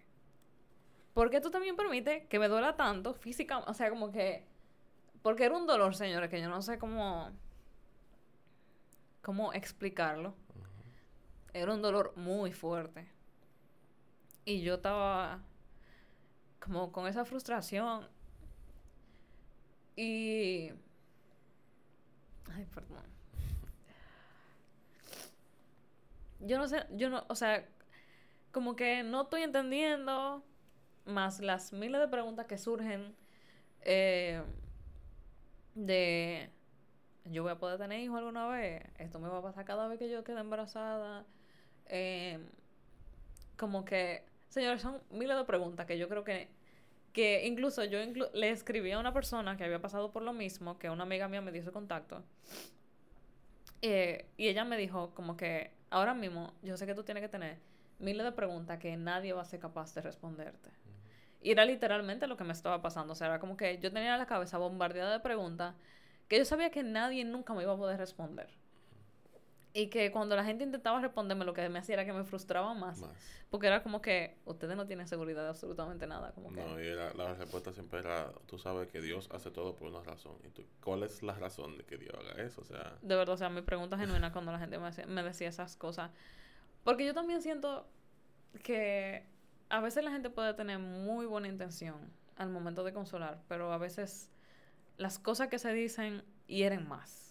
Porque 1.14 1.40
tú 1.40 1.50
también 1.50 1.76
permite 1.76 2.26
que 2.28 2.38
me 2.38 2.48
duela 2.48 2.76
tanto 2.76 3.14
físicamente, 3.14 3.70
o 3.70 3.74
sea, 3.74 3.88
como 3.88 4.12
que, 4.12 4.44
porque 5.22 5.44
era 5.44 5.56
un 5.56 5.66
dolor, 5.66 5.94
señores, 5.94 6.28
que 6.28 6.40
yo 6.40 6.48
no 6.48 6.60
sé 6.60 6.78
cómo, 6.78 7.30
cómo 9.22 9.52
explicarlo. 9.54 10.34
Era 11.54 11.72
un 11.72 11.80
dolor 11.80 12.12
muy 12.16 12.52
fuerte. 12.52 13.08
Y 14.44 14.60
yo 14.60 14.74
estaba 14.74 15.40
como 16.60 16.92
con 16.92 17.06
esa 17.06 17.24
frustración. 17.24 18.06
Y... 19.96 20.70
Ay, 22.54 22.66
perdón. 22.74 23.02
Yo 26.40 26.58
no 26.58 26.68
sé, 26.68 26.86
yo 26.92 27.08
no, 27.10 27.24
o 27.28 27.34
sea, 27.34 27.66
como 28.52 28.76
que 28.76 29.02
no 29.02 29.22
estoy 29.22 29.42
entendiendo, 29.42 30.44
más 31.06 31.40
las 31.40 31.72
miles 31.72 32.00
de 32.00 32.08
preguntas 32.08 32.46
que 32.46 32.58
surgen 32.58 33.14
eh, 33.82 34.42
de, 35.74 36.50
yo 37.24 37.42
voy 37.42 37.52
a 37.52 37.58
poder 37.58 37.78
tener 37.78 38.00
hijos 38.00 38.18
alguna 38.18 38.48
vez, 38.48 38.82
esto 38.98 39.18
me 39.18 39.28
va 39.28 39.38
a 39.38 39.42
pasar 39.42 39.64
cada 39.64 39.88
vez 39.88 39.98
que 39.98 40.10
yo 40.10 40.24
quede 40.24 40.40
embarazada, 40.40 41.24
eh, 41.86 42.38
como 43.56 43.84
que, 43.84 44.24
señores, 44.48 44.82
son 44.82 45.00
miles 45.10 45.36
de 45.36 45.44
preguntas 45.44 45.86
que 45.86 45.98
yo 45.98 46.08
creo 46.08 46.24
que 46.24 46.48
que 47.16 47.46
incluso 47.46 47.82
yo 47.82 47.98
le 48.34 48.50
escribí 48.50 48.92
a 48.92 48.98
una 48.98 49.10
persona 49.10 49.56
que 49.56 49.64
había 49.64 49.80
pasado 49.80 50.12
por 50.12 50.22
lo 50.22 50.34
mismo, 50.34 50.78
que 50.78 50.90
una 50.90 51.04
amiga 51.04 51.28
mía 51.28 51.40
me 51.40 51.50
dio 51.50 51.62
su 51.62 51.72
contacto. 51.72 52.22
Eh, 53.80 54.26
y 54.36 54.48
ella 54.48 54.66
me 54.66 54.76
dijo 54.76 55.14
como 55.14 55.34
que 55.34 55.70
ahora 55.88 56.12
mismo 56.12 56.52
yo 56.62 56.76
sé 56.76 56.84
que 56.84 56.94
tú 56.94 57.04
tienes 57.04 57.22
que 57.22 57.30
tener 57.30 57.56
miles 58.00 58.22
de 58.22 58.32
preguntas 58.32 58.78
que 58.78 58.94
nadie 58.98 59.32
va 59.32 59.40
a 59.40 59.44
ser 59.46 59.60
capaz 59.60 59.94
de 59.94 60.02
responderte. 60.02 60.68
Y 61.40 61.52
era 61.52 61.64
literalmente 61.64 62.26
lo 62.26 62.36
que 62.36 62.44
me 62.44 62.52
estaba 62.52 62.82
pasando. 62.82 63.14
O 63.14 63.16
sea, 63.16 63.28
era 63.28 63.40
como 63.40 63.56
que 63.56 63.78
yo 63.78 63.90
tenía 63.90 64.18
la 64.18 64.26
cabeza 64.26 64.58
bombardeada 64.58 65.14
de 65.14 65.20
preguntas 65.20 65.74
que 66.28 66.36
yo 66.36 66.44
sabía 66.44 66.70
que 66.70 66.82
nadie 66.82 67.24
nunca 67.24 67.54
me 67.54 67.62
iba 67.62 67.72
a 67.72 67.78
poder 67.78 67.96
responder. 67.96 68.50
Y 69.76 69.88
que 69.88 70.10
cuando 70.10 70.34
la 70.36 70.42
gente 70.42 70.64
intentaba 70.64 71.02
responderme, 71.02 71.44
lo 71.44 71.52
que 71.52 71.68
me 71.68 71.78
hacía 71.78 71.96
era 71.96 72.06
que 72.06 72.12
me 72.14 72.24
frustraba 72.24 72.72
más. 72.72 73.04
Porque 73.50 73.66
era 73.66 73.82
como 73.82 74.00
que 74.00 74.38
ustedes 74.46 74.74
no 74.74 74.86
tienen 74.86 75.06
seguridad 75.06 75.42
de 75.42 75.50
absolutamente 75.50 76.06
nada. 76.06 76.32
Como 76.32 76.50
no, 76.50 76.80
y 76.80 76.94
la, 76.94 77.34
respuesta 77.34 77.74
siempre 77.74 77.98
era, 77.98 78.32
tú 78.46 78.58
sabes 78.58 78.88
que 78.88 79.02
Dios 79.02 79.28
hace 79.32 79.50
todo 79.50 79.76
por 79.76 79.88
una 79.88 80.02
razón. 80.02 80.32
¿Y 80.44 80.48
tú, 80.48 80.64
cuál 80.82 81.02
es 81.02 81.22
la 81.22 81.34
razón 81.34 81.76
de 81.76 81.84
que 81.84 81.98
Dios 81.98 82.14
haga 82.18 82.42
eso? 82.42 82.62
O 82.62 82.64
sea... 82.64 82.96
De 83.02 83.16
verdad, 83.16 83.34
o 83.34 83.36
sea, 83.36 83.50
mi 83.50 83.60
pregunta 83.60 83.98
genuina 83.98 84.32
cuando 84.32 84.50
la 84.50 84.58
gente 84.58 84.78
me 84.78 84.86
decía, 84.86 85.06
me 85.06 85.22
decía 85.22 85.48
esas 85.50 85.76
cosas. 85.76 86.10
Porque 86.82 87.04
yo 87.04 87.12
también 87.12 87.42
siento 87.42 87.86
que 88.62 89.26
a 89.68 89.82
veces 89.82 90.02
la 90.02 90.10
gente 90.10 90.30
puede 90.30 90.54
tener 90.54 90.78
muy 90.78 91.26
buena 91.26 91.48
intención 91.48 91.96
al 92.36 92.48
momento 92.48 92.82
de 92.82 92.94
consolar, 92.94 93.42
pero 93.46 93.74
a 93.74 93.78
veces 93.78 94.30
las 94.96 95.18
cosas 95.18 95.48
que 95.48 95.58
se 95.58 95.70
dicen 95.74 96.24
hieren 96.46 96.88
más. 96.88 97.25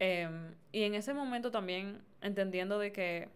Em, 0.00 0.54
y 0.72 0.84
en 0.84 0.94
ese 0.94 1.12
momento 1.12 1.50
también 1.50 2.02
entendiendo 2.22 2.78
de 2.78 2.90
que 2.90 3.28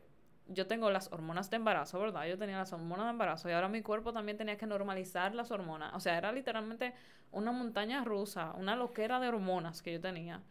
yo 0.49 0.67
tengo 0.67 0.91
las 0.91 1.13
hormonas 1.13 1.51
de 1.51 1.57
embarazo, 1.57 2.01
¿verdad? 2.01 2.27
Yo 2.27 2.39
tenía 2.39 2.57
las 2.57 2.73
hormonas 2.73 3.07
de 3.07 3.11
embarazo 3.11 3.49
y 3.49 3.53
ahora 3.53 3.69
mi 3.69 3.83
cuerpo 3.83 4.13
también 4.15 4.39
tenía 4.39 4.57
que 4.57 4.67
normalizar 4.67 5.35
las 5.35 5.51
hormonas. 5.51 5.93
O 5.95 6.01
sea, 6.01 6.17
era 6.17 6.33
literalmente 6.33 6.95
una 7.33 7.53
montaña 7.53 8.03
rusa, 8.03 8.53
una 8.53 8.77
loquera 8.77 9.21
de 9.21 9.29
hormonas 9.29 9.83
que 9.83 9.93
yo 9.93 10.01
tenía. 10.01 10.43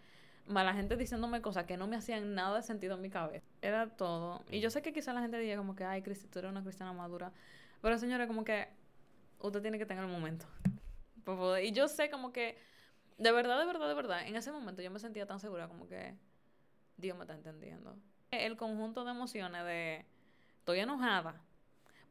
Más 0.45 0.65
la 0.65 0.73
gente 0.73 0.97
diciéndome 0.97 1.41
cosas 1.41 1.65
que 1.65 1.77
no 1.77 1.87
me 1.87 1.95
hacían 1.95 2.35
nada 2.35 2.57
de 2.57 2.63
sentido 2.63 2.95
en 2.95 3.01
mi 3.01 3.09
cabeza. 3.09 3.45
Era 3.61 3.87
todo. 3.87 4.43
Y 4.51 4.59
yo 4.59 4.69
sé 4.69 4.83
que 4.83 4.93
quizá 4.93 5.13
la 5.13 5.21
gente 5.21 5.39
diga 5.39 5.57
como 5.57 5.75
que, 5.75 5.83
ay, 5.83 6.03
Cristi, 6.03 6.27
tú 6.27 6.39
eres 6.39 6.51
una 6.51 6.61
cristiana 6.61 6.93
madura. 6.93 7.31
Pero 7.81 7.97
señora, 7.97 8.27
como 8.27 8.43
que 8.43 8.67
usted 9.39 9.61
tiene 9.61 9.79
que 9.79 9.85
tener 9.85 10.03
el 10.03 10.11
momento. 10.11 10.45
Y 11.63 11.71
yo 11.71 11.87
sé 11.87 12.09
como 12.09 12.33
que 12.33 12.57
de 13.17 13.31
verdad, 13.31 13.59
de 13.59 13.65
verdad, 13.65 13.87
de 13.87 13.93
verdad, 13.93 14.27
en 14.27 14.35
ese 14.35 14.51
momento 14.51 14.81
yo 14.81 14.91
me 14.91 14.99
sentía 14.99 15.25
tan 15.25 15.39
segura 15.39 15.67
como 15.67 15.87
que 15.87 16.15
Dios 16.97 17.17
me 17.17 17.23
está 17.23 17.33
entendiendo. 17.33 17.95
El 18.31 18.57
conjunto 18.57 19.05
de 19.05 19.11
emociones 19.11 19.63
de 19.65 20.05
estoy 20.59 20.79
enojada 20.79 21.41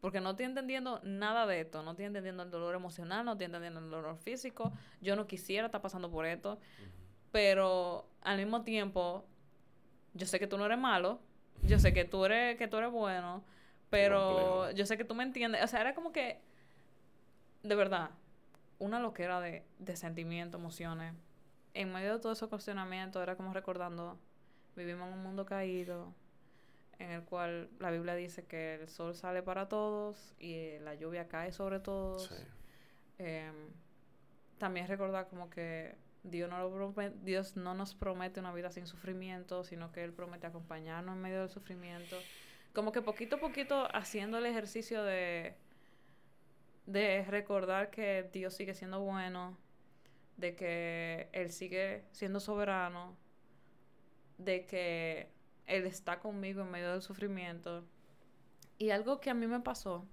porque 0.03 0.21
no 0.21 0.31
estoy 0.31 0.47
entendiendo 0.47 1.01
nada 1.05 1.47
de 1.47 1.61
esto, 1.61 1.81
no 1.85 1.93
estoy 1.93 2.07
entendiendo 2.07 2.43
el 2.43 2.51
dolor 2.51 2.75
emocional, 2.75 3.25
no 3.25 3.33
estoy 3.33 3.45
entendiendo 3.47 3.79
el 3.79 3.89
dolor 3.89 4.17
físico, 4.17 4.73
yo 5.01 5.15
no 5.15 5.29
quisiera 5.29 5.67
estar 5.67 5.81
pasando 5.81 6.11
por 6.11 6.27
esto, 6.27 6.59
pero 7.31 8.09
al 8.21 8.37
mismo 8.37 8.63
tiempo 8.63 9.25
yo 10.15 10.27
sé 10.27 10.41
que 10.41 10.49
tú 10.49 10.59
no 10.59 10.67
eres 10.67 10.79
malo, 10.79 11.21
yo 11.63 11.79
sé 11.79 11.93
que 11.93 12.05
tú 12.05 12.25
eres 12.25 12.59
que 12.59 12.67
tú 12.67 12.79
eres 12.79 12.91
bueno, 12.91 13.45
pero 13.91 14.73
yo 14.73 14.87
sé 14.87 14.97
que 14.97 15.05
tú 15.05 15.15
me 15.15 15.23
entiendes, 15.23 15.63
o 15.63 15.69
sea, 15.69 15.81
era 15.81 15.95
como 15.95 16.11
que 16.11 16.41
de 17.63 17.75
verdad 17.77 18.11
una 18.83 18.99
loquera 18.99 19.41
de, 19.41 19.65
de 19.79 19.97
sentimientos, 19.97 20.61
emociones. 20.61 21.15
En 21.73 21.93
medio 21.93 22.15
de 22.15 22.19
todo 22.19 22.33
ese 22.33 22.49
cuestionamiento 22.49 23.23
era 23.23 23.37
como 23.37 23.55
recordando, 23.55 24.19
vivimos 24.75 25.07
en 25.09 25.15
un 25.15 25.23
mundo 25.23 25.47
caído, 25.47 26.13
en 26.99 27.11
el 27.11 27.23
cual 27.23 27.71
la 27.79 27.93
Biblia 27.93 28.15
dice 28.17 28.45
que 28.45 28.75
el 28.75 28.89
sol 28.89 29.15
sale 29.15 29.43
para 29.43 29.69
todos 29.69 30.35
y 30.39 30.79
la 30.81 30.95
lluvia 30.97 31.29
cae 31.29 31.53
sobre 31.53 31.79
todos. 31.79 32.31
Em, 33.19 33.71
también 34.59 34.89
recordar 34.89 35.29
como 35.29 35.49
que 35.49 35.97
Dios 36.25 36.51
no, 36.51 36.69
lo 36.69 36.95
Dios 37.23 37.57
no 37.57 37.75
nos 37.75 37.95
promete 37.95 38.41
una 38.41 38.53
vida 38.53 38.71
sin 38.71 38.89
sufrimiento, 38.89 39.63
sino 39.63 39.93
que 39.93 40.03
Él 40.03 40.13
promete 40.13 40.49
acompañarnos 40.49 41.15
en 41.15 41.23
medio 41.23 41.41
del 41.41 41.51
sufrimiento. 41.51 42.17
Como 42.73 42.91
que 42.91 43.01
poquito 43.01 43.37
a 43.37 43.39
poquito 43.39 43.89
haciendo 43.95 44.39
el 44.39 44.47
ejercicio 44.47 45.05
de 45.05 45.57
de 46.87 47.25
recordar 47.29 47.91
que 47.91 48.29
Dios 48.33 48.55
sigue 48.55 48.75
siendo 48.75 49.01
bueno, 49.01 49.57
de 50.37 50.55
que 50.55 51.29
Él 51.33 51.51
sigue 51.51 52.05
siendo 52.13 52.41
soberano, 52.41 53.17
de 54.39 54.67
que 54.67 55.31
Él 55.67 55.87
está 55.87 56.19
conmigo 56.19 56.63
en 56.63 56.71
medio 56.71 56.93
del 56.93 57.03
sufrimiento. 57.03 57.85
Y 58.79 58.91
algo 58.91 59.21
que 59.21 59.31
a 59.31 59.35
mí 59.35 59.47
me 59.47 59.61
pasó, 59.61 60.07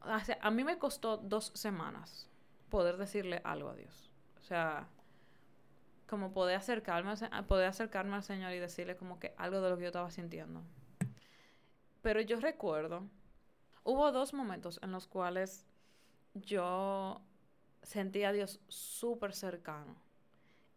a 0.00 0.50
mí 0.50 0.64
me 0.64 0.78
costó 0.78 1.16
dos 1.16 1.52
semanas 1.54 2.28
poder 2.68 2.96
decirle 2.96 3.40
algo 3.44 3.70
a 3.70 3.74
Dios. 3.74 4.10
O 4.40 4.42
sea, 4.42 4.88
como 6.08 6.32
poder 6.32 6.56
acercarme, 6.56 7.14
poder 7.46 7.68
acercarme 7.68 8.14
al 8.14 8.22
Señor 8.22 8.52
y 8.52 8.58
decirle 8.58 8.96
como 8.96 9.18
que 9.18 9.34
algo 9.36 9.60
de 9.60 9.70
lo 9.70 9.76
que 9.76 9.82
yo 9.82 9.88
estaba 9.88 10.10
sintiendo. 10.10 10.62
Pero 12.02 12.20
yo 12.20 12.38
recuerdo 12.40 13.08
Hubo 13.86 14.10
dos 14.10 14.34
momentos 14.34 14.80
en 14.82 14.90
los 14.90 15.06
cuales 15.06 15.64
yo 16.34 17.22
sentí 17.84 18.24
a 18.24 18.32
Dios 18.32 18.58
súper 18.66 19.32
cercano 19.32 19.94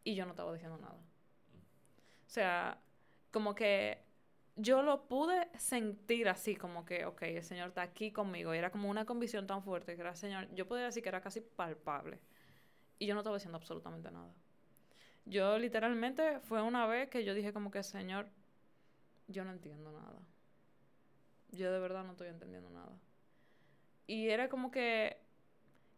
y 0.04 0.14
yo 0.14 0.26
no 0.26 0.34
estaba 0.34 0.54
diciendo 0.54 0.78
nada. 0.78 0.94
O 0.94 2.30
sea, 2.30 2.80
como 3.32 3.56
que 3.56 4.04
yo 4.58 4.84
lo 4.84 5.08
pude 5.08 5.50
sentir 5.58 6.30
así, 6.30 6.56
como 6.56 6.86
que, 6.86 7.06
ok, 7.06 7.24
el 7.24 7.44
Señor 7.44 7.70
está 7.70 7.82
aquí 7.82 8.12
conmigo. 8.12 8.54
Y 8.54 8.60
era 8.60 8.70
como 8.70 8.88
una 8.88 9.06
convicción 9.06 9.48
tan 9.48 9.64
fuerte 9.64 9.96
que 9.96 10.02
era, 10.02 10.16
Señor, 10.16 10.48
yo 10.54 10.68
podría 10.68 10.86
decir 10.86 11.02
que 11.02 11.10
era 11.10 11.20
casi 11.20 11.42
palpable. 11.42 12.20
Y 13.00 13.08
yo 13.08 13.16
no 13.16 13.22
estaba 13.22 13.38
diciendo 13.38 13.58
absolutamente 13.58 14.12
nada. 14.12 14.32
Yo 15.26 15.58
literalmente 15.58 16.42
fue 16.42 16.62
una 16.62 16.86
vez 16.86 17.10
que 17.10 17.26
yo 17.26 17.34
dije 17.34 17.54
como 17.54 17.72
que, 17.72 17.82
Señor, 17.82 18.30
yo 19.28 19.44
no 19.46 19.52
entiendo 19.52 19.92
nada 19.92 20.20
yo 21.52 21.72
de 21.72 21.80
verdad 21.80 22.04
no 22.04 22.12
estoy 22.12 22.28
entendiendo 22.28 22.70
nada. 22.70 22.98
Y 24.08 24.30
era 24.30 24.50
como 24.50 24.72
que, 24.72 25.18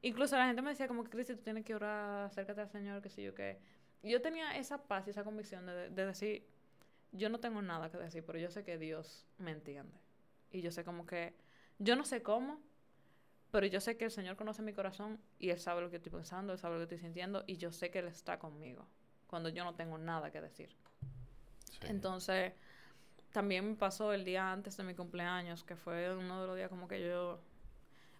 incluso 0.01 0.35
la 0.35 0.47
gente 0.47 0.61
me 0.61 0.71
decía 0.71 0.87
como 0.87 1.03
que, 1.03 1.09
Cristi, 1.09 1.35
tú 1.35 1.43
tienes 1.43 1.65
que 1.65 1.75
orar, 1.75 2.25
acércate 2.25 2.61
al 2.61 2.69
Señor, 2.69 3.01
que 3.01 3.09
sé 3.09 3.23
yo 3.23 3.33
qué. 3.33 3.59
Yo 4.03 4.21
tenía 4.21 4.57
esa 4.57 4.87
paz 4.87 5.07
y 5.07 5.11
esa 5.11 5.23
convicción 5.23 5.65
de, 5.65 5.89
de 5.89 6.05
decir, 6.05 6.47
yo 7.11 7.29
no 7.29 7.39
tengo 7.39 7.61
nada 7.61 7.89
que 7.89 7.97
decir, 7.97 8.23
pero 8.25 8.39
yo 8.39 8.49
sé 8.49 8.63
que 8.63 8.77
Dios 8.77 9.25
me 9.37 9.51
entiende. 9.51 9.97
Y 10.51 10.61
yo 10.61 10.71
sé 10.71 10.83
como 10.83 11.05
que, 11.05 11.35
yo 11.79 11.95
no 11.95 12.03
sé 12.03 12.21
cómo, 12.21 12.61
pero 13.51 13.67
yo 13.67 13.81
sé 13.81 13.97
que 13.97 14.05
el 14.05 14.11
Señor 14.11 14.37
conoce 14.37 14.61
mi 14.61 14.73
corazón 14.73 15.19
y 15.37 15.49
Él 15.49 15.59
sabe 15.59 15.81
lo 15.81 15.89
que 15.89 15.97
estoy 15.97 16.11
pensando, 16.11 16.53
Él 16.53 16.59
sabe 16.59 16.75
lo 16.75 16.79
que 16.79 16.95
estoy 16.95 17.05
sintiendo 17.05 17.43
y 17.47 17.57
yo 17.57 17.71
sé 17.71 17.91
que 17.91 17.99
Él 17.99 18.07
está 18.07 18.39
conmigo 18.39 18.87
cuando 19.27 19.49
yo 19.49 19.63
no 19.63 19.75
tengo 19.75 19.97
nada 19.97 20.31
que 20.31 20.41
decir. 20.41 20.69
Entonces, 21.83 22.53
también 23.31 23.67
me 23.67 23.75
pasó 23.75 24.13
el 24.13 24.25
día 24.25 24.51
antes 24.51 24.77
de 24.77 24.83
mi 24.83 24.93
cumpleaños, 24.93 25.63
que 25.63 25.75
fue 25.75 26.15
uno 26.15 26.41
de 26.41 26.47
los 26.47 26.55
días 26.55 26.69
como 26.69 26.87
que 26.87 27.01
yo 27.01 27.39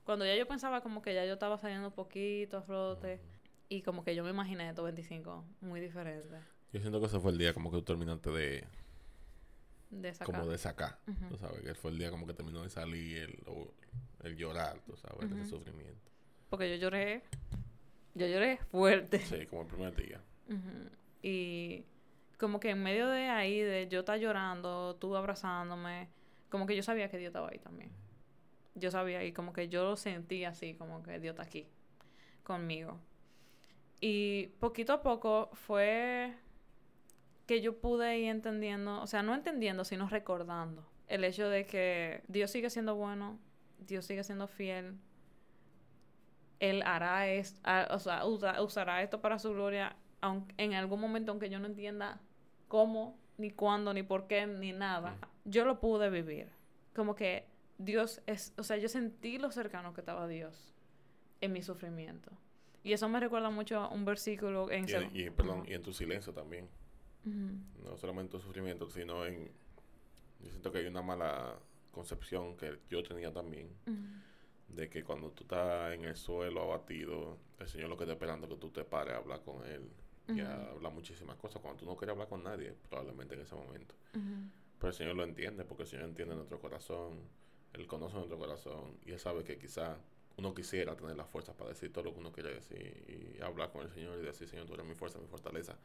Cuando 0.04 0.26
ya 0.26 0.36
yo 0.36 0.48
pensaba 0.48 0.82
como 0.82 1.02
que 1.02 1.14
ya 1.14 1.26
yo 1.26 1.34
estaba 1.34 1.58
saliendo 1.58 1.92
poquito 1.92 2.58
a 2.58 2.62
flote. 2.62 3.22
Y 3.70 3.84
como 3.84 4.04
que 4.04 4.16
yo 4.16 4.24
me 4.24 4.32
imaginé 4.32 4.68
estos 4.68 4.84
25 4.84 5.46
muy 5.62 5.80
diferente. 5.80 6.38
Yo 6.74 6.82
siento 6.82 7.00
que 7.00 7.06
ese 7.06 7.20
fue 7.20 7.32
el 7.32 7.38
día 7.38 7.54
como 7.54 7.72
que 7.72 7.78
tú 7.78 7.84
terminaste 7.84 8.30
de... 8.30 8.68
De 9.92 10.14
sacar. 10.14 10.36
Como 10.36 10.52
de 10.52 10.58
sacar. 10.58 11.00
Tú 11.30 11.38
sabes, 11.38 11.62
que 11.62 11.74
fue 11.76 11.92
el 11.92 11.98
día 11.98 12.12
como 12.12 12.28
que 12.28 12.34
terminó 12.34 12.64
de 12.64 12.70
salir 12.70 13.18
el, 13.18 13.44
el 14.24 14.36
llorar, 14.36 14.80
tú 14.86 14.98
sabes, 14.98 15.32
ese 15.32 15.46
sufrimiento. 15.46 16.12
Porque 16.50 16.70
yo 16.70 16.76
lloré... 16.76 17.24
Yo 18.14 18.28
lloré 18.28 18.58
fuerte. 18.58 19.20
Sí, 19.20 19.46
como 19.46 19.62
el 19.62 19.68
primer 19.68 19.96
día. 19.96 20.22
Y 21.22 21.86
como 22.42 22.60
que 22.60 22.72
en 22.72 22.82
medio 22.82 23.08
de 23.08 23.30
ahí, 23.30 23.62
de 23.62 23.88
yo 23.88 24.00
estar 24.00 24.18
llorando, 24.18 24.96
tú 24.96 25.16
abrazándome, 25.16 26.10
como 26.50 26.66
que 26.66 26.76
yo 26.76 26.82
sabía 26.82 27.08
que 27.08 27.20
Dios 27.20 27.30
estaba 27.30 27.50
ahí 27.50 27.60
también. 27.60 27.92
Yo 28.74 28.90
sabía 28.90 29.24
y 29.24 29.32
como 29.32 29.54
que 29.54 29.70
yo 29.70 29.84
lo 29.84 29.96
sentí 29.96 30.44
así, 30.44 30.74
como 30.74 31.04
que 31.04 31.20
Dios 31.20 31.34
está 31.34 31.44
aquí 31.44 31.68
conmigo. 32.44 33.00
Y 34.00 34.48
poquito 34.60 34.92
a 34.92 35.04
poco 35.04 35.52
fue 35.54 36.34
que 37.46 37.62
yo 37.62 37.80
pude 37.80 38.18
ir 38.18 38.30
entendiendo, 38.30 39.00
o 39.04 39.06
sea, 39.06 39.22
no 39.22 39.36
entendiendo, 39.36 39.86
sino 39.86 40.10
recordando 40.10 40.90
el 41.08 41.24
hecho 41.24 41.48
de 41.48 41.68
que 41.68 42.24
Dios 42.28 42.50
sigue 42.50 42.72
siendo 42.72 42.96
bueno, 42.96 43.38
Dios 43.78 44.06
sigue 44.06 44.24
siendo 44.24 44.48
fiel, 44.48 44.98
Él 46.60 46.82
hará 46.88 47.28
esto, 47.28 47.62
o 47.92 48.00
sea, 48.00 48.26
usará 48.26 49.04
esto 49.04 49.22
para 49.22 49.38
su 49.38 49.52
gloria, 49.52 49.96
aunque, 50.22 50.56
en 50.58 50.74
algún 50.74 51.00
momento, 51.00 51.32
aunque 51.32 51.48
yo 51.48 51.60
no 51.60 51.68
entienda 51.68 52.20
cómo, 52.72 53.20
ni 53.38 53.52
cuándo, 53.52 53.94
ni 53.94 54.02
por 54.02 54.28
qué, 54.28 54.48
ni 54.48 54.72
nada, 54.72 55.18
yo 55.44 55.66
lo 55.66 55.82
pude 55.82 56.10
vivir. 56.10 56.48
Como 56.96 57.16
que 57.16 57.46
Dios 57.78 58.22
es, 58.28 58.54
o 58.58 58.64
sea, 58.64 58.78
yo 58.78 58.88
sentí 58.88 59.38
lo 59.38 59.52
cercano 59.52 59.94
que 59.94 60.00
estaba 60.00 60.26
Dios 60.26 60.74
en 61.42 61.52
mi 61.52 61.62
sufrimiento. 61.64 62.32
Y 62.82 62.94
eso 62.94 63.10
me 63.10 63.20
recuerda 63.20 63.50
mucho 63.50 63.78
a 63.78 63.90
un 63.90 64.06
versículo 64.06 64.72
en... 64.72 64.86
Y, 65.14 65.30
perdón, 65.32 65.66
y 65.68 65.74
en 65.74 65.82
tu 65.82 65.92
silencio 65.92 66.32
también. 66.32 66.70
No 67.26 67.98
solamente 67.98 68.38
en 68.38 68.40
tu 68.42 68.48
sufrimiento, 68.48 68.90
sino 68.90 69.26
en... 69.26 69.52
Yo 70.40 70.50
siento 70.50 70.72
que 70.72 70.78
hay 70.78 70.86
una 70.86 71.02
mala 71.02 71.60
concepción 71.92 72.56
que 72.56 72.80
yo 72.90 73.04
tenía 73.04 73.34
también. 73.34 73.68
De 74.70 74.90
que 74.90 75.04
cuando 75.04 75.32
tú 75.32 75.44
estás 75.44 75.94
en 75.94 76.06
el 76.06 76.16
suelo 76.16 76.62
abatido, 76.62 77.38
el 77.60 77.68
Señor 77.68 77.90
lo 77.90 77.98
que 77.98 78.06
está 78.06 78.14
esperando 78.14 78.48
es 78.48 78.54
que 78.54 78.60
tú 78.60 78.70
te 78.70 78.86
pares 78.86 79.16
a 79.16 79.18
hablar 79.18 79.42
con 79.42 79.62
Él. 79.66 79.92
Y 80.28 80.40
a 80.40 80.70
hablar 80.72 80.94
muchísimas 80.94 81.36
cosas. 81.38 81.62
Cuando 81.62 81.80
tú 81.80 81.86
no 81.86 81.96
quieres 81.96 82.14
hablar 82.14 82.30
con 82.30 82.44
nadie, 82.44 82.74
probablemente 82.90 83.36
en 83.36 83.42
ese 83.42 83.56
momento. 83.56 83.96
Pero 84.14 84.90
el 84.90 84.94
Señor 84.94 85.16
lo 85.16 85.24
entiende, 85.24 85.66
porque 85.66 85.84
el 85.84 85.90
Señor 85.90 86.06
entiende 86.06 86.36
nuestro 86.36 86.60
corazón. 86.60 87.20
Él 87.74 87.88
conoce 87.88 88.16
nuestro 88.16 88.38
corazón. 88.38 88.98
Y 89.06 89.12
Él 89.12 89.20
sabe 89.20 89.44
que 89.44 89.58
quizá 89.58 89.98
uno 90.38 90.54
quisiera 90.54 90.96
tener 90.96 91.16
la 91.16 91.26
fuerza 91.26 91.54
para 91.54 91.70
decir 91.70 91.92
todo 91.92 92.06
lo 92.06 92.14
que 92.14 92.20
uno 92.20 92.32
quiere 92.32 92.54
decir 92.54 93.36
y 93.38 93.42
hablar 93.42 93.72
con 93.72 93.84
el 93.84 93.90
Señor 93.90 94.18
y 94.20 94.26
decir, 94.26 94.48
Señor, 94.48 94.66
tú 94.66 94.74
eres 94.74 94.86
mi 94.86 94.96
fuerza, 94.96 95.20
mi 95.20 95.28
fortaleza. 95.28 95.78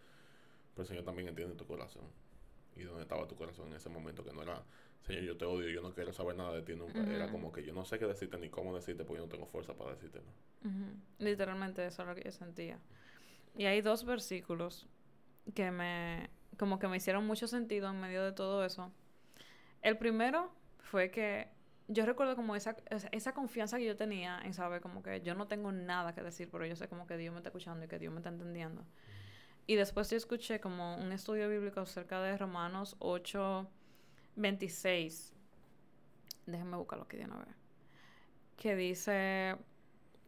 Pero 0.73 0.83
el 0.83 0.89
Señor 0.89 1.05
también 1.05 1.29
entiende 1.29 1.55
tu 1.55 1.67
corazón. 1.67 2.05
Y 2.77 2.83
dónde 2.83 3.03
estaba 3.03 3.27
tu 3.27 3.37
corazón 3.37 3.69
en 3.69 3.75
ese 3.75 3.89
momento, 3.89 4.23
que 4.23 4.33
no 4.33 4.43
era, 4.43 4.63
Señor, 5.01 5.23
yo 5.23 5.37
te 5.37 5.47
odio, 5.47 5.69
yo 5.71 5.81
no 5.81 5.95
quiero 5.95 6.13
saber 6.13 6.37
nada 6.37 6.53
de 6.53 6.63
ti 6.63 6.75
nunca. 6.75 7.01
Era 7.11 7.31
como 7.31 7.51
que 7.51 7.65
yo 7.65 7.73
no 7.73 7.85
sé 7.85 7.99
qué 7.99 8.07
decirte 8.07 8.39
ni 8.39 8.51
cómo 8.51 8.75
decirte 8.75 9.05
porque 9.05 9.21
yo 9.21 9.27
no 9.27 9.33
tengo 9.33 9.47
fuerza 9.47 9.75
para 9.75 9.93
decirte. 9.93 10.21
Literalmente 11.19 11.87
eso 11.87 12.03
es 12.03 12.09
lo 12.09 12.15
que 12.15 12.23
yo 12.25 12.33
sentía. 12.33 12.79
Y 13.57 13.65
hay 13.65 13.81
dos 13.81 14.05
versículos 14.05 14.87
que 15.55 15.71
me, 15.71 16.29
como 16.59 16.79
que 16.79 16.89
me 16.89 16.99
hicieron 16.99 17.27
mucho 17.27 17.47
sentido 17.47 17.89
en 17.89 18.01
medio 18.01 18.23
de 18.23 18.33
todo 18.33 18.65
eso. 18.65 18.93
El 19.83 19.97
primero 19.97 20.53
fue 20.79 21.11
que 21.11 21.49
yo 21.89 22.05
recuerdo 22.05 22.37
como 22.37 22.57
esa, 22.57 22.77
esa 23.13 23.33
confianza 23.33 23.79
que 23.79 23.87
yo 23.87 23.97
tenía 23.97 24.41
en 24.45 24.53
saber 24.53 24.81
como 24.81 25.03
que 25.03 25.23
yo 25.23 25.35
no 25.35 25.47
tengo 25.47 25.73
nada 25.73 26.15
que 26.15 26.23
decir, 26.23 26.49
pero 26.51 26.67
yo 26.67 26.77
sé 26.77 26.89
como 26.89 27.07
que 27.07 27.17
Dios 27.17 27.33
me 27.33 27.39
está 27.39 27.49
escuchando 27.49 27.85
y 27.85 27.89
que 27.89 27.99
Dios 27.99 28.13
me 28.13 28.19
está 28.19 28.29
entendiendo. 28.29 28.85
Y 29.67 29.77
después 29.77 30.11
yo 30.11 30.17
escuché 30.17 30.61
como 30.61 30.97
un 30.97 31.13
estudio 31.13 31.49
bíblico 31.49 31.81
acerca 31.81 32.21
de 32.21 32.37
Romanos 32.37 32.97
8, 32.99 33.69
26. 34.37 35.33
Déjenme 36.47 36.77
buscarlo 36.77 37.05
aquí 37.05 37.17
de 37.17 37.25
una. 37.25 37.57
Que 38.57 38.77
dice 38.77 39.57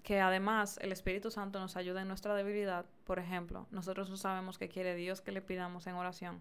que 0.03 0.21
además 0.21 0.79
el 0.83 0.93
Espíritu 0.93 1.31
Santo 1.31 1.61
nos 1.61 1.77
ayuda 1.77 2.03
en 2.03 2.09
nuestra 2.09 2.35
debilidad. 2.35 2.87
Por 3.05 3.19
ejemplo, 3.19 3.67
nosotros 3.71 4.11
no 4.11 4.17
sabemos 4.17 4.59
qué 4.59 4.69
quiere 4.69 4.95
Dios 4.95 5.21
que 5.21 5.33
le 5.33 5.43
pidamos 5.43 5.87
en 5.87 5.95
oración 5.95 6.41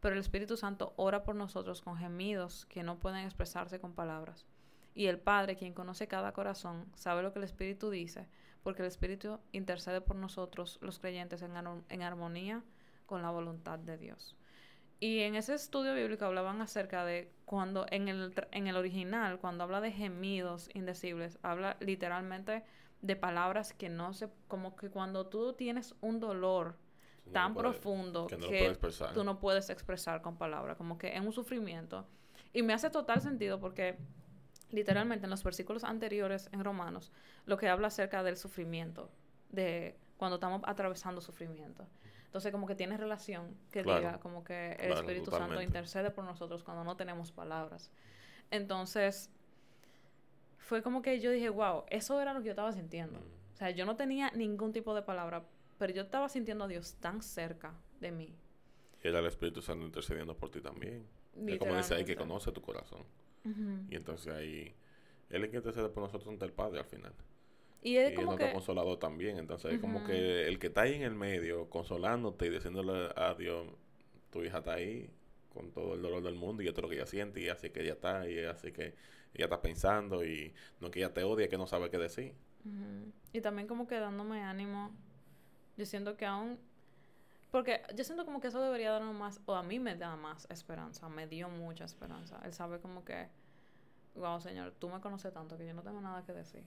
pero 0.00 0.14
el 0.14 0.20
Espíritu 0.20 0.56
Santo 0.56 0.92
ora 0.96 1.24
por 1.24 1.34
nosotros 1.34 1.82
con 1.82 1.96
gemidos 1.96 2.64
que 2.66 2.82
no 2.82 2.98
pueden 2.98 3.24
expresarse 3.24 3.80
con 3.80 3.92
palabras. 3.92 4.46
Y 4.94 5.06
el 5.06 5.18
Padre, 5.18 5.56
quien 5.56 5.74
conoce 5.74 6.06
cada 6.06 6.32
corazón, 6.32 6.86
sabe 6.94 7.22
lo 7.22 7.32
que 7.32 7.40
el 7.40 7.44
Espíritu 7.44 7.90
dice, 7.90 8.28
porque 8.62 8.82
el 8.82 8.88
Espíritu 8.88 9.40
intercede 9.50 10.00
por 10.00 10.14
nosotros, 10.14 10.78
los 10.80 11.00
creyentes, 11.00 11.42
en, 11.42 11.52
en 11.88 12.02
armonía 12.02 12.62
con 13.04 13.22
la 13.22 13.30
voluntad 13.30 13.80
de 13.80 13.98
Dios. 13.98 14.35
Y 14.98 15.20
en 15.20 15.34
ese 15.34 15.54
estudio 15.54 15.94
bíblico 15.94 16.24
hablaban 16.24 16.62
acerca 16.62 17.04
de 17.04 17.30
cuando 17.44 17.86
en 17.90 18.08
el, 18.08 18.32
en 18.50 18.66
el 18.66 18.76
original, 18.76 19.38
cuando 19.38 19.64
habla 19.64 19.80
de 19.80 19.92
gemidos 19.92 20.70
indecibles, 20.74 21.38
habla 21.42 21.76
literalmente 21.80 22.64
de 23.02 23.16
palabras 23.16 23.74
que 23.74 23.88
no 23.88 24.14
se, 24.14 24.28
como 24.48 24.74
que 24.74 24.88
cuando 24.90 25.26
tú 25.26 25.52
tienes 25.52 25.94
un 26.00 26.18
dolor 26.18 26.76
tan 27.32 27.54
profundo 27.54 28.26
que, 28.26 28.78
tú 29.12 29.24
no 29.24 29.38
puedes 29.38 29.68
expresar 29.68 30.22
con 30.22 30.36
palabras, 30.36 30.76
como 30.76 30.96
que 30.96 31.14
es 31.14 31.20
un 31.20 31.32
sufrimiento. 31.32 32.06
Y 32.52 32.62
me 32.62 32.72
hace 32.72 32.88
total 32.88 33.20
sentido 33.20 33.60
porque 33.60 33.98
literalmente 34.70 35.26
en 35.26 35.30
los 35.30 35.42
versículos 35.42 35.84
anteriores 35.84 36.48
en 36.52 36.64
Romanos, 36.64 37.12
lo 37.44 37.56
que 37.56 37.68
habla 37.68 37.88
acerca 37.88 38.22
del 38.22 38.36
sufrimiento, 38.36 39.10
de 39.50 39.98
cuando 40.16 40.36
estamos 40.36 40.62
atravesando 40.64 41.20
sufrimiento. 41.20 41.86
Entonces 42.36 42.52
como 42.52 42.66
que 42.66 42.74
tiene 42.74 42.98
relación 42.98 43.56
que 43.70 43.82
diga 43.82 44.20
como 44.20 44.44
que 44.44 44.72
el 44.72 44.92
Espíritu 44.92 45.30
Santo 45.30 45.62
intercede 45.62 46.10
por 46.10 46.22
nosotros 46.22 46.62
cuando 46.62 46.84
no 46.84 46.94
tenemos 46.94 47.32
palabras. 47.32 47.90
Entonces 48.50 49.30
fue 50.58 50.82
como 50.82 51.00
que 51.00 51.18
yo 51.18 51.30
dije, 51.30 51.48
wow, 51.48 51.84
eso 51.88 52.20
era 52.20 52.34
lo 52.34 52.40
que 52.40 52.46
yo 52.48 52.50
estaba 52.50 52.74
sintiendo. 52.74 53.20
Mm. 53.20 53.54
O 53.54 53.56
sea, 53.56 53.70
yo 53.70 53.86
no 53.86 53.96
tenía 53.96 54.30
ningún 54.32 54.74
tipo 54.74 54.94
de 54.94 55.00
palabra, 55.00 55.46
pero 55.78 55.94
yo 55.94 56.02
estaba 56.02 56.28
sintiendo 56.28 56.64
a 56.64 56.68
Dios 56.68 56.96
tan 57.00 57.22
cerca 57.22 57.72
de 58.00 58.12
mí. 58.12 58.36
Era 59.00 59.20
el 59.20 59.26
Espíritu 59.26 59.62
Santo 59.62 59.86
intercediendo 59.86 60.36
por 60.36 60.50
ti 60.50 60.60
también. 60.60 61.06
Es 61.46 61.58
como 61.58 61.74
dice 61.74 61.94
ahí 61.94 62.04
que 62.04 62.16
conoce 62.16 62.52
tu 62.52 62.60
corazón. 62.60 63.02
Y 63.88 63.96
entonces 63.96 64.30
ahí, 64.34 64.74
Él 65.30 65.42
es 65.42 65.48
quien 65.48 65.60
intercede 65.60 65.88
por 65.88 66.02
nosotros 66.02 66.28
ante 66.28 66.44
el 66.44 66.52
Padre 66.52 66.80
al 66.80 66.84
final. 66.84 67.14
Y, 67.86 67.98
es 67.98 68.14
como 68.14 68.36
que... 68.36 68.52
consolador 68.52 68.98
también. 68.98 69.38
Entonces 69.38 69.74
es 69.74 69.80
como 69.80 70.04
que 70.04 70.48
el 70.48 70.58
que 70.58 70.66
está 70.66 70.82
ahí 70.82 70.94
en 70.94 71.02
el 71.02 71.14
medio, 71.14 71.70
consolándote 71.70 72.46
y 72.46 72.50
diciéndole 72.50 73.10
a 73.14 73.34
Dios, 73.34 73.68
tu 74.30 74.42
hija 74.42 74.58
está 74.58 74.74
ahí 74.74 75.08
con 75.54 75.70
todo 75.70 75.94
el 75.94 76.02
dolor 76.02 76.20
del 76.20 76.34
mundo 76.34 76.64
y 76.64 76.66
esto 76.66 76.80
es 76.80 76.82
lo 76.82 76.88
que 76.88 76.96
ella 76.96 77.06
siente 77.06 77.40
y 77.40 77.48
así 77.48 77.70
que 77.70 77.82
ella 77.82 77.92
está 77.92 78.28
y 78.28 78.40
así 78.40 78.72
que 78.72 78.94
ella 79.34 79.44
está 79.44 79.62
pensando 79.62 80.24
y 80.24 80.52
no 80.80 80.90
que 80.90 80.98
ella 80.98 81.14
te 81.14 81.22
odia, 81.22 81.48
que 81.48 81.56
no 81.56 81.68
sabe 81.68 81.88
qué 81.88 81.98
decir. 81.98 82.34
Y 83.32 83.40
también 83.40 83.68
como 83.68 83.86
que 83.86 84.00
dándome 84.00 84.42
ánimo 84.42 84.92
yo 85.76 85.86
siento 85.86 86.16
que 86.16 86.26
aún... 86.26 86.58
Porque 87.52 87.82
yo 87.94 88.02
siento 88.02 88.24
como 88.24 88.40
que 88.40 88.48
eso 88.48 88.60
debería 88.60 88.90
darnos 88.90 89.14
más, 89.14 89.40
o 89.46 89.54
a 89.54 89.62
mí 89.62 89.78
me 89.78 89.94
da 89.94 90.16
más 90.16 90.48
esperanza, 90.50 91.08
me 91.08 91.28
dio 91.28 91.48
mucha 91.48 91.84
esperanza. 91.84 92.40
Él 92.44 92.52
sabe 92.52 92.80
como 92.80 93.04
que, 93.04 93.28
wow, 94.16 94.40
Señor, 94.40 94.74
tú 94.78 94.88
me 94.88 95.00
conoces 95.00 95.32
tanto 95.32 95.56
que 95.56 95.66
yo 95.66 95.72
no 95.72 95.82
tengo 95.82 96.00
nada 96.00 96.24
que 96.24 96.32
decir. 96.32 96.64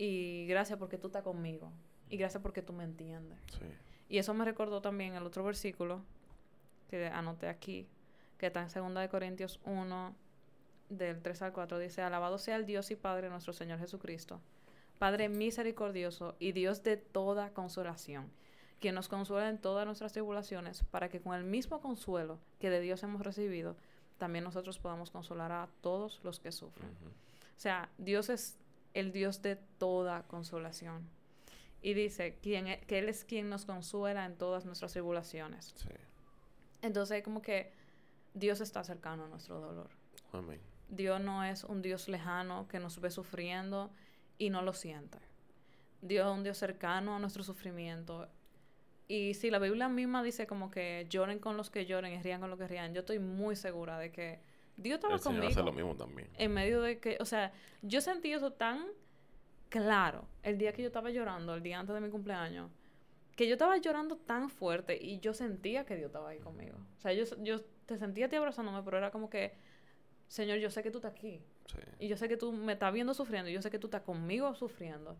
Y 0.00 0.46
gracias 0.46 0.78
porque 0.78 0.96
tú 0.96 1.08
estás 1.08 1.22
conmigo. 1.22 1.70
Y 2.08 2.16
gracias 2.16 2.42
porque 2.42 2.62
tú 2.62 2.72
me 2.72 2.84
entiendes. 2.84 3.38
Sí. 3.58 3.66
Y 4.08 4.18
eso 4.18 4.32
me 4.32 4.44
recordó 4.46 4.80
también 4.80 5.14
el 5.14 5.24
otro 5.24 5.44
versículo 5.44 6.02
que 6.88 7.06
anoté 7.08 7.48
aquí, 7.48 7.86
que 8.38 8.46
está 8.46 8.66
en 8.66 8.94
2 8.94 9.08
Corintios 9.08 9.60
1, 9.64 10.14
del 10.88 11.20
3 11.20 11.42
al 11.42 11.52
4. 11.52 11.78
Dice, 11.78 12.00
alabado 12.00 12.38
sea 12.38 12.56
el 12.56 12.64
Dios 12.64 12.90
y 12.90 12.96
Padre 12.96 13.28
nuestro 13.28 13.52
Señor 13.52 13.78
Jesucristo 13.78 14.40
Padre 14.98 15.30
misericordioso 15.30 16.36
y 16.38 16.52
Dios 16.52 16.82
de 16.82 16.98
toda 16.98 17.54
consolación, 17.54 18.30
quien 18.80 18.94
nos 18.94 19.08
consuela 19.08 19.48
en 19.48 19.56
todas 19.56 19.86
nuestras 19.86 20.12
tribulaciones, 20.12 20.84
para 20.90 21.08
que 21.08 21.22
con 21.22 21.34
el 21.34 21.42
mismo 21.42 21.80
consuelo 21.80 22.38
que 22.58 22.68
de 22.68 22.80
Dios 22.80 23.02
hemos 23.02 23.22
recibido, 23.22 23.76
también 24.18 24.44
nosotros 24.44 24.78
podamos 24.78 25.10
consolar 25.10 25.52
a 25.52 25.70
todos 25.80 26.20
los 26.22 26.38
que 26.38 26.52
sufren. 26.52 26.90
O 26.90 27.60
sea, 27.60 27.88
Dios 27.96 28.28
es 28.28 28.59
el 28.94 29.12
Dios 29.12 29.42
de 29.42 29.56
toda 29.56 30.22
consolación. 30.26 31.08
Y 31.82 31.94
dice 31.94 32.38
e, 32.42 32.80
que 32.86 32.98
Él 32.98 33.08
es 33.08 33.24
quien 33.24 33.48
nos 33.48 33.64
consuela 33.64 34.26
en 34.26 34.36
todas 34.36 34.64
nuestras 34.64 34.92
tribulaciones. 34.92 35.74
Sí. 35.76 35.88
Entonces, 36.82 37.22
como 37.22 37.42
que 37.42 37.72
Dios 38.34 38.60
está 38.60 38.84
cercano 38.84 39.24
a 39.24 39.28
nuestro 39.28 39.60
dolor. 39.60 39.90
Amén. 40.32 40.60
Dios 40.88 41.20
no 41.20 41.44
es 41.44 41.64
un 41.64 41.82
Dios 41.82 42.08
lejano 42.08 42.66
que 42.68 42.80
nos 42.80 43.00
ve 43.00 43.10
sufriendo 43.10 43.90
y 44.38 44.50
no 44.50 44.62
lo 44.62 44.74
siente. 44.74 45.18
Dios 46.02 46.26
es 46.26 46.32
un 46.32 46.42
Dios 46.42 46.58
cercano 46.58 47.16
a 47.16 47.18
nuestro 47.18 47.42
sufrimiento. 47.42 48.28
Y 49.06 49.34
si 49.34 49.50
la 49.50 49.58
Biblia 49.58 49.88
misma 49.88 50.22
dice 50.22 50.46
como 50.46 50.70
que 50.70 51.06
lloren 51.08 51.38
con 51.38 51.56
los 51.56 51.70
que 51.70 51.86
lloren 51.86 52.12
y 52.12 52.22
rían 52.22 52.40
con 52.40 52.50
los 52.50 52.58
que 52.58 52.68
rían, 52.68 52.94
yo 52.94 53.00
estoy 53.00 53.18
muy 53.18 53.56
segura 53.56 53.98
de 53.98 54.12
que 54.12 54.40
Dios 54.80 54.96
estaba 54.96 55.14
el 55.14 55.20
Señor 55.20 55.40
conmigo. 55.40 55.52
hace 55.52 55.62
lo 55.62 55.72
mismo 55.72 55.96
también. 55.96 56.28
En 56.38 56.52
medio 56.52 56.80
de 56.80 56.98
que, 56.98 57.16
o 57.20 57.24
sea, 57.24 57.52
yo 57.82 58.00
sentí 58.00 58.32
eso 58.32 58.52
tan 58.52 58.86
claro 59.68 60.26
el 60.42 60.58
día 60.58 60.72
que 60.72 60.82
yo 60.82 60.88
estaba 60.88 61.10
llorando, 61.10 61.54
el 61.54 61.62
día 61.62 61.78
antes 61.78 61.94
de 61.94 62.00
mi 62.00 62.10
cumpleaños, 62.10 62.70
que 63.36 63.46
yo 63.46 63.54
estaba 63.54 63.76
llorando 63.78 64.16
tan 64.16 64.50
fuerte 64.50 64.98
y 65.00 65.20
yo 65.20 65.32
sentía 65.32 65.84
que 65.84 65.96
Dios 65.96 66.08
estaba 66.08 66.30
ahí 66.30 66.38
conmigo. 66.38 66.76
O 66.98 67.00
sea, 67.00 67.12
yo, 67.12 67.24
yo 67.42 67.60
te 67.86 67.96
sentía 67.98 68.26
a 68.26 68.28
ti 68.28 68.36
abrazándome, 68.36 68.82
pero 68.82 68.98
era 68.98 69.10
como 69.10 69.30
que, 69.30 69.54
Señor, 70.28 70.58
yo 70.58 70.70
sé 70.70 70.82
que 70.82 70.90
tú 70.90 70.98
estás 70.98 71.12
aquí. 71.12 71.40
Sí. 71.66 71.78
Y 72.00 72.08
yo 72.08 72.16
sé 72.16 72.28
que 72.28 72.36
tú 72.36 72.52
me 72.52 72.72
estás 72.72 72.92
viendo 72.92 73.14
sufriendo 73.14 73.50
y 73.50 73.54
yo 73.54 73.62
sé 73.62 73.70
que 73.70 73.78
tú 73.78 73.86
estás 73.86 74.02
conmigo 74.02 74.54
sufriendo. 74.54 75.16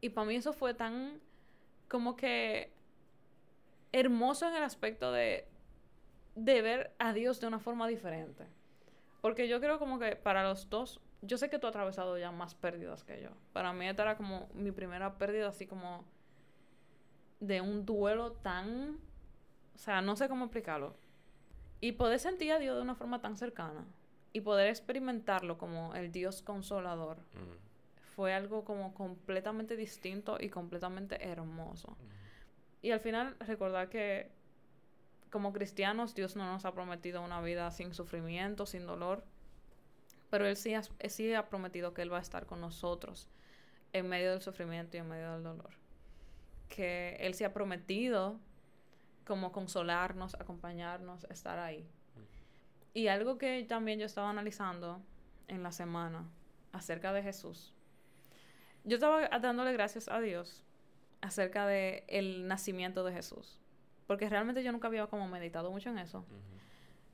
Y 0.00 0.10
para 0.10 0.26
mí 0.26 0.36
eso 0.36 0.52
fue 0.52 0.74
tan 0.74 1.20
como 1.88 2.16
que 2.16 2.70
hermoso 3.92 4.46
en 4.48 4.54
el 4.54 4.62
aspecto 4.62 5.12
de, 5.12 5.46
de 6.34 6.62
ver 6.62 6.92
a 6.98 7.12
Dios 7.12 7.40
de 7.40 7.46
una 7.46 7.58
forma 7.58 7.88
diferente. 7.88 8.44
Porque 9.20 9.48
yo 9.48 9.60
creo 9.60 9.78
como 9.78 9.98
que 9.98 10.16
para 10.16 10.42
los 10.44 10.68
dos, 10.70 11.00
yo 11.22 11.38
sé 11.38 11.50
que 11.50 11.58
tú 11.58 11.66
has 11.66 11.72
atravesado 11.72 12.16
ya 12.18 12.30
más 12.30 12.54
pérdidas 12.54 13.02
que 13.04 13.20
yo. 13.20 13.30
Para 13.52 13.72
mí 13.72 13.88
esta 13.88 14.02
era 14.02 14.16
como 14.16 14.48
mi 14.54 14.70
primera 14.70 15.18
pérdida 15.18 15.48
así 15.48 15.66
como 15.66 16.04
de 17.40 17.60
un 17.60 17.84
duelo 17.84 18.32
tan... 18.32 18.98
O 19.74 19.78
sea, 19.78 20.00
no 20.00 20.16
sé 20.16 20.28
cómo 20.28 20.44
explicarlo. 20.46 20.94
Y 21.80 21.92
poder 21.92 22.18
sentir 22.18 22.52
a 22.52 22.58
Dios 22.58 22.76
de 22.76 22.82
una 22.82 22.94
forma 22.96 23.20
tan 23.20 23.36
cercana 23.36 23.84
y 24.32 24.40
poder 24.40 24.68
experimentarlo 24.68 25.58
como 25.58 25.94
el 25.94 26.10
Dios 26.12 26.42
consolador 26.42 27.18
Mm. 27.34 28.14
fue 28.14 28.34
algo 28.34 28.64
como 28.64 28.94
completamente 28.94 29.76
distinto 29.76 30.38
y 30.40 30.48
completamente 30.48 31.28
hermoso. 31.28 31.96
Y 32.82 32.90
al 32.90 33.00
final 33.00 33.36
recordar 33.40 33.88
que 33.88 34.30
como 35.30 35.52
cristianos 35.52 36.14
Dios 36.14 36.36
no 36.36 36.44
nos 36.50 36.64
ha 36.64 36.72
prometido 36.72 37.22
una 37.22 37.40
vida 37.40 37.70
sin 37.70 37.94
sufrimiento, 37.94 38.66
sin 38.66 38.86
dolor, 38.86 39.24
pero 40.30 40.46
Él 40.46 40.56
sí 40.56 40.74
ha, 40.74 40.82
sí 40.82 41.34
ha 41.34 41.48
prometido 41.48 41.94
que 41.94 42.02
Él 42.02 42.12
va 42.12 42.18
a 42.18 42.22
estar 42.22 42.46
con 42.46 42.60
nosotros 42.60 43.28
en 43.92 44.08
medio 44.08 44.30
del 44.32 44.42
sufrimiento 44.42 44.96
y 44.96 45.00
en 45.00 45.08
medio 45.08 45.32
del 45.34 45.42
dolor. 45.42 45.70
Que 46.68 47.16
Él 47.20 47.34
sí 47.34 47.44
ha 47.44 47.52
prometido 47.52 48.38
como 49.26 49.52
consolarnos, 49.52 50.34
acompañarnos, 50.34 51.24
estar 51.24 51.58
ahí. 51.58 51.86
Y 52.94 53.08
algo 53.08 53.38
que 53.38 53.64
también 53.64 53.98
yo 53.98 54.06
estaba 54.06 54.30
analizando 54.30 55.00
en 55.46 55.62
la 55.62 55.72
semana 55.72 56.28
acerca 56.72 57.12
de 57.12 57.22
Jesús. 57.22 57.74
Yo 58.84 58.96
estaba 58.96 59.28
dándole 59.38 59.72
gracias 59.72 60.08
a 60.08 60.20
Dios 60.20 60.62
acerca 61.20 61.66
de 61.66 62.04
el 62.08 62.48
nacimiento 62.48 63.04
de 63.04 63.12
Jesús. 63.12 63.58
Porque 64.08 64.28
realmente 64.28 64.64
yo 64.64 64.72
nunca 64.72 64.88
había 64.88 65.06
como 65.06 65.28
meditado 65.28 65.70
mucho 65.70 65.90
en 65.90 65.98
eso. 65.98 66.18
Ujú. 66.20 66.28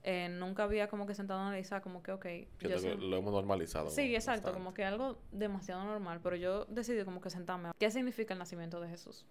Eh, 0.05 0.29
nunca 0.31 0.63
había 0.65 0.87
como 0.89 1.07
que 1.07 1.15
sentado 1.15 1.41
a 1.41 1.47
analizar 1.49 1.83
como 1.83 2.03
que, 2.03 2.13
ok. 2.13 2.25
yo 2.61 2.69
que 2.69 2.79
sé- 2.79 2.95
lo 2.95 3.17
hemos 3.17 3.33
normalizado. 3.33 3.91
Sí, 3.91 4.15
exacto, 4.15 4.43
bastante. 4.49 4.59
como 4.59 4.75
que 4.75 4.85
algo 4.85 5.19
demasiado 5.33 5.83
normal, 5.85 6.21
pero 6.23 6.37
yo 6.37 6.67
decidí 6.67 7.03
como 7.05 7.21
que 7.21 7.31
sentarme 7.31 7.71
qué 7.79 7.91
significa 7.91 8.33
el 8.35 8.39
nacimiento 8.39 8.81
de 8.81 8.89
Jesús. 8.89 9.27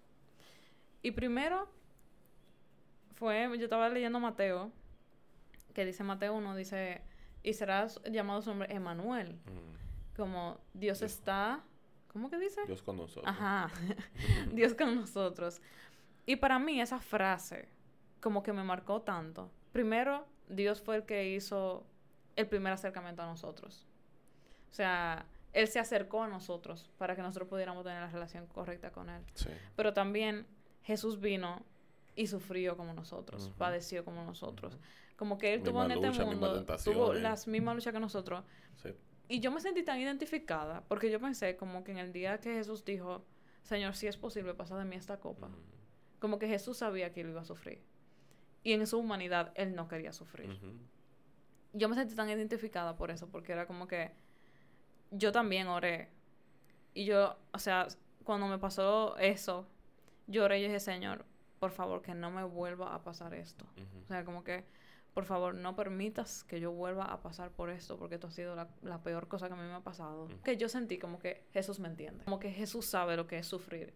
Y 1.03 1.11
primero 1.11 1.70
fue, 3.16 3.47
yo 3.57 3.64
estaba 3.64 3.88
leyendo 3.89 4.20
Mateo, 4.20 4.72
que 5.74 5.86
dice 5.86 6.03
Mateo 6.03 6.34
1, 6.36 6.55
dice, 6.55 7.01
y 7.43 7.53
serás 7.53 8.01
llamado 8.11 8.41
su 8.41 8.49
nombre 8.49 8.74
Emanuel, 8.74 9.34
Mm. 9.36 10.16
como 10.18 10.57
Dios 10.74 10.99
Dios. 10.99 11.11
está, 11.11 11.61
¿cómo 12.11 12.30
que 12.30 12.38
dice? 12.39 12.61
Dios 12.66 12.82
con 12.82 12.97
nosotros. 12.97 13.26
Ajá, 13.28 13.70
Dios 14.53 14.74
con 14.74 14.95
nosotros. 14.95 15.61
Y 16.26 16.38
para 16.38 16.60
mí 16.60 16.80
esa 16.82 17.00
frase 17.00 17.70
como 18.22 18.44
que 18.44 18.54
me 18.54 18.64
marcó 18.64 19.02
tanto. 19.02 19.52
Primero, 19.72 20.26
Dios 20.48 20.82
fue 20.82 20.96
el 20.96 21.04
que 21.04 21.30
hizo 21.34 21.86
el 22.36 22.48
primer 22.48 22.74
acercamiento 22.74 23.22
a 23.22 23.26
nosotros. 23.26 23.86
O 24.72 24.74
sea, 24.74 25.26
Él 25.52 25.68
se 25.68 25.80
acercó 25.80 26.24
a 26.24 26.28
nosotros 26.28 26.90
para 26.98 27.16
que 27.16 27.22
nosotros 27.22 27.50
pudiéramos 27.50 27.84
tener 27.84 28.02
la 28.02 28.10
relación 28.10 28.48
correcta 28.48 28.92
con 28.92 29.10
Él. 29.10 29.24
Sí. 29.36 29.50
Pero 29.76 29.94
también 29.94 30.48
Jesús 30.84 31.20
vino 31.20 31.66
y 32.16 32.28
sufrió 32.28 32.78
como 32.78 32.94
nosotros, 32.94 33.52
padeció 33.58 34.06
como 34.06 34.24
nosotros. 34.24 34.78
Como 35.16 35.38
que 35.38 35.54
Él 35.54 35.62
tuvo 35.62 35.80
Misma 35.80 35.86
en 35.86 35.92
este 35.92 36.08
lucha, 36.08 36.20
mismas 36.20 36.36
mundo, 36.36 36.48
tuvo 36.48 36.58
tentaciones. 36.58 37.22
las 37.22 37.48
mismas 37.48 37.76
luchas 37.76 37.94
que 37.94 38.00
nosotros. 38.00 38.44
Sí. 38.82 38.90
Y 39.30 39.40
yo 39.40 39.52
me 39.52 39.60
sentí 39.60 39.84
tan 39.84 40.00
identificada, 40.00 40.84
porque 40.88 41.10
yo 41.12 41.20
pensé 41.20 41.56
como 41.56 41.84
que 41.84 41.92
en 41.92 41.98
el 41.98 42.14
día 42.14 42.40
que 42.40 42.54
Jesús 42.54 42.84
dijo, 42.84 43.26
Señor, 43.64 43.96
si 43.96 44.08
es 44.08 44.18
posible, 44.18 44.54
pasa 44.54 44.78
de 44.78 44.86
mí 44.86 44.96
esta 44.96 45.20
copa. 45.20 45.50
Como 46.24 46.40
que 46.40 46.48
Jesús 46.48 46.78
sabía 46.78 47.12
que 47.12 47.20
él 47.20 47.32
iba 47.32 47.42
a 47.42 47.44
sufrir. 47.44 47.82
Y 48.64 48.72
en 48.72 48.88
su 48.88 48.98
humanidad, 48.98 49.52
él 49.56 49.76
no 49.76 49.90
quería 49.90 50.14
sufrir. 50.14 50.58
Yo 51.74 51.90
me 51.90 51.96
sentí 51.96 52.16
tan 52.16 52.30
identificada 52.30 52.96
por 52.96 53.12
eso, 53.12 53.28
porque 53.28 53.52
era 53.52 53.68
como 53.68 53.88
que 53.88 54.14
yo 55.12 55.34
también 55.34 55.68
oré. 55.68 56.08
Y 56.94 57.04
yo, 57.04 57.36
o 57.52 57.60
sea, 57.60 57.90
cuando 58.24 58.48
me 58.48 58.58
pasó 58.58 59.18
eso, 59.18 59.68
yo 60.28 60.46
oré 60.46 60.60
y 60.60 60.64
dije, 60.64 60.80
Señor, 60.80 61.26
por 61.60 61.72
favor, 61.72 62.02
que 62.02 62.16
no 62.16 62.32
me 62.32 62.46
vuelva 62.46 62.96
a 62.96 63.04
pasar 63.04 63.34
esto. 63.34 63.66
Ujú. 63.76 64.04
O 64.06 64.08
sea, 64.08 64.24
como 64.24 64.46
que, 64.46 64.64
por 65.14 65.26
favor, 65.26 65.54
no 65.54 65.76
permitas 65.76 66.46
que 66.46 66.62
yo 66.62 66.72
vuelva 66.72 67.04
a 67.04 67.20
pasar 67.20 67.52
por 67.52 67.70
esto, 67.70 68.00
porque 68.00 68.16
esto 68.16 68.28
ha 68.28 68.32
sido 68.32 68.56
la, 68.56 68.70
la 68.82 69.04
peor 69.04 69.28
cosa 69.28 69.50
que 69.50 69.56
a 69.56 69.58
mí 69.58 69.64
me 69.64 69.74
ha 69.74 69.82
pasado. 69.82 70.30
Que 70.46 70.56
yo 70.56 70.70
sentí 70.70 71.00
como 71.00 71.20
que 71.20 71.44
Jesús 71.52 71.82
me 71.82 71.90
entiende. 71.90 72.24
Como 72.24 72.40
que 72.40 72.50
Jesús 72.50 72.86
sabe 72.86 73.18
lo 73.18 73.28
que 73.28 73.40
es 73.40 73.46
sufrir. 73.46 73.94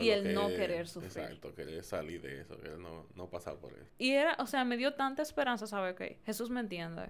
Y, 0.00 0.10
el 0.10 0.22
que 0.24 0.32
no 0.32 0.48
querer 0.48 0.86
sufrir. 0.86 1.24
Exacto, 1.24 1.54
querer 1.54 1.82
salir 1.82 2.20
de 2.20 2.42
eso, 2.42 2.58
querer 2.60 2.78
no, 2.78 3.06
no 3.14 3.30
pasar 3.30 3.56
por 3.56 3.72
eso. 3.72 3.90
Y 3.98 4.10
era, 4.10 4.36
o 4.38 4.46
sea, 4.46 4.64
me 4.64 4.76
dio 4.76 4.94
tanta 4.94 5.22
esperanza 5.22 5.66
saber 5.66 5.94
que 5.94 6.20
Jesús 6.26 6.50
me 6.50 6.60
entiende. 6.60 7.08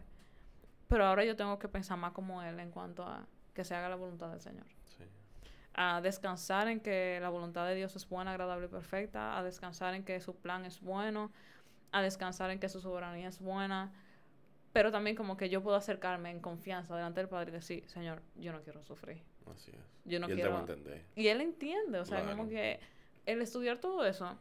Pero 0.89 1.07
ahora 1.07 1.25
yo 1.25 1.35
tengo 1.35 1.59
que 1.59 1.69
pensar 1.69 1.99
más 1.99 2.13
como 2.13 2.43
Él 2.43 2.61
en 2.61 2.71
cuanto 2.71 3.03
a 3.03 3.27
que 3.55 3.65
se 3.65 3.75
haga 3.75 3.89
la 3.89 3.97
voluntad 3.97 4.31
del 4.31 4.41
Señor. 4.41 4.67
Sí. 4.87 5.05
A 5.75 6.01
descansar 6.01 6.69
en 6.69 6.81
que 6.81 7.19
la 7.21 7.31
voluntad 7.31 7.67
de 7.67 7.75
Dios 7.75 7.97
es 7.97 8.09
buena, 8.09 8.31
agradable 8.31 8.67
y 8.67 8.69
perfecta. 8.69 9.37
A 9.37 9.43
descansar 9.43 9.95
en 9.95 10.05
que 10.05 10.21
su 10.21 10.37
plan 10.37 10.65
es 10.65 10.81
bueno. 10.81 11.33
A 11.91 12.03
descansar 12.03 12.51
en 12.51 12.61
que 12.61 12.69
su 12.69 12.81
soberanía 12.81 13.29
es 13.29 13.41
buena. 13.41 13.93
Pero 14.73 14.93
también 14.93 15.17
como 15.17 15.37
que 15.37 15.49
yo 15.49 15.63
puedo 15.63 15.77
acercarme 15.77 16.31
en 16.31 16.41
confianza 16.41 16.95
delante 16.95 17.21
del 17.21 17.29
Padre 17.29 17.51
y 17.51 17.55
decir, 17.55 17.89
Señor, 17.89 18.23
yo 18.37 18.53
no 18.53 18.63
quiero 18.63 18.83
sufrir. 18.83 19.23
Así 19.55 19.70
es. 19.70 19.78
Yo 20.05 20.18
no 20.20 20.28
y 20.28 20.32
él 20.32 20.36
quiero... 20.36 20.50
te 20.50 20.53
va 20.53 20.59
a 20.59 20.61
entender. 20.62 21.05
Y 21.14 21.28
él 21.28 21.40
entiende, 21.40 21.98
o 22.00 22.05
sea, 22.05 22.20
Claro. 22.22 22.36
como 22.36 22.48
que 22.48 22.80
el 23.26 23.40
estudiar 23.42 23.78
todo 23.78 24.05
eso 24.05 24.38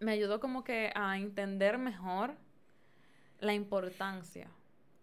me 0.00 0.12
ayudó 0.12 0.38
como 0.40 0.62
que 0.62 0.92
a 0.94 1.18
entender 1.18 1.78
mejor 1.78 2.34
la 3.40 3.54
importancia. 3.54 4.48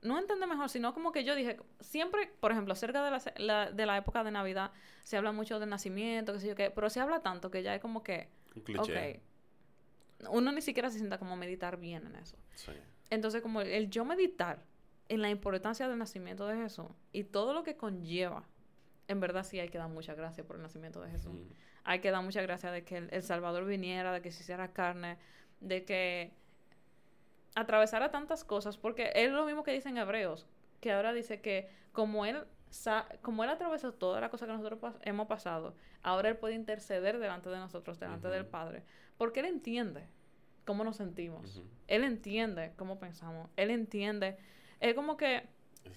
No 0.01 0.19
entender 0.19 0.47
mejor, 0.47 0.69
sino 0.69 0.93
como 0.93 1.11
que 1.11 1.23
yo 1.23 1.35
dije, 1.35 1.57
siempre, 1.79 2.27
por 2.39 2.51
ejemplo, 2.51 2.73
acerca 2.73 3.03
de 3.03 3.19
la, 3.37 3.71
de 3.71 3.85
la 3.85 3.97
época 3.97 4.23
de 4.23 4.31
Navidad, 4.31 4.71
se 5.03 5.17
habla 5.17 5.31
mucho 5.31 5.59
del 5.59 5.69
nacimiento, 5.69 6.31
qué 6.33 6.39
sé 6.39 6.47
yo 6.47 6.55
qué, 6.55 6.69
pero 6.69 6.89
se 6.89 6.99
habla 6.99 7.21
tanto 7.21 7.49
que 7.49 7.63
ya 7.63 7.73
es 7.75 7.81
como 7.81 8.03
que, 8.03 8.29
Un 8.55 8.61
cliché. 8.61 9.21
uno 10.29 10.51
ni 10.51 10.61
siquiera 10.61 10.89
se 10.89 10.97
sienta 10.99 11.17
como 11.17 11.35
meditar 11.35 11.77
bien 11.77 12.05
en 12.05 12.15
eso. 12.17 12.37
Sí. 12.53 12.71
Entonces, 13.09 13.41
como 13.41 13.61
el, 13.61 13.67
el 13.69 13.89
yo 13.89 14.05
meditar 14.05 14.63
en 15.09 15.21
la 15.21 15.29
importancia 15.29 15.87
del 15.87 15.97
nacimiento 15.97 16.45
de 16.47 16.55
Jesús 16.57 16.87
y 17.11 17.23
todo 17.23 17.53
lo 17.53 17.63
que 17.63 17.75
conlleva, 17.75 18.47
en 19.07 19.19
verdad 19.19 19.43
sí 19.43 19.59
hay 19.59 19.69
que 19.69 19.77
dar 19.77 19.89
muchas 19.89 20.17
gracias 20.17 20.45
por 20.45 20.55
el 20.55 20.61
nacimiento 20.61 21.01
de 21.01 21.09
Jesús. 21.11 21.33
Mm. 21.33 21.47
Hay 21.83 21.99
que 21.99 22.09
dar 22.11 22.23
muchas 22.23 22.43
gracias 22.43 22.71
de 22.73 22.83
que 22.83 22.97
el, 22.97 23.09
el 23.11 23.21
Salvador 23.23 23.65
viniera, 23.65 24.11
de 24.11 24.21
que 24.21 24.31
se 24.31 24.41
hiciera 24.43 24.73
carne, 24.73 25.17
de 25.61 25.85
que 25.85 26.33
atravesara 27.55 28.11
tantas 28.11 28.43
cosas, 28.43 28.77
porque 28.77 29.11
es 29.15 29.31
lo 29.31 29.45
mismo 29.45 29.63
que 29.63 29.71
dicen 29.71 29.97
Hebreos, 29.97 30.47
que 30.81 30.91
ahora 30.91 31.13
dice 31.13 31.41
que 31.41 31.69
como 31.93 32.25
él 32.25 32.43
sa- 32.69 33.07
como 33.21 33.43
él 33.43 33.49
atravesó 33.49 33.93
toda 33.93 34.19
la 34.19 34.29
cosa 34.29 34.45
que 34.45 34.51
nosotros 34.51 34.79
pas- 34.79 34.97
hemos 35.03 35.27
pasado, 35.27 35.75
ahora 36.03 36.29
él 36.29 36.37
puede 36.37 36.55
interceder 36.55 37.19
delante 37.19 37.49
de 37.49 37.57
nosotros, 37.57 37.99
delante 37.99 38.27
del. 38.27 38.45
Padre, 38.45 38.83
porque 39.17 39.39
él 39.39 39.45
entiende 39.45 40.07
cómo 40.65 40.83
nos 40.83 40.97
sentimos. 40.97 41.63
Él 41.87 42.03
entiende 42.03 42.73
cómo 42.75 42.99
pensamos. 42.99 43.49
Él 43.55 43.69
entiende. 43.69 44.37
Es 44.79 44.93
como 44.95 45.15
que. 45.15 45.47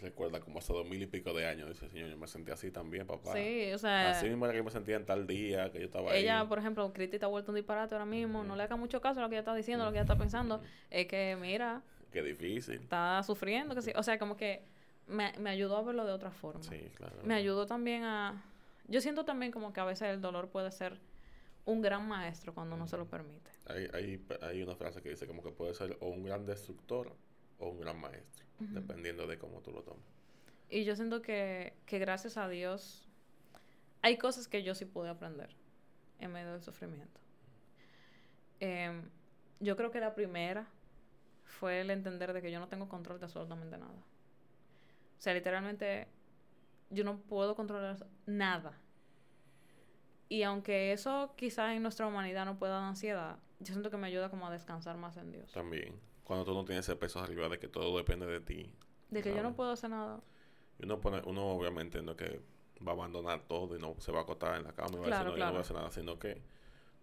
Recuerda 0.00 0.40
como 0.40 0.58
hace 0.58 0.72
dos 0.72 0.86
mil 0.86 1.02
y 1.02 1.06
pico 1.06 1.32
de 1.32 1.46
años. 1.46 1.68
Dice, 1.68 1.88
señor, 1.88 2.10
yo 2.10 2.16
me 2.16 2.26
sentí 2.28 2.50
así 2.52 2.70
también, 2.70 3.06
papá. 3.06 3.32
Sí, 3.32 3.72
o 3.72 3.78
sea. 3.78 4.10
Así 4.10 4.28
mismo 4.28 4.44
era 4.46 4.54
que 4.54 4.62
me 4.62 4.70
sentía 4.70 4.96
en 4.96 5.04
tal 5.06 5.26
día, 5.26 5.70
que 5.72 5.78
yo 5.80 5.86
estaba 5.86 6.14
Ella, 6.14 6.40
ahí. 6.40 6.46
por 6.46 6.58
ejemplo, 6.58 6.92
Cristi 6.92 7.16
está 7.16 7.26
vuelto 7.26 7.50
un 7.52 7.56
disparate 7.56 7.94
ahora 7.94 8.04
mismo. 8.04 8.44
No 8.44 8.54
le 8.54 8.62
haga 8.62 8.76
mucho 8.76 9.00
caso 9.00 9.20
a 9.20 9.22
lo 9.22 9.28
que 9.28 9.34
ella 9.36 9.40
está 9.40 9.54
diciendo, 9.54 9.84
lo 9.84 9.90
que 9.90 9.96
ella 9.96 10.02
está 10.04 10.16
pensando. 10.18 10.60
Es 10.90 11.06
que, 11.06 11.36
mira, 11.40 11.82
Qué 12.12 12.22
difícil. 12.22 12.76
está 12.76 13.22
sufriendo. 13.24 13.74
Que 13.74 13.82
sí. 13.82 13.92
O 13.96 14.02
sea, 14.02 14.18
como 14.18 14.36
que 14.36 14.62
me, 15.06 15.32
me 15.38 15.50
ayudó 15.50 15.76
a 15.78 15.82
verlo 15.82 16.04
de 16.06 16.12
otra 16.12 16.30
forma. 16.30 16.62
Sí, 16.62 16.90
claro. 16.94 17.16
Me 17.24 17.34
ayudó 17.34 17.66
también 17.66 18.04
a. 18.04 18.42
Yo 18.86 19.00
siento 19.00 19.24
también 19.24 19.52
como 19.52 19.72
que 19.72 19.80
a 19.80 19.84
veces 19.84 20.08
el 20.08 20.20
dolor 20.20 20.48
puede 20.48 20.70
ser 20.70 20.98
un 21.64 21.82
gran 21.82 22.06
maestro 22.08 22.54
cuando 22.54 22.76
uno 22.76 22.86
se 22.86 22.96
lo 22.96 23.06
permite. 23.06 23.50
Hay, 23.66 23.88
hay, 23.92 24.24
hay 24.42 24.62
una 24.62 24.74
frase 24.76 25.02
que 25.02 25.10
dice 25.10 25.26
como 25.26 25.42
que 25.42 25.50
puede 25.50 25.74
ser 25.74 25.96
o 26.00 26.08
un 26.08 26.24
gran 26.24 26.46
destructor 26.46 27.12
o 27.58 27.68
un 27.68 27.80
gran 27.80 28.00
maestro, 28.00 28.46
Dependiendo 28.58 29.26
de 29.26 29.38
cómo 29.38 29.60
tú 29.60 29.72
lo 29.72 29.82
tomes. 29.82 30.04
Y 30.68 30.84
yo 30.84 30.96
siento 30.96 31.22
que, 31.22 31.74
que 31.86 31.98
gracias 31.98 32.36
a 32.36 32.48
Dios 32.48 33.08
hay 34.02 34.16
cosas 34.18 34.48
que 34.48 34.62
yo 34.62 34.74
sí 34.74 34.84
pude 34.84 35.08
aprender 35.08 35.50
en 36.18 36.32
medio 36.32 36.52
del 36.52 36.62
sufrimiento. 36.62 37.20
Em, 38.60 39.08
yo 39.60 39.76
creo 39.76 39.90
que 39.90 40.00
la 40.00 40.14
primera 40.14 40.66
fue 41.44 41.80
el 41.80 41.90
entender 41.90 42.32
de 42.32 42.42
que 42.42 42.50
yo 42.50 42.60
no 42.60 42.68
tengo 42.68 42.88
control 42.88 43.18
de 43.18 43.26
absolutamente 43.26 43.78
nada. 43.78 43.92
O 43.92 45.20
sea, 45.20 45.34
literalmente 45.34 46.06
yo 46.90 47.04
no 47.04 47.18
puedo 47.18 47.54
controlar 47.54 47.96
nada. 48.26 48.78
Y 50.28 50.42
aunque 50.42 50.92
eso 50.92 51.34
quizás 51.36 51.74
en 51.74 51.82
nuestra 51.82 52.06
humanidad 52.06 52.44
no 52.44 52.58
pueda 52.58 52.74
dar 52.74 52.84
ansiedad, 52.84 53.38
yo 53.60 53.72
siento 53.72 53.90
que 53.90 53.96
me 53.96 54.06
ayuda 54.06 54.30
como 54.30 54.46
a 54.46 54.52
descansar 54.52 54.96
más 54.96 55.16
en 55.16 55.32
Dios. 55.32 55.50
También. 55.52 55.94
Cuando 56.28 56.44
tú 56.44 56.52
no 56.52 56.62
tienes 56.66 56.86
ese 56.86 56.94
peso 56.94 57.20
arriba 57.20 57.48
de 57.48 57.58
que 57.58 57.68
todo 57.68 57.96
depende 57.96 58.26
de 58.26 58.40
ti. 58.40 58.70
De 59.08 59.22
que 59.22 59.34
yo 59.34 59.42
no 59.42 59.56
puedo 59.56 59.70
hacer 59.70 59.88
nada. 59.88 60.20
Y 60.78 60.84
uno, 60.84 61.00
pone, 61.00 61.22
uno 61.24 61.46
obviamente 61.46 62.02
no 62.02 62.14
que 62.14 62.42
va 62.86 62.92
a 62.92 62.94
abandonar 62.94 63.40
todo 63.48 63.74
y 63.74 63.80
no 63.80 63.94
se 63.98 64.12
va 64.12 64.18
a 64.18 64.22
acostar 64.24 64.58
en 64.58 64.64
la 64.64 64.74
cama 64.74 64.90
y 64.92 64.98
va 64.98 65.06
a 65.06 65.10
decir, 65.10 65.24
no, 65.24 65.36
yo 65.38 65.44
no 65.46 65.50
voy 65.52 65.56
a 65.56 65.60
hacer 65.62 65.76
nada, 65.76 65.90
sino 65.90 66.18
que 66.18 66.42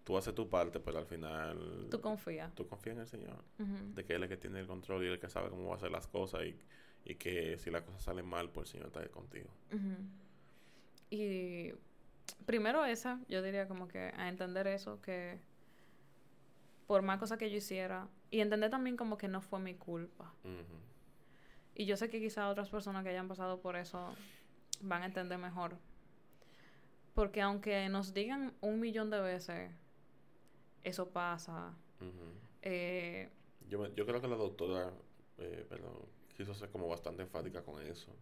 tú 0.04 0.16
haces 0.16 0.32
tu 0.32 0.48
parte, 0.48 0.78
pero 0.78 0.98
al 0.98 1.06
final... 1.06 1.88
Tú 1.90 2.00
confías. 2.00 2.54
Tú 2.54 2.68
confías 2.68 2.94
en 2.94 3.02
el 3.02 3.08
Señor. 3.08 3.42
De 3.96 4.04
que 4.04 4.14
Él 4.14 4.22
es 4.22 4.30
el 4.30 4.36
que 4.36 4.40
tiene 4.40 4.60
el 4.60 4.68
control 4.68 5.02
y 5.02 5.08
el 5.08 5.18
que 5.18 5.28
sabe 5.28 5.50
cómo 5.50 5.66
va 5.66 5.74
a 5.74 5.76
hacer 5.76 5.90
las 5.90 6.06
cosas 6.06 6.44
y, 6.44 6.56
y 7.04 7.16
que 7.16 7.58
si 7.58 7.72
las 7.72 7.82
cosas 7.82 8.04
salen 8.04 8.26
mal, 8.26 8.48
pues 8.50 8.68
el 8.68 8.72
Señor 8.74 8.86
está 8.86 9.00
ahí 9.00 9.08
contigo. 9.08 9.48
Y 11.10 11.72
primero 12.46 12.84
esa, 12.84 13.18
yo 13.28 13.42
diría 13.42 13.66
como 13.66 13.88
que 13.88 14.12
a 14.16 14.28
entender 14.28 14.68
eso, 14.68 15.00
que 15.02 15.40
por 16.86 17.02
más 17.02 17.18
cosas 17.18 17.38
que 17.38 17.50
yo 17.50 17.56
hiciera, 17.56 18.08
y 18.30 18.40
entender 18.40 18.70
también 18.70 18.96
como 18.96 19.16
que 19.16 19.28
no 19.28 19.40
fue 19.40 19.58
mi 19.60 19.74
culpa. 19.74 20.32
Y 21.74 21.84
yo 21.84 21.96
sé 21.96 22.08
que 22.08 22.20
quizá 22.20 22.48
otras 22.48 22.70
personas 22.70 23.02
que 23.02 23.10
hayan 23.10 23.28
pasado 23.28 23.60
por 23.60 23.76
eso 23.76 24.14
van 24.80 25.02
a 25.02 25.06
entender 25.06 25.38
mejor. 25.38 25.76
Porque 27.14 27.40
aunque 27.42 27.88
nos 27.88 28.14
digan 28.14 28.54
un 28.60 28.80
millón 28.80 29.10
de 29.10 29.20
veces, 29.20 29.70
eso 30.84 31.10
pasa. 31.10 31.74
eh, 32.62 33.30
yo, 33.68 33.92
yo 33.94 34.06
creo 34.06 34.20
que 34.20 34.28
la 34.28 34.36
doctora, 34.36 34.92
eh, 35.38 35.66
perdón, 35.68 35.94
quiso 36.36 36.54
ser 36.54 36.70
como 36.70 36.88
bastante 36.88 37.22
enfática 37.22 37.62
con 37.62 37.80
eso. 37.82 38.14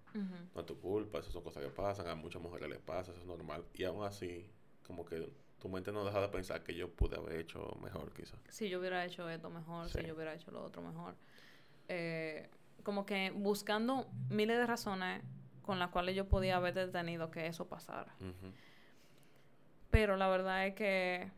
No 0.55 0.61
es 0.61 0.67
tu 0.67 0.79
culpa, 0.81 1.19
esas 1.19 1.33
son 1.33 1.43
cosas 1.43 1.63
que 1.63 1.71
pasan, 1.71 2.07
a 2.07 2.15
muchas 2.15 2.41
mujeres 2.41 2.69
les 2.69 2.79
pasa, 2.79 3.13
eso 3.13 3.21
es 3.21 3.27
normal. 3.27 3.65
Y 3.75 3.85
aún 3.85 4.05
así, 4.05 4.49
como 4.87 5.05
que 5.05 5.29
tu 5.65 5.71
mente 5.71 5.93
no 5.93 6.05
deja 6.05 6.21
de 6.21 6.29
pensar 6.29 6.63
que 6.63 6.75
yo 6.75 6.91
pude 6.91 7.17
haber 7.17 7.41
hecho 7.41 7.75
mejor, 7.83 8.13
quizás. 8.13 8.39
Si 8.51 8.69
yo 8.69 8.81
hubiera 8.81 9.03
hecho 9.03 9.27
esto 9.31 9.49
mejor, 9.49 9.89
si 9.89 10.05
yo 10.05 10.15
hubiera 10.15 10.35
hecho 10.35 10.51
lo 10.51 10.63
otro 10.63 10.83
mejor. 10.83 11.15
Eh, 11.89 12.51
como 12.83 13.07
que 13.07 13.31
buscando 13.31 14.07
miles 14.29 14.59
de 14.59 14.67
razones 14.67 15.23
con 15.63 15.79
las 15.79 15.89
cuales 15.89 16.15
yo 16.15 16.29
podía 16.29 16.57
haber 16.57 16.75
detenido 16.75 17.31
que 17.31 17.47
eso 17.47 17.67
pasara. 17.67 18.15
Pero 19.89 20.19
la 20.19 20.29
verdad 20.29 20.67
es 20.67 20.75
que, 20.75 21.31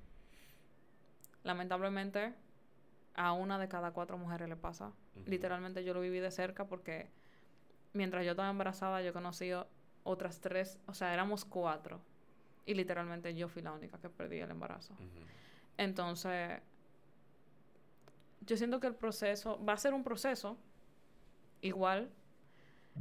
lamentablemente, 1.45 2.35
a 3.14 3.31
una 3.31 3.61
de 3.61 3.68
cada 3.68 3.93
cuatro 3.93 4.18
mujeres 4.18 4.49
le 4.49 4.57
pasa. 4.57 4.91
Literalmente 5.24 5.85
yo 5.85 5.95
lo 5.95 6.01
viví 6.01 6.18
de 6.18 6.33
cerca 6.33 6.66
porque 6.66 7.12
mientras 7.93 8.24
yo 8.24 8.33
estaba 8.33 8.51
embarazada 8.51 9.03
yo 9.03 9.12
conocí 9.12 9.53
otras 10.03 10.41
tres, 10.41 10.81
o 10.89 10.95
sea, 10.95 11.14
éramos 11.14 11.45
cuatro. 11.45 12.01
Y 12.66 12.74
literalmente 12.74 13.34
yo 13.34 13.48
fui 13.48 13.62
la 13.62 13.72
única 13.72 13.98
que 13.98 14.10
perdí 14.10 14.40
el 14.40 14.50
embarazo. 14.50 14.94
Entonces, 15.78 16.60
yo 18.40 18.56
siento 18.56 18.80
que 18.80 18.88
el 18.88 18.94
proceso 18.94 19.62
va 19.64 19.74
a 19.74 19.76
ser 19.76 19.94
un 19.94 20.04
proceso 20.04 20.56
igual 21.60 22.10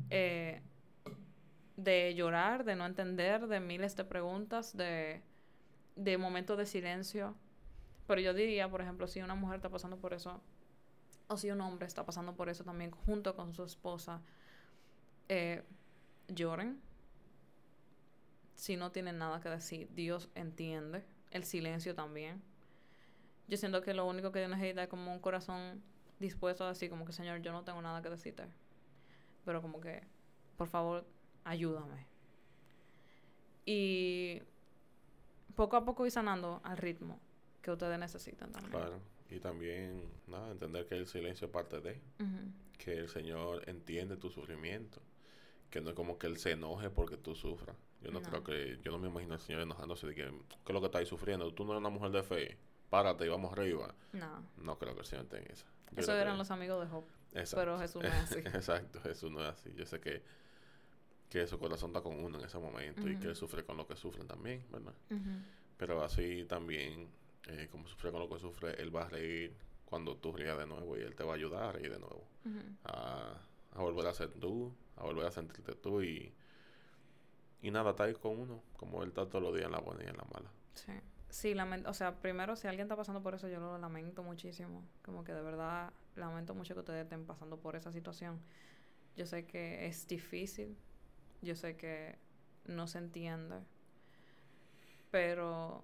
eh, 0.09 0.61
de 1.78 2.13
llorar, 2.16 2.63
de 2.63 2.76
no 2.76 2.86
entender, 2.86 3.47
de 3.47 3.59
miles 3.59 3.95
de 3.95 4.05
preguntas, 4.05 4.76
de, 4.76 5.22
de 5.95 6.18
momentos 6.18 6.57
de 6.57 6.66
silencio. 6.66 7.36
Pero 8.07 8.22
yo 8.22 8.34
diría, 8.34 8.70
por 8.70 8.82
ejemplo, 8.82 9.07
si 9.07 9.22
una 9.22 9.36
mujer 9.36 9.57
está 9.57 9.70
pasando 9.70 9.97
por 9.97 10.13
eso, 10.13 10.41
o 11.28 11.38
si 11.38 11.49
un 11.49 11.61
hombre 11.61 11.88
está 11.88 12.05
pasando 12.05 12.36
por 12.36 12.49
eso 12.49 12.63
también 12.63 12.91
junto 12.91 13.36
con 13.36 13.53
su 13.53 13.63
esposa, 13.63 14.22
eh, 15.28 15.63
lloren. 16.28 16.80
Si 18.56 18.78
no 18.78 18.91
tienen 18.91 19.18
nada 19.18 19.39
que 19.41 19.49
decir, 19.49 19.89
Dios 19.93 20.30
entiende. 20.36 21.03
El 21.32 21.43
silencio 21.43 21.93
también. 21.93 22.41
Yo 23.47 23.58
siento 23.58 23.82
que 23.82 23.93
lo 23.93 24.06
único 24.06 24.32
que 24.32 24.39
Dios 24.39 24.49
necesita 24.49 24.84
es 24.84 24.89
como 24.89 25.12
un 25.12 25.20
corazón 25.20 25.84
dispuesto 26.20 26.64
a 26.64 26.70
decir 26.70 26.89
como 26.89 27.06
que 27.06 27.12
Señor, 27.12 27.41
yo 27.41 27.51
no 27.51 27.64
tengo 27.64 27.82
nada 27.82 28.01
que 28.01 28.10
decirte. 28.10 28.45
Pero 29.43 29.62
como 29.62 29.80
que, 29.80 30.01
por 30.58 30.68
favor, 30.68 31.06
ayúdame. 31.43 32.08
Y 33.66 34.41
poco 35.56 35.76
a 35.78 35.86
poco 35.86 36.06
ir 36.06 36.12
sanando 36.12 36.62
al 36.64 36.78
ritmo 36.78 37.20
que 37.62 37.72
ustedes 37.72 37.99
necesitan 37.99 38.51
también. 38.51 38.72
Claro. 38.72 38.99
Y 39.30 39.39
también, 39.39 40.03
nada, 40.28 40.51
entender 40.51 40.86
que 40.86 40.95
el 40.95 41.08
silencio 41.08 41.47
es 41.47 41.53
parte 41.53 41.82
de, 41.82 41.99
que 42.78 42.99
el 42.99 43.10
Señor 43.10 43.68
entiende 43.68 44.18
tu 44.18 44.30
sufrimiento, 44.30 45.01
que 45.72 45.82
no 45.82 45.89
es 45.89 45.95
como 45.95 46.20
que 46.20 46.28
Él 46.28 46.38
se 46.38 46.51
enoje 46.51 46.91
porque 46.91 47.18
tú 47.18 47.36
sufras. 47.36 47.76
Yo 48.06 48.12
no, 48.12 48.22
creo 48.22 48.43
que, 48.43 48.80
yo 48.84 48.91
no 48.91 48.99
me 48.99 49.08
imagino 49.08 49.34
al 49.34 49.39
Señor 49.39 49.62
enojándose 49.62 50.08
de 50.08 50.16
que, 50.16 50.24
¿qué 50.24 50.32
es 50.68 50.74
lo 50.74 50.80
que 50.80 50.88
estáis 50.88 51.10
sufriendo? 51.10 51.51
Tú 51.53 51.66
no 51.66 51.72
eres 51.72 51.80
una 51.80 51.89
mujer 51.89 52.12
de 52.12 52.24
fe, 52.24 52.58
párate 52.89 53.26
y 53.26 53.30
vamos 53.30 53.51
arriba. 53.51 53.93
No. 54.14 54.43
No 54.58 54.78
creo 54.78 54.93
que 54.93 55.01
el 55.01 55.06
Señor 55.06 55.26
tenga 55.26 55.51
eso. 55.51 55.66
Eso 55.95 56.14
eran 56.14 56.38
los 56.38 56.51
amigos 56.51 56.82
de 56.82 56.88
Job. 56.88 57.03
Pero 57.34 57.80
Jesús 57.80 58.01
no 58.03 58.08
es 58.08 58.16
así. 58.16 58.39
Exacto, 58.45 59.01
Jesús 59.01 59.32
no 59.32 59.41
es 59.41 59.49
así. 59.49 59.74
Yo 59.76 59.86
sé 59.86 59.99
que, 59.99 60.24
que 61.30 61.47
su 61.47 61.60
corazón 61.60 61.89
está 61.89 62.01
con 62.01 62.24
uno 62.24 62.38
en 62.38 62.45
ese 62.45 62.60
momento 62.60 63.10
y 63.10 63.18
que 63.18 63.28
él 63.28 63.36
sufre 63.36 63.66
con 63.66 63.78
lo 63.78 63.88
que 63.88 63.95
sufren 63.95 64.28
también, 64.28 64.64
¿verdad? 64.72 64.93
Pero 65.78 66.03
así 66.03 66.45
también 66.45 67.10
eh, 67.47 67.68
como 67.72 67.88
sufre 67.88 68.12
con 68.12 68.22
lo 68.22 68.30
que 68.30 68.39
sufre, 68.39 68.82
él 68.82 68.95
va 68.95 69.03
a 69.03 69.10
reír 69.10 69.53
cuando 69.86 70.16
tú 70.18 70.32
rías 70.32 70.58
de 70.58 70.66
nuevo 70.66 70.97
y 70.97 71.01
él 71.01 71.16
te 71.16 71.24
va 71.24 71.34
a 71.34 71.36
ayudar 71.36 71.64
a 71.64 71.72
reír 71.72 71.91
de 71.91 71.99
nuevo. 71.99 72.28
a, 72.86 73.39
volver 73.76 74.08
a 74.08 74.14
ser 74.14 74.30
tú, 74.30 74.74
a 74.95 75.03
volver 75.03 75.26
a 75.28 75.32
sentirte 75.32 75.76
tú 75.76 76.01
y, 76.01 76.34
y 77.66 77.72
nada, 77.72 77.91
está 77.91 78.03
ahí 78.03 78.13
con 78.13 78.39
uno, 78.39 78.61
como 78.78 79.01
él 79.03 79.09
está 79.09 79.28
todos 79.28 79.43
los 79.43 79.53
días 79.53 79.66
en 79.66 79.72
la 79.72 79.80
buena 79.80 80.03
y 80.03 80.07
en 80.07 80.18
la 80.18 80.26
mala. 80.26 80.49
Sí. 80.74 80.93
Sí, 81.36 81.53
lamento, 81.53 81.89
o 81.89 81.93
sea, 81.93 82.22
primero, 82.22 82.55
si 82.55 82.68
alguien 82.68 82.86
está 82.86 82.95
pasando 82.95 83.22
por 83.22 83.36
eso, 83.36 83.49
yo 83.49 83.59
lo 83.59 83.78
lamento 83.78 84.24
muchísimo. 84.24 84.86
Como 85.03 85.26
que 85.26 85.34
de 85.34 85.41
verdad 85.41 85.91
lamento 86.16 86.53
mucho 86.53 86.74
que 86.76 86.80
ustedes 86.80 87.03
estén 87.03 87.26
pasando 87.26 87.57
por 87.57 87.76
esa 87.76 87.91
situación. 87.91 88.39
Yo 89.18 89.26
sé 89.26 89.45
que 89.45 89.86
es 89.86 90.07
difícil, 90.07 90.78
yo 91.41 91.55
sé 91.57 91.76
que 91.76 92.18
no 92.66 92.88
se 92.88 92.99
entiende, 92.99 93.57
pero 95.11 95.84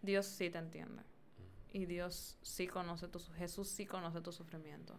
Dios 0.00 0.24
sí 0.24 0.48
te 0.48 0.58
entiende. 0.58 1.02
Y 1.72 1.84
Dios 1.84 2.38
sí 2.40 2.66
conoce 2.66 3.06
tu 3.06 3.18
Jesús 3.18 3.68
sí 3.68 3.84
conoce 3.84 4.22
tu 4.22 4.32
sufrimiento. 4.32 4.98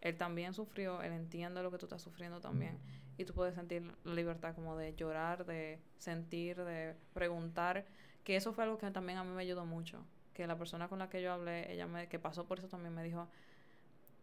Él 0.00 0.16
también 0.16 0.54
sufrió, 0.54 1.02
él 1.02 1.12
entiende 1.12 1.62
lo 1.62 1.70
que 1.70 1.78
tú 1.78 1.86
estás 1.86 2.02
sufriendo 2.02 2.40
también. 2.40 2.78
Y 3.18 3.24
tú 3.24 3.32
puedes 3.32 3.54
sentir 3.54 3.82
la 4.04 4.14
libertad 4.14 4.54
como 4.54 4.76
de 4.76 4.94
llorar, 4.94 5.46
de 5.46 5.78
sentir, 5.98 6.62
de 6.62 6.94
preguntar. 7.14 7.86
Que 8.24 8.36
eso 8.36 8.52
fue 8.52 8.64
algo 8.64 8.78
que 8.78 8.90
también 8.90 9.18
a 9.18 9.24
mí 9.24 9.30
me 9.30 9.42
ayudó 9.42 9.64
mucho. 9.64 10.04
Que 10.34 10.46
la 10.46 10.58
persona 10.58 10.88
con 10.88 10.98
la 10.98 11.08
que 11.08 11.22
yo 11.22 11.32
hablé, 11.32 11.72
ella 11.72 11.86
me, 11.86 12.08
que 12.08 12.18
pasó 12.18 12.44
por 12.44 12.58
eso 12.58 12.68
también 12.68 12.94
me 12.94 13.02
dijo, 13.02 13.26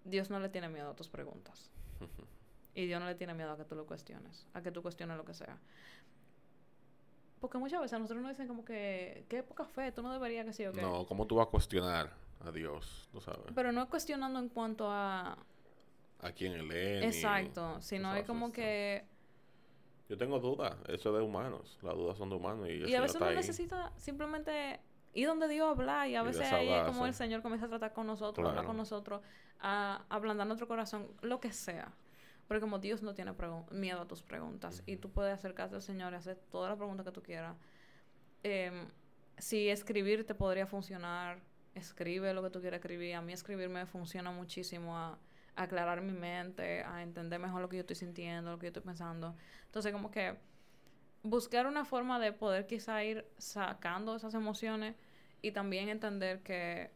Dios 0.04 0.30
no 0.30 0.40
le 0.40 0.50
tiene 0.50 0.70
miedo 0.70 0.92
a 0.92 0.96
tus 0.96 1.10
preguntas. 1.10 1.72
y 2.76 2.86
Dios 2.86 3.00
no 3.00 3.08
le 3.08 3.16
tiene 3.16 3.34
miedo 3.34 3.52
a 3.52 3.58
que 3.58 3.66
tú 3.66 3.76
lo 3.76 3.86
cuestiones, 3.86 4.48
a 4.54 4.62
que 4.62 4.72
tú 4.72 4.82
cuestiones 4.82 5.18
lo 5.18 5.26
que 5.26 5.34
sea. 5.34 5.58
Porque 7.40 7.58
muchas 7.58 7.82
veces 7.82 7.94
a 7.94 8.00
nosotros 8.00 8.22
nos 8.22 8.32
dicen 8.32 8.48
como 8.48 8.64
que, 8.64 9.26
qué 9.28 9.44
poca 9.44 9.66
fe, 9.66 9.92
tú 9.92 10.02
no 10.02 10.14
deberías 10.14 10.46
que 10.46 10.54
sí 10.54 10.66
o 10.66 10.72
qué. 10.72 10.82
No, 10.82 11.06
¿cómo 11.06 11.28
tú 11.28 11.36
vas 11.36 11.48
a 11.48 11.50
cuestionar 11.50 12.14
a 12.40 12.52
Dios? 12.52 13.10
¿Tú 13.12 13.20
sabes? 13.20 13.52
Pero 13.54 13.72
no 13.72 13.82
es 13.82 13.90
cuestionando 13.90 14.40
en 14.40 14.50
cuanto 14.50 14.90
a... 14.90 15.38
A 16.24 16.32
quién 16.32 16.54
él 16.54 16.72
es. 16.72 17.16
Exacto, 17.16 17.82
sino 17.82 18.16
es 18.16 18.26
como 18.26 18.52
que... 18.52 19.06
Yo 20.10 20.18
tengo 20.18 20.40
dudas, 20.40 20.76
eso 20.88 21.10
es 21.10 21.16
de 21.16 21.22
humanos, 21.22 21.78
las 21.82 21.96
dudas 21.96 22.18
son 22.18 22.30
de 22.30 22.36
humanos. 22.36 22.68
Y, 22.70 22.90
y 22.90 22.96
a 22.96 23.02
veces 23.02 23.20
uno 23.20 23.32
necesita 23.32 23.92
simplemente 23.98 24.80
ir 25.14 25.28
donde 25.28 25.48
Dios 25.48 25.70
habla 25.70 26.08
y 26.08 26.16
a 26.16 26.24
veces 26.24 26.52
ahí 26.52 26.70
es 26.70 26.84
como 26.84 27.06
el 27.06 27.14
Señor 27.14 27.42
comienza 27.42 27.68
a 27.68 27.70
tratar 27.70 27.94
con 27.94 28.08
nosotros, 28.08 28.48
hablar 28.48 28.66
con 28.66 28.78
nosotros, 28.78 29.22
a 29.60 30.04
ablandar 30.10 30.48
nuestro 30.48 30.68
corazón, 30.68 31.08
lo 31.22 31.40
que 31.40 31.52
sea. 31.52 31.92
Porque 32.48 32.62
como 32.62 32.80
Dios 32.80 33.02
no 33.02 33.14
tiene 33.14 33.34
miedo 33.72 34.02
a 34.02 34.08
tus 34.08 34.22
preguntas 34.22 34.84
y 34.86 34.98
tú 34.98 35.10
puedes 35.10 35.34
acercarte 35.34 35.76
al 35.76 35.82
Señor 35.82 36.14
y 36.14 36.18
hacer 36.18 36.38
todas 36.52 36.70
las 36.70 36.78
preguntas 36.78 37.06
que 37.06 37.12
tú 37.12 37.24
quieras. 37.24 37.56
Em, 38.44 38.88
si 39.38 39.70
escribir 39.70 40.26
te 40.26 40.36
podría 40.36 40.68
funcionar, 40.68 41.40
escribe 41.74 42.34
lo 42.34 42.44
que 42.44 42.50
tú 42.50 42.60
quieras 42.60 42.80
escribir. 42.80 43.16
A 43.16 43.22
mí 43.22 43.34
escribir 43.34 43.70
me 43.70 43.86
funciona 43.86 44.32
muchísimo 44.32 44.98
a, 44.98 45.18
aclarar 45.56 46.02
mi 46.02 46.14
mente, 46.14 46.84
a 46.84 47.02
entender 47.04 47.40
mejor 47.40 47.62
lo 47.62 47.70
que 47.70 47.78
yo 47.78 47.82
estoy 47.82 47.96
sintiendo, 47.96 48.52
lo 48.52 48.60
que 48.60 48.66
yo 48.66 48.70
estoy 48.70 48.84
pensando. 48.84 49.36
Entonces 49.66 49.92
como 49.92 50.12
que 50.12 50.38
buscar 51.24 51.68
una 51.68 51.86
forma 51.86 52.20
de 52.20 52.34
poder 52.34 52.68
quizá 52.68 53.04
ir 53.04 53.26
sacando 53.38 54.16
esas 54.16 54.34
emociones 54.34 54.96
y 55.42 55.52
también 55.52 55.90
entender 55.90 56.42
que, 56.42 56.92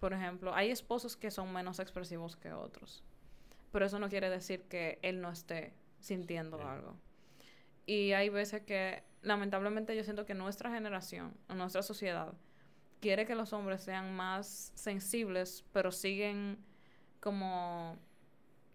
por 0.00 0.12
ejemplo, 0.12 0.54
hay 0.54 0.70
esposos 0.70 1.16
que 1.16 1.30
son 1.30 1.52
menos 1.52 1.78
expresivos 1.78 2.36
que 2.36 2.52
otros 2.52 3.04
pero 3.76 3.84
eso 3.84 3.98
no 3.98 4.08
quiere 4.08 4.30
decir 4.30 4.62
que 4.70 4.98
él 5.02 5.20
no 5.20 5.30
esté 5.30 5.74
sintiendo 6.00 6.66
algo. 6.66 6.96
Y 7.84 8.12
hay 8.12 8.30
veces 8.30 8.62
que, 8.62 9.02
lamentablemente, 9.20 9.94
yo 9.94 10.02
siento 10.02 10.24
que 10.24 10.32
nuestra 10.32 10.70
generación, 10.70 11.36
nuestra 11.54 11.82
sociedad, 11.82 12.32
quiere 13.02 13.26
que 13.26 13.34
los 13.34 13.52
hombres 13.52 13.82
sean 13.82 14.16
más 14.16 14.72
sensibles, 14.74 15.62
pero 15.74 15.92
siguen 15.92 16.56
como 17.26 17.96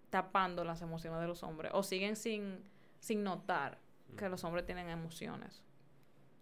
tapando 0.09 0.65
las 0.65 0.81
emociones 0.81 1.21
de 1.21 1.27
los 1.27 1.41
hombres 1.41 1.71
o 1.73 1.83
siguen 1.83 2.17
sin, 2.17 2.59
sin 2.99 3.23
notar 3.23 3.77
que 4.17 4.27
los 4.27 4.43
hombres 4.43 4.65
tienen 4.65 4.89
emociones. 4.89 5.63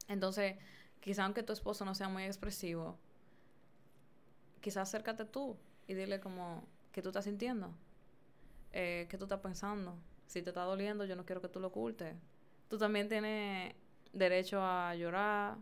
Entonces, 0.07 0.55
quizá 1.01 1.25
aunque 1.25 1.43
tu 1.43 1.53
esposo 1.53 1.85
no 1.85 1.93
sea 1.93 2.09
muy 2.09 2.23
expresivo, 2.23 2.97
quizás 4.59 4.89
acércate 4.89 5.23
tú 5.23 5.55
y 5.85 5.93
dile 5.93 6.19
como, 6.19 6.63
¿qué 6.91 7.03
tú 7.03 7.09
estás 7.09 7.25
sintiendo? 7.25 7.75
Eh, 8.71 9.05
¿Qué 9.07 9.15
tú 9.19 9.25
estás 9.25 9.41
pensando? 9.41 9.95
Si 10.25 10.41
te 10.41 10.49
está 10.49 10.63
doliendo, 10.63 11.05
yo 11.05 11.15
no 11.15 11.27
quiero 11.27 11.41
que 11.41 11.47
tú 11.47 11.59
lo 11.59 11.67
ocultes. 11.67 12.15
Tú 12.69 12.79
también 12.79 13.07
tienes 13.07 13.75
derecho 14.13 14.63
a 14.63 14.95
llorar. 14.95 15.59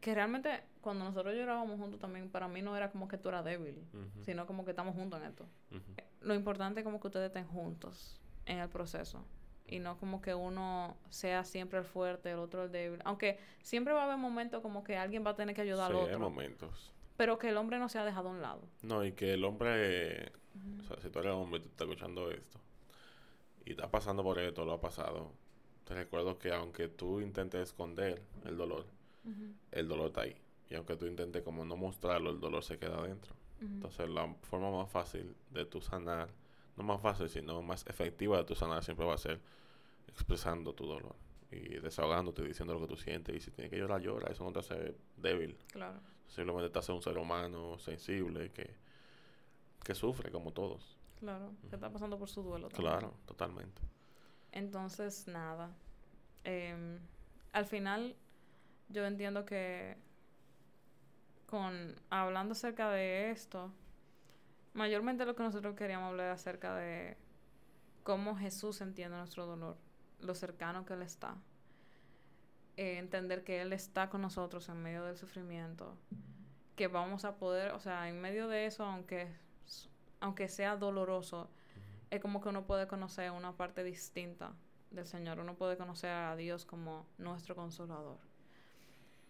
Que 0.00 0.14
realmente 0.14 0.62
cuando 0.80 1.04
nosotros 1.04 1.34
llorábamos 1.34 1.78
juntos 1.78 1.98
también, 1.98 2.30
para 2.30 2.46
mí 2.48 2.62
no 2.62 2.76
era 2.76 2.90
como 2.90 3.08
que 3.08 3.18
tú 3.18 3.28
eras 3.28 3.44
débil, 3.44 3.84
sino 4.20 4.46
como 4.46 4.64
que 4.64 4.70
estamos 4.70 4.94
juntos 4.94 5.20
en 5.20 5.26
esto. 5.26 5.46
Lo 6.20 6.34
importante 6.34 6.80
es 6.80 6.84
como 6.84 7.00
que 7.00 7.08
ustedes 7.08 7.26
estén 7.26 7.46
juntos 7.46 8.20
en 8.46 8.58
el 8.58 8.68
proceso 8.68 9.24
y 9.66 9.80
no 9.80 9.98
como 9.98 10.22
que 10.22 10.34
uno 10.34 10.96
sea 11.10 11.44
siempre 11.44 11.78
el 11.78 11.84
fuerte, 11.84 12.30
el 12.30 12.38
otro 12.38 12.64
el 12.64 12.72
débil. 12.72 13.00
Aunque 13.04 13.38
siempre 13.62 13.92
va 13.92 14.02
a 14.02 14.04
haber 14.04 14.16
momentos 14.16 14.62
como 14.62 14.82
que 14.82 14.96
alguien 14.96 15.24
va 15.26 15.30
a 15.30 15.36
tener 15.36 15.54
que 15.54 15.62
ayudar 15.62 15.90
al 15.90 15.96
otro. 15.96 16.14
Hay 16.14 16.20
momentos. 16.20 16.92
Pero 17.16 17.38
que 17.38 17.48
el 17.48 17.56
hombre 17.56 17.78
no 17.78 17.88
se 17.88 17.98
ha 17.98 18.04
dejado 18.04 18.28
a 18.28 18.32
un 18.32 18.40
lado. 18.40 18.62
No, 18.82 19.04
y 19.04 19.12
que 19.12 19.34
el 19.34 19.44
hombre, 19.44 20.32
o 20.80 20.84
sea, 20.84 21.00
si 21.00 21.10
tú 21.10 21.18
eres 21.18 21.32
hombre 21.32 21.58
y 21.58 21.62
tú 21.64 21.68
estás 21.70 21.88
escuchando 21.88 22.30
esto 22.30 22.60
y 23.64 23.72
estás 23.72 23.88
pasando 23.88 24.22
por 24.22 24.38
esto, 24.38 24.64
lo 24.64 24.72
ha 24.72 24.80
pasado, 24.80 25.32
te 25.84 25.94
recuerdo 25.94 26.38
que 26.38 26.52
aunque 26.52 26.88
tú 26.88 27.20
intentes 27.20 27.60
esconder 27.60 28.22
el 28.46 28.56
dolor, 28.56 28.86
el 29.70 29.88
dolor 29.88 30.08
está 30.08 30.22
ahí. 30.22 30.36
Y 30.70 30.74
aunque 30.74 30.96
tú 30.96 31.06
intentes 31.06 31.42
como 31.42 31.64
no 31.64 31.76
mostrarlo, 31.76 32.30
el 32.30 32.40
dolor 32.40 32.62
se 32.62 32.78
queda 32.78 32.98
adentro. 32.98 33.34
Entonces 33.60 34.08
la 34.08 34.32
forma 34.42 34.70
más 34.70 34.90
fácil 34.90 35.34
de 35.50 35.64
tu 35.64 35.80
sanar, 35.80 36.28
no 36.76 36.84
más 36.84 37.00
fácil, 37.00 37.28
sino 37.28 37.60
más 37.62 37.84
efectiva 37.86 38.36
de 38.36 38.44
tu 38.44 38.54
sanar 38.54 38.84
siempre 38.84 39.04
va 39.04 39.14
a 39.14 39.18
ser 39.18 39.40
expresando 40.06 40.74
tu 40.74 40.86
dolor 40.86 41.16
y 41.50 41.78
desahogándote, 41.80 42.42
diciendo 42.42 42.74
lo 42.74 42.80
que 42.80 42.86
tú 42.86 42.96
sientes. 42.96 43.34
Y 43.34 43.40
si 43.40 43.50
tienes 43.50 43.70
que 43.70 43.78
llorar, 43.78 44.00
llora. 44.00 44.30
Eso 44.30 44.44
no 44.44 44.52
te 44.52 44.60
hace 44.60 44.94
débil. 45.16 45.56
Claro. 45.72 45.98
Simplemente 46.26 46.70
te 46.70 46.78
hace 46.78 46.92
un 46.92 47.02
ser 47.02 47.16
humano 47.16 47.78
sensible 47.78 48.50
que, 48.52 48.74
que 49.82 49.94
sufre 49.94 50.30
como 50.30 50.52
todos. 50.52 50.98
Claro, 51.18 51.52
que 51.68 51.74
está 51.74 51.90
pasando 51.90 52.18
por 52.18 52.28
su 52.28 52.42
duelo. 52.42 52.68
Claro, 52.68 53.14
totalmente. 53.26 53.82
Entonces, 54.52 55.26
nada. 55.26 55.74
Em, 56.44 57.00
al 57.52 57.66
final, 57.66 58.14
yo 58.88 59.04
entiendo 59.06 59.44
que 59.44 59.96
con 61.46 61.96
hablando 62.10 62.52
acerca 62.52 62.90
de 62.90 63.30
esto, 63.30 63.72
mayormente 64.74 65.24
lo 65.24 65.34
que 65.34 65.42
nosotros 65.42 65.74
queríamos 65.74 66.10
hablar 66.10 66.30
acerca 66.30 66.74
de 66.76 67.16
cómo 68.02 68.36
Jesús 68.36 68.80
entiende 68.80 69.16
nuestro 69.16 69.46
dolor 69.46 69.76
lo 70.20 70.34
cercano 70.34 70.84
que 70.84 70.94
Él 70.94 71.02
está. 71.02 71.36
Eh, 72.76 72.98
entender 72.98 73.44
que 73.44 73.60
Él 73.60 73.72
está 73.72 74.08
con 74.08 74.22
nosotros 74.22 74.68
en 74.68 74.82
medio 74.82 75.04
del 75.04 75.16
sufrimiento. 75.16 75.96
Que 76.76 76.86
vamos 76.88 77.24
a 77.24 77.36
poder, 77.36 77.72
o 77.72 77.80
sea, 77.80 78.08
en 78.08 78.20
medio 78.20 78.48
de 78.48 78.66
eso, 78.66 78.84
aunque, 78.84 79.28
aunque 80.20 80.48
sea 80.48 80.76
doloroso, 80.76 81.50
es 82.10 82.20
como 82.20 82.40
que 82.40 82.48
uno 82.48 82.66
puede 82.66 82.86
conocer 82.86 83.30
una 83.30 83.56
parte 83.56 83.82
distinta 83.82 84.52
del 84.90 85.06
Señor. 85.06 85.40
Uno 85.40 85.54
puede 85.56 85.76
conocer 85.76 86.10
a 86.10 86.36
Dios 86.36 86.64
como 86.64 87.06
nuestro 87.18 87.56
consolador. 87.56 88.27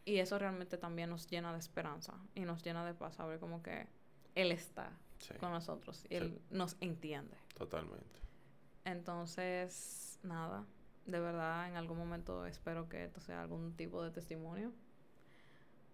Y 0.09 0.21
eso 0.21 0.39
realmente 0.39 0.79
también 0.79 1.11
nos 1.11 1.27
llena 1.27 1.53
de 1.53 1.59
esperanza 1.59 2.15
y 2.35 2.41
nos 2.41 2.63
llena 2.63 2.83
de 2.87 2.95
paz, 2.95 3.17
saber 3.17 3.39
como 3.39 3.63
que 3.63 3.87
Él 4.35 4.53
está 4.53 4.91
con 5.39 5.53
nosotros 5.53 6.07
y 6.09 6.15
Él 6.15 6.41
nos 6.49 6.79
entiende. 6.81 7.37
Totalmente. 7.55 8.19
Entonces, 8.87 10.19
nada, 10.23 10.65
de 11.05 11.21
verdad 11.21 11.69
en 11.69 11.77
algún 11.77 11.99
momento 11.99 12.47
espero 12.47 12.89
que 12.89 13.05
esto 13.05 13.21
sea 13.21 13.43
algún 13.43 13.77
tipo 13.77 14.03
de 14.03 14.11
testimonio 14.11 14.73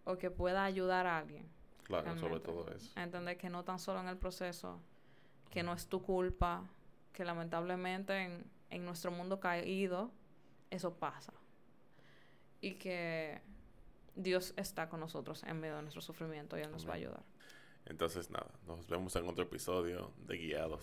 o 0.04 0.16
que 0.16 0.30
pueda 0.30 0.64
ayudar 0.64 1.08
a 1.08 1.18
alguien. 1.18 1.48
Claro, 1.82 2.16
sobre 2.16 2.38
todo 2.38 2.70
eso. 2.70 2.92
A 2.94 3.02
entender 3.02 3.36
que 3.36 3.50
no 3.50 3.64
tan 3.64 3.80
solo 3.80 3.98
en 4.00 4.06
el 4.06 4.16
proceso, 4.16 4.80
que 5.50 5.64
no 5.64 5.72
es 5.72 5.88
tu 5.88 6.00
culpa, 6.00 6.70
que 7.12 7.24
lamentablemente 7.24 8.16
en, 8.22 8.44
en 8.70 8.84
nuestro 8.84 9.10
mundo 9.10 9.40
caído 9.40 10.12
eso 10.70 10.94
pasa. 10.94 11.32
Y 12.60 12.74
que 12.74 13.42
Dios 14.16 14.54
está 14.56 14.88
con 14.88 15.00
nosotros 15.00 15.42
en 15.44 15.60
medio 15.60 15.76
de 15.76 15.82
nuestro 15.82 16.02
sufrimiento 16.02 16.58
y 16.58 16.62
Él 16.62 16.70
nos 16.70 16.86
va 16.86 16.92
a 16.92 16.96
ayudar. 16.96 17.22
Entonces, 17.86 18.30
nada, 18.30 18.50
nos 18.66 18.86
vemos 18.86 19.14
en 19.16 19.28
otro 19.28 19.44
episodio 19.44 20.12
de 20.26 20.36
Guiados. 20.36 20.80